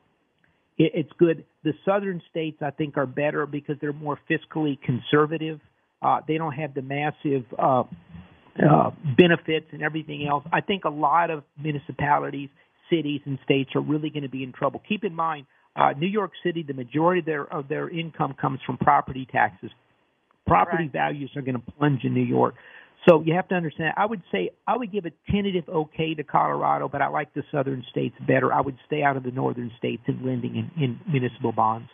it, 0.78 0.92
it's 0.94 1.12
good. 1.18 1.44
The 1.64 1.72
southern 1.84 2.22
states, 2.30 2.58
I 2.60 2.70
think, 2.70 2.96
are 2.96 3.06
better 3.06 3.46
because 3.46 3.76
they're 3.80 3.92
more 3.92 4.18
fiscally 4.30 4.78
conservative. 4.80 5.60
Uh, 6.00 6.20
they 6.26 6.36
don't 6.36 6.52
have 6.52 6.74
the 6.74 6.82
massive 6.82 7.44
uh, 7.58 7.84
uh, 8.58 8.90
benefits 9.16 9.66
and 9.72 9.82
everything 9.82 10.26
else. 10.28 10.44
I 10.52 10.60
think 10.60 10.84
a 10.84 10.90
lot 10.90 11.30
of 11.30 11.44
municipalities, 11.60 12.50
cities, 12.90 13.20
and 13.24 13.38
states 13.44 13.70
are 13.74 13.80
really 13.80 14.10
going 14.10 14.24
to 14.24 14.28
be 14.28 14.42
in 14.42 14.52
trouble. 14.52 14.82
Keep 14.88 15.04
in 15.04 15.14
mind, 15.14 15.46
uh, 15.74 15.92
New 15.98 16.08
York 16.08 16.32
City, 16.44 16.62
the 16.62 16.74
majority 16.74 17.20
of 17.20 17.26
their 17.26 17.52
of 17.52 17.68
their 17.68 17.88
income 17.88 18.34
comes 18.38 18.60
from 18.66 18.76
property 18.76 19.26
taxes. 19.30 19.70
Property 20.46 20.84
right. 20.84 20.92
values 20.92 21.30
are 21.36 21.42
going 21.42 21.54
to 21.54 21.72
plunge 21.78 22.04
in 22.04 22.14
New 22.14 22.24
York. 22.24 22.54
So 23.08 23.22
you 23.22 23.34
have 23.34 23.48
to 23.48 23.54
understand. 23.54 23.94
I 23.96 24.06
would 24.06 24.22
say 24.30 24.50
I 24.66 24.76
would 24.76 24.92
give 24.92 25.06
a 25.06 25.12
tentative 25.30 25.68
okay 25.68 26.14
to 26.14 26.22
Colorado, 26.22 26.88
but 26.88 27.02
I 27.02 27.08
like 27.08 27.32
the 27.34 27.42
southern 27.50 27.84
states 27.90 28.14
better. 28.26 28.52
I 28.52 28.60
would 28.60 28.76
stay 28.86 29.02
out 29.02 29.16
of 29.16 29.22
the 29.22 29.30
northern 29.30 29.72
states 29.78 30.02
in 30.06 30.24
lending 30.24 30.56
in, 30.56 30.82
in 30.82 31.00
municipal 31.10 31.52
bonds. 31.52 31.88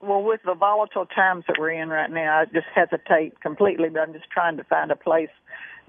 Well, 0.00 0.22
with 0.22 0.40
the 0.44 0.54
volatile 0.54 1.06
times 1.06 1.44
that 1.46 1.56
we're 1.58 1.70
in 1.70 1.88
right 1.88 2.10
now, 2.10 2.40
I 2.40 2.44
just 2.46 2.66
hesitate 2.74 3.40
completely. 3.40 3.88
But 3.88 4.00
I'm 4.00 4.12
just 4.12 4.30
trying 4.30 4.56
to 4.56 4.64
find 4.64 4.90
a 4.90 4.96
place 4.96 5.30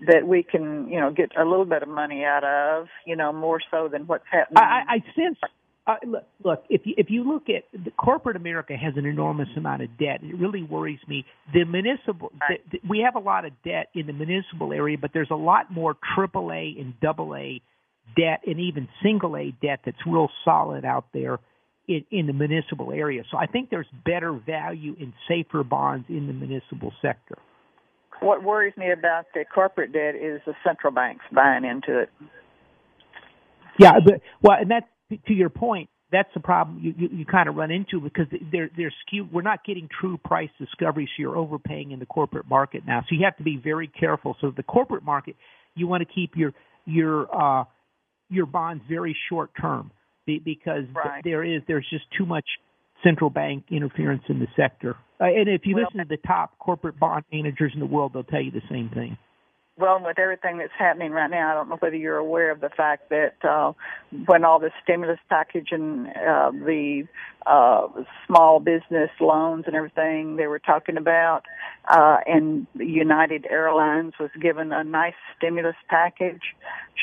that 0.07 0.27
we 0.27 0.43
can, 0.43 0.88
you 0.88 0.99
know, 0.99 1.11
get 1.11 1.31
a 1.38 1.45
little 1.45 1.65
bit 1.65 1.84
of 1.84 1.89
money 1.89 2.23
out 2.23 2.43
of, 2.43 2.88
you 3.05 3.15
know, 3.15 3.34
more 3.34 3.59
so 3.71 3.89
than 3.91 4.07
what's 4.07 4.25
happening. 4.31 4.57
I, 4.57 4.84
I 4.88 4.97
sense 5.15 5.38
uh, 5.86 5.95
look, 6.05 6.23
look, 6.43 6.63
if 6.69 6.81
you 6.86 6.93
if 6.97 7.07
you 7.09 7.29
look 7.29 7.43
at 7.49 7.63
the 7.73 7.91
corporate 7.91 8.38
America 8.38 8.73
has 8.75 8.93
an 8.95 9.05
enormous 9.05 9.49
amount 9.57 9.81
of 9.81 9.89
debt. 9.97 10.21
It 10.23 10.38
really 10.38 10.63
worries 10.63 10.99
me. 11.07 11.25
The 11.53 11.65
municipal, 11.65 12.31
the, 12.47 12.55
the, 12.71 12.79
we 12.88 12.99
have 12.99 13.15
a 13.15 13.25
lot 13.25 13.43
of 13.43 13.51
debt 13.65 13.88
in 13.93 14.07
the 14.07 14.13
municipal 14.13 14.71
area, 14.71 14.97
but 14.97 15.11
there's 15.13 15.31
a 15.31 15.36
lot 15.36 15.71
more 15.71 15.95
AAA 16.17 16.79
and 16.79 16.93
AA 17.03 17.59
debt, 18.15 18.41
and 18.45 18.59
even 18.59 18.88
single 19.01 19.36
A 19.36 19.53
debt 19.61 19.81
that's 19.86 19.97
real 20.05 20.29
solid 20.45 20.86
out 20.86 21.05
there 21.13 21.39
in, 21.88 22.05
in 22.11 22.27
the 22.27 22.34
municipal 22.34 22.91
area. 22.91 23.23
So 23.29 23.38
I 23.38 23.45
think 23.45 23.69
there's 23.69 23.88
better 24.05 24.31
value 24.31 24.95
in 24.99 25.13
safer 25.27 25.63
bonds 25.63 26.05
in 26.07 26.27
the 26.27 26.34
municipal 26.34 26.93
sector. 27.01 27.38
What 28.21 28.43
worries 28.43 28.75
me 28.77 28.91
about 28.91 29.25
the 29.34 29.43
corporate 29.53 29.91
debt 29.91 30.15
is 30.15 30.39
the 30.45 30.53
central 30.63 30.93
banks 30.93 31.25
buying 31.34 31.65
into 31.65 31.99
it. 31.99 32.09
Yeah, 33.79 33.93
but 34.05 34.21
well, 34.41 34.57
and 34.59 34.69
that's 34.69 34.86
to 35.28 35.34
your 35.34 35.49
point, 35.49 35.89
that's 36.11 36.30
the 36.34 36.39
problem 36.39 36.80
you, 36.82 36.93
you, 36.97 37.09
you 37.11 37.26
kind 37.26 37.49
of 37.49 37.55
run 37.55 37.72
into 37.72 37.99
because 37.99 38.28
they're 38.51 38.70
they're 38.78 38.93
skewed. 39.05 39.32
We're 39.34 39.41
not 39.41 39.66
getting 39.66 39.89
true 39.99 40.18
price 40.18 40.49
discovery, 40.59 41.05
so 41.05 41.22
you're 41.22 41.36
overpaying 41.36 41.91
in 41.91 41.99
the 41.99 42.05
corporate 42.05 42.47
market 42.47 42.84
now. 42.86 43.01
So 43.09 43.16
you 43.16 43.26
have 43.26 43.36
to 43.38 43.43
be 43.43 43.57
very 43.61 43.88
careful. 43.88 44.38
So 44.39 44.53
the 44.55 44.64
corporate 44.64 45.03
market, 45.03 45.36
you 45.76 45.88
want 45.88 46.07
to 46.07 46.14
keep 46.14 46.36
your 46.36 46.53
your 46.86 47.28
uh, 47.36 47.66
your 48.30 48.45
bonds 48.45 48.84
very 48.88 49.16
short 49.30 49.49
term 49.59 49.91
because 50.26 50.84
right. 50.95 51.22
there 51.24 51.43
is 51.43 51.61
there's 51.68 51.88
just 51.89 52.05
too 52.18 52.26
much 52.26 52.45
central 53.03 53.30
bank 53.30 53.66
interference 53.70 54.24
in 54.30 54.39
the 54.39 54.47
sector. 54.55 54.95
Uh, 55.20 55.26
and 55.26 55.49
if 55.49 55.61
you 55.66 55.76
well, 55.76 55.86
listen 55.86 55.99
to 55.99 56.05
the 56.07 56.28
top 56.28 56.57
corporate 56.59 56.97
bond 56.99 57.26
managers 57.34 57.72
in 57.74 57.80
the 57.80 57.86
world, 57.86 58.11
they'll 58.14 58.24
tell 58.24 58.41
you 58.41 58.51
the 58.51 58.61
same 58.70 58.89
thing 58.93 59.18
well, 59.76 59.99
with 60.03 60.19
everything 60.19 60.59
that's 60.59 60.74
happening 60.78 61.11
right 61.11 61.30
now, 61.30 61.51
I 61.51 61.53
don't 61.55 61.69
know 61.69 61.78
whether 61.78 61.95
you're 61.95 62.17
aware 62.17 62.51
of 62.51 62.61
the 62.61 62.69
fact 62.69 63.09
that 63.09 63.43
uh, 63.43 63.74
when 64.28 64.45
all 64.45 64.59
the 64.59 64.69
stimulus 64.84 65.19
package 65.30 65.69
and 65.71 66.07
uh, 66.09 66.51
the 66.51 67.07
uh, 67.47 67.88
small 68.28 68.59
business 68.59 69.09
loans 69.19 69.63
and 69.65 69.76
everything 69.76 70.36
they 70.36 70.45
were 70.45 70.59
talking 70.59 70.95
about, 70.95 71.43
uh, 71.88 72.17
and 72.28 72.67
United 72.76 73.47
Airlines 73.49 74.13
was 74.19 74.30
given 74.39 74.71
a 74.71 74.84
nice 74.84 75.15
stimulus 75.38 75.76
package. 75.89 76.55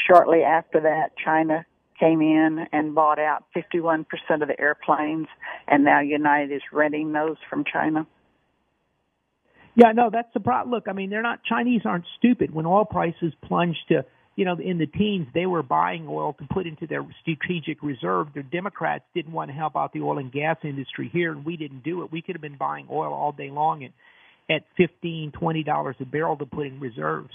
Shortly 0.07 0.43
after 0.43 0.81
that, 0.81 1.17
China 1.17 1.67
came 1.99 2.23
in 2.23 2.67
and 2.73 2.95
bought 2.95 3.19
out 3.19 3.45
51% 3.55 4.07
of 4.41 4.49
the 4.49 4.59
airplanes, 4.61 5.27
and 5.67 5.85
now 5.85 6.01
United 6.01 6.55
is 6.55 6.63
renting 6.73 7.13
those 7.13 7.37
from 7.49 7.65
China. 7.65 8.07
Yeah, 9.81 9.93
no, 9.93 10.11
that's 10.13 10.29
the 10.35 10.41
problem. 10.41 10.75
Look, 10.75 10.89
I 10.89 10.93
mean, 10.93 11.09
they're 11.09 11.23
not 11.23 11.43
Chinese 11.43 11.83
aren't 11.87 12.05
stupid. 12.19 12.53
When 12.53 12.67
oil 12.67 12.85
prices 12.85 13.33
plunged 13.43 13.79
to 13.89 14.05
you 14.37 14.45
know 14.45 14.59
in 14.63 14.77
the 14.77 14.87
teens, 14.87 15.27
they 15.33 15.47
were 15.47 15.63
buying 15.63 16.07
oil 16.07 16.35
to 16.35 16.47
put 16.53 16.67
into 16.67 16.87
their 16.87 17.07
strategic 17.23 17.83
reserve. 17.83 18.29
The 18.35 18.43
Democrats 18.43 19.05
didn't 19.15 19.33
want 19.33 19.51
to 19.51 19.55
help 19.57 19.77
out 19.77 19.95
the 19.95 20.03
oil 20.03 20.19
and 20.19 20.31
gas 20.31 20.59
industry 20.65 21.09
here, 21.11 21.33
and 21.33 21.47
we 21.47 21.57
didn't 21.57 21.83
do 21.83 22.05
it. 22.05 22.13
We 22.13 22.21
could 22.21 22.35
have 22.35 22.43
been 22.43 22.59
buying 22.59 22.89
oil 22.91 23.15
all 23.15 23.33
day 23.33 23.49
long 23.51 23.83
at 23.83 23.93
at 24.51 24.65
fifteen, 24.77 25.33
twenty 25.33 25.63
dollars 25.63 25.97
a 26.01 26.05
barrel 26.05 26.37
to 26.37 26.45
put 26.45 26.67
in 26.67 26.79
reserves. 26.79 27.33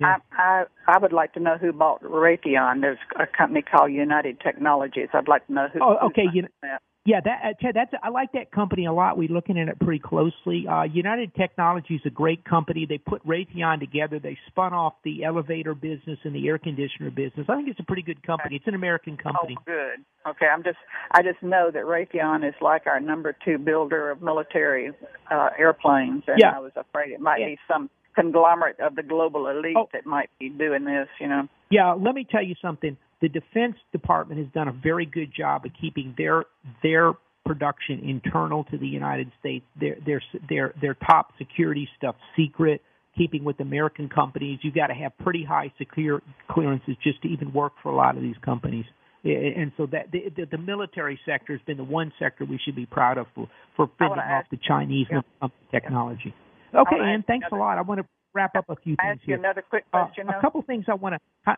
Yeah. 0.00 0.16
I, 0.32 0.64
I 0.88 0.94
I 0.96 0.98
would 0.98 1.12
like 1.12 1.32
to 1.34 1.40
know 1.40 1.58
who 1.60 1.72
bought 1.72 2.02
Raytheon. 2.02 2.80
There's 2.80 2.98
a 3.20 3.26
company 3.38 3.62
called 3.62 3.92
United 3.92 4.40
Technologies. 4.40 5.10
I'd 5.14 5.28
like 5.28 5.46
to 5.46 5.52
know 5.52 5.68
who. 5.72 5.78
Oh, 5.80 6.08
okay. 6.08 6.24
You, 6.32 6.42
that. 6.62 6.82
Yeah, 7.06 7.20
that 7.24 7.40
uh, 7.44 7.52
Ted, 7.62 7.74
that's 7.74 7.92
I 8.02 8.08
like 8.10 8.32
that 8.32 8.50
company 8.50 8.86
a 8.86 8.92
lot. 8.92 9.16
We're 9.16 9.28
looking 9.28 9.58
at 9.58 9.68
it 9.68 9.78
pretty 9.78 10.00
closely. 10.00 10.66
Uh, 10.68 10.82
United 10.82 11.34
Technology 11.36 11.94
is 11.94 12.00
a 12.04 12.10
great 12.10 12.44
company. 12.44 12.84
They 12.84 12.98
put 12.98 13.24
Raytheon 13.24 13.78
together. 13.78 14.18
They 14.18 14.36
spun 14.48 14.74
off 14.74 14.94
the 15.04 15.22
elevator 15.24 15.74
business 15.74 16.18
and 16.24 16.34
the 16.34 16.48
air 16.48 16.58
conditioner 16.58 17.10
business. 17.10 17.46
I 17.48 17.54
think 17.54 17.68
it's 17.68 17.78
a 17.78 17.84
pretty 17.84 18.02
good 18.02 18.26
company. 18.26 18.56
It's 18.56 18.66
an 18.66 18.74
American 18.74 19.16
company. 19.16 19.56
Oh, 19.56 19.62
good. 19.64 20.04
Okay, 20.28 20.46
I'm 20.46 20.64
just 20.64 20.78
I 21.12 21.22
just 21.22 21.40
know 21.42 21.70
that 21.72 21.84
Raytheon 21.84 22.46
is 22.46 22.54
like 22.60 22.86
our 22.86 22.98
number 22.98 23.36
two 23.44 23.58
builder 23.58 24.10
of 24.10 24.20
military 24.20 24.90
uh, 25.30 25.50
airplanes, 25.56 26.24
and 26.26 26.38
Yeah. 26.40 26.56
I 26.56 26.58
was 26.58 26.72
afraid 26.76 27.12
it 27.12 27.20
might 27.20 27.38
be 27.38 27.56
some 27.68 27.88
conglomerate 28.16 28.80
of 28.80 28.96
the 28.96 29.02
global 29.04 29.46
elite 29.46 29.76
Oh. 29.78 29.88
that 29.92 30.06
might 30.06 30.30
be 30.40 30.48
doing 30.48 30.84
this. 30.84 31.06
You 31.20 31.28
know. 31.28 31.48
Yeah, 31.70 31.92
let 31.92 32.14
me 32.16 32.26
tell 32.28 32.42
you 32.42 32.56
something. 32.60 32.96
The 33.20 33.28
Defense 33.28 33.76
Department 33.92 34.38
has 34.40 34.48
done 34.52 34.68
a 34.68 34.72
very 34.72 35.06
good 35.06 35.32
job 35.34 35.64
of 35.64 35.72
keeping 35.80 36.14
their 36.18 36.44
their 36.82 37.12
production 37.46 38.00
internal 38.00 38.64
to 38.64 38.76
the 38.78 38.86
United 38.86 39.30
States. 39.40 39.64
Their 39.80 39.96
their 40.04 40.22
their 40.48 40.74
their 40.80 40.94
top 40.94 41.32
security 41.38 41.88
stuff 41.96 42.14
secret, 42.36 42.82
keeping 43.16 43.42
with 43.44 43.58
American 43.60 44.08
companies. 44.08 44.58
You've 44.62 44.74
got 44.74 44.88
to 44.88 44.94
have 44.94 45.16
pretty 45.18 45.44
high 45.44 45.72
secure 45.78 46.20
clearances 46.50 46.96
just 47.02 47.22
to 47.22 47.28
even 47.28 47.52
work 47.52 47.72
for 47.82 47.90
a 47.90 47.96
lot 47.96 48.16
of 48.16 48.22
these 48.22 48.36
companies. 48.44 48.84
And 49.24 49.72
so 49.76 49.86
that 49.86 50.12
the, 50.12 50.24
the, 50.36 50.44
the 50.52 50.58
military 50.58 51.18
sector 51.26 51.52
has 51.52 51.60
been 51.66 51.78
the 51.78 51.84
one 51.84 52.12
sector 52.16 52.44
we 52.44 52.60
should 52.64 52.76
be 52.76 52.86
proud 52.86 53.18
of 53.18 53.26
for, 53.34 53.48
for 53.74 53.90
fending 53.98 54.18
off 54.20 54.44
the 54.52 54.58
Chinese 54.68 55.06
when 55.10 55.18
it 55.20 55.26
comes 55.40 55.52
to 55.64 55.80
technology. 55.80 56.32
Okay, 56.72 56.96
ask 57.00 57.26
thanks 57.26 57.46
a 57.50 57.56
lot. 57.56 57.76
I 57.76 57.80
want 57.80 58.00
to 58.00 58.06
wrap 58.34 58.54
up 58.54 58.66
a 58.68 58.76
few 58.76 58.94
I 59.00 59.06
things 59.08 59.18
ask 59.18 59.26
you 59.28 59.34
here. 59.34 59.38
another 59.38 59.62
quick 59.68 59.84
Uh, 59.92 60.04
question. 60.04 60.28
a 60.28 60.32
now? 60.32 60.40
couple 60.40 60.62
things 60.62 60.84
I 60.88 60.94
want 60.94 61.16
to. 61.44 61.56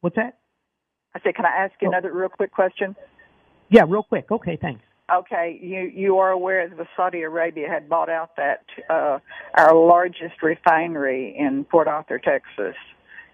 What's 0.00 0.16
that? 0.16 0.38
I 1.14 1.20
said, 1.20 1.34
can 1.34 1.44
I 1.44 1.50
ask 1.64 1.74
you 1.80 1.88
Oh. 1.88 1.90
another 1.90 2.12
real 2.12 2.28
quick 2.28 2.52
question? 2.52 2.94
Yeah, 3.68 3.84
real 3.86 4.02
quick. 4.02 4.30
Okay, 4.30 4.56
thanks. 4.56 4.82
Okay, 5.12 5.58
you 5.60 5.80
you 5.92 6.18
are 6.18 6.30
aware 6.30 6.68
that 6.68 6.86
Saudi 6.96 7.22
Arabia 7.22 7.68
had 7.68 7.88
bought 7.88 8.08
out 8.08 8.36
that 8.36 8.62
uh, 8.88 9.18
our 9.54 9.74
largest 9.74 10.40
refinery 10.40 11.34
in 11.36 11.64
Port 11.64 11.88
Arthur, 11.88 12.20
Texas, 12.20 12.76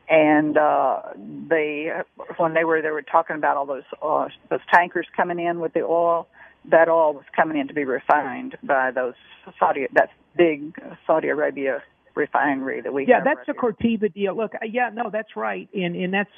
and 0.08 0.56
uh, 0.56 1.02
they 1.50 1.90
when 2.38 2.54
they 2.54 2.64
were 2.64 2.80
they 2.80 2.90
were 2.90 3.02
talking 3.02 3.36
about 3.36 3.58
all 3.58 3.66
those 3.66 3.82
uh, 4.00 4.26
those 4.48 4.60
tankers 4.72 5.06
coming 5.14 5.38
in 5.38 5.60
with 5.60 5.74
the 5.74 5.82
oil, 5.82 6.28
that 6.70 6.88
oil 6.88 7.12
was 7.12 7.24
coming 7.34 7.58
in 7.58 7.68
to 7.68 7.74
be 7.74 7.84
refined 7.84 8.56
by 8.62 8.90
those 8.90 9.14
Saudi 9.58 9.86
that 9.92 10.08
big 10.34 10.80
Saudi 11.06 11.28
Arabia 11.28 11.82
refinery 12.14 12.80
that 12.80 12.92
we 12.94 13.06
yeah, 13.06 13.20
that's 13.22 13.46
right 13.46 13.48
a 13.50 13.60
Motiva 13.84 14.12
deal. 14.14 14.34
Look, 14.34 14.52
yeah, 14.66 14.88
no, 14.94 15.10
that's 15.12 15.36
right, 15.36 15.68
and 15.74 15.94
and 15.94 16.14
that's 16.14 16.30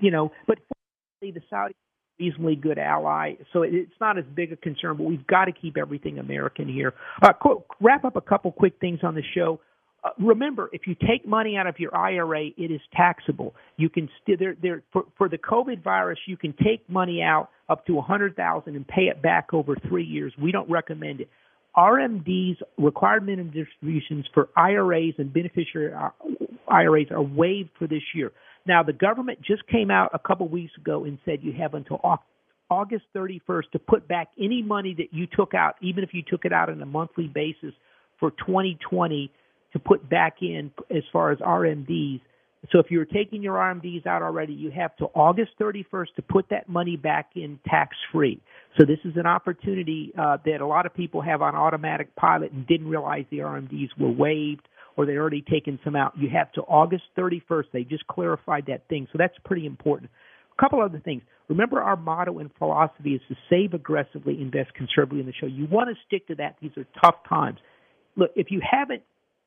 you 0.00 0.10
know, 0.10 0.32
but 0.46 0.58
the 1.20 1.40
Saudi 1.48 1.74
reasonably 2.18 2.54
good 2.54 2.78
ally, 2.78 3.34
so 3.52 3.62
it's 3.62 3.92
not 4.00 4.18
as 4.18 4.24
big 4.34 4.52
a 4.52 4.56
concern. 4.56 4.96
But 4.96 5.04
we've 5.04 5.26
got 5.26 5.46
to 5.46 5.52
keep 5.52 5.76
everything 5.76 6.18
American 6.18 6.68
here. 6.68 6.94
Uh, 7.22 7.32
wrap 7.80 8.04
up 8.04 8.16
a 8.16 8.20
couple 8.20 8.52
quick 8.52 8.74
things 8.80 9.00
on 9.02 9.14
the 9.14 9.22
show. 9.34 9.60
Uh, 10.04 10.10
remember, 10.18 10.68
if 10.72 10.82
you 10.86 10.94
take 10.94 11.26
money 11.26 11.56
out 11.56 11.66
of 11.66 11.76
your 11.78 11.96
IRA, 11.96 12.48
it 12.56 12.70
is 12.70 12.80
taxable. 12.94 13.54
You 13.76 13.88
can 13.88 14.08
still 14.22 14.36
there 14.38 14.56
there 14.60 14.82
for 14.92 15.04
for 15.16 15.28
the 15.28 15.38
COVID 15.38 15.82
virus, 15.82 16.18
you 16.26 16.36
can 16.36 16.54
take 16.62 16.88
money 16.88 17.22
out 17.22 17.48
up 17.68 17.86
to 17.86 17.98
a 17.98 18.02
hundred 18.02 18.36
thousand 18.36 18.76
and 18.76 18.86
pay 18.86 19.02
it 19.02 19.22
back 19.22 19.52
over 19.52 19.74
three 19.88 20.04
years. 20.04 20.32
We 20.40 20.52
don't 20.52 20.70
recommend 20.70 21.22
it. 21.22 21.28
RMDs, 21.76 22.58
required 22.78 23.26
minimum 23.26 23.52
distributions 23.52 24.26
for 24.32 24.48
IRAs 24.56 25.14
and 25.18 25.32
beneficiary 25.32 25.92
uh, 25.92 26.10
IRAs 26.68 27.08
are 27.10 27.22
waived 27.22 27.70
for 27.78 27.88
this 27.88 28.02
year. 28.14 28.30
Now, 28.66 28.82
the 28.82 28.92
government 28.92 29.40
just 29.42 29.66
came 29.66 29.90
out 29.90 30.10
a 30.14 30.18
couple 30.18 30.48
weeks 30.48 30.72
ago 30.76 31.04
and 31.04 31.18
said 31.24 31.40
you 31.42 31.52
have 31.52 31.74
until 31.74 32.00
August 32.70 33.04
31st 33.14 33.70
to 33.72 33.78
put 33.78 34.08
back 34.08 34.28
any 34.38 34.62
money 34.62 34.94
that 34.96 35.12
you 35.12 35.26
took 35.26 35.54
out, 35.54 35.74
even 35.82 36.02
if 36.02 36.10
you 36.12 36.22
took 36.26 36.44
it 36.44 36.52
out 36.52 36.70
on 36.70 36.80
a 36.80 36.86
monthly 36.86 37.28
basis 37.28 37.74
for 38.18 38.30
2020 38.30 39.30
to 39.72 39.78
put 39.78 40.08
back 40.08 40.36
in 40.40 40.70
as 40.90 41.02
far 41.12 41.30
as 41.30 41.38
RMDs. 41.38 42.20
So 42.72 42.78
if 42.78 42.86
you're 42.90 43.04
taking 43.04 43.42
your 43.42 43.56
RMDs 43.56 44.06
out 44.06 44.22
already, 44.22 44.54
you 44.54 44.70
have 44.70 44.96
till 44.96 45.10
August 45.14 45.50
31st 45.60 46.14
to 46.16 46.22
put 46.22 46.48
that 46.48 46.66
money 46.66 46.96
back 46.96 47.32
in 47.34 47.58
tax 47.68 47.94
free. 48.10 48.40
So 48.78 48.86
this 48.86 48.98
is 49.04 49.16
an 49.16 49.26
opportunity 49.26 50.12
uh, 50.18 50.38
that 50.46 50.62
a 50.62 50.66
lot 50.66 50.86
of 50.86 50.94
people 50.94 51.20
have 51.20 51.42
on 51.42 51.54
automatic 51.54 52.16
pilot 52.16 52.52
and 52.52 52.66
didn't 52.66 52.88
realize 52.88 53.26
the 53.30 53.38
RMDs 53.38 53.90
were 53.98 54.10
waived 54.10 54.66
or 54.96 55.06
they've 55.06 55.16
already 55.16 55.42
taken 55.42 55.78
some 55.84 55.96
out. 55.96 56.12
You 56.16 56.28
have 56.30 56.52
to 56.52 56.62
August 56.62 57.04
31st. 57.18 57.64
They 57.72 57.84
just 57.84 58.06
clarified 58.06 58.66
that 58.68 58.88
thing. 58.88 59.06
So 59.12 59.18
that's 59.18 59.34
pretty 59.44 59.66
important. 59.66 60.10
A 60.56 60.62
couple 60.62 60.80
other 60.80 61.00
things. 61.04 61.22
Remember, 61.48 61.82
our 61.82 61.96
motto 61.96 62.38
and 62.38 62.50
philosophy 62.58 63.14
is 63.14 63.20
to 63.28 63.34
save 63.50 63.74
aggressively, 63.74 64.40
invest 64.40 64.72
conservatively 64.74 65.20
in 65.20 65.26
the 65.26 65.32
show. 65.32 65.46
You 65.46 65.66
want 65.70 65.90
to 65.90 65.96
stick 66.06 66.28
to 66.28 66.36
that. 66.36 66.56
These 66.62 66.70
are 66.76 66.86
tough 67.02 67.16
times. 67.28 67.58
Look, 68.16 68.30
if 68.36 68.50
you 68.50 68.60
haven't 68.68 69.02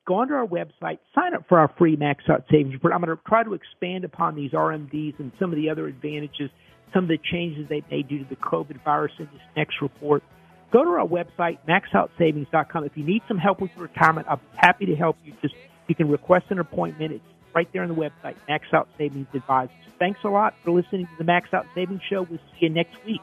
gone 0.06 0.28
to 0.28 0.34
our 0.34 0.46
website, 0.46 0.98
sign 1.14 1.34
up 1.34 1.44
for 1.48 1.58
our 1.58 1.72
free 1.78 1.96
Max 1.96 2.24
Out 2.30 2.44
Savings 2.50 2.74
Report. 2.74 2.92
I'm 2.94 3.00
going 3.00 3.16
to 3.16 3.22
try 3.26 3.42
to 3.42 3.54
expand 3.54 4.04
upon 4.04 4.36
these 4.36 4.52
RMDs 4.52 5.18
and 5.18 5.32
some 5.40 5.50
of 5.50 5.56
the 5.56 5.70
other 5.70 5.86
advantages, 5.86 6.50
some 6.94 7.04
of 7.04 7.08
the 7.08 7.18
changes 7.32 7.66
they 7.68 7.82
made 7.90 8.08
due 8.08 8.18
to 8.18 8.28
the 8.28 8.36
COVID 8.36 8.82
virus 8.84 9.12
in 9.18 9.26
this 9.26 9.42
next 9.56 9.76
report. 9.82 10.22
Go 10.70 10.84
to 10.84 10.90
our 10.90 11.06
website, 11.06 11.58
maxoutsavings.com. 11.66 12.84
If 12.84 12.96
you 12.96 13.04
need 13.04 13.22
some 13.26 13.38
help 13.38 13.60
with 13.60 13.70
your 13.76 13.86
retirement, 13.86 14.26
I'm 14.28 14.40
happy 14.54 14.86
to 14.86 14.96
help 14.96 15.16
you. 15.24 15.32
Just 15.40 15.54
you 15.86 15.94
can 15.94 16.08
request 16.08 16.46
an 16.50 16.58
appointment. 16.58 17.12
It's 17.12 17.24
right 17.54 17.68
there 17.72 17.82
on 17.82 17.88
the 17.88 17.94
website, 17.94 18.36
Max 18.46 18.66
Out 18.72 18.88
Savings 18.98 19.26
Advisors. 19.34 19.74
Thanks 19.98 20.20
a 20.24 20.28
lot 20.28 20.54
for 20.62 20.70
listening 20.70 21.06
to 21.06 21.12
the 21.18 21.24
Max 21.24 21.52
Out 21.52 21.66
Savings 21.74 22.02
Show. 22.08 22.22
We'll 22.28 22.38
see 22.38 22.66
you 22.66 22.70
next 22.70 22.96
week. 23.06 23.22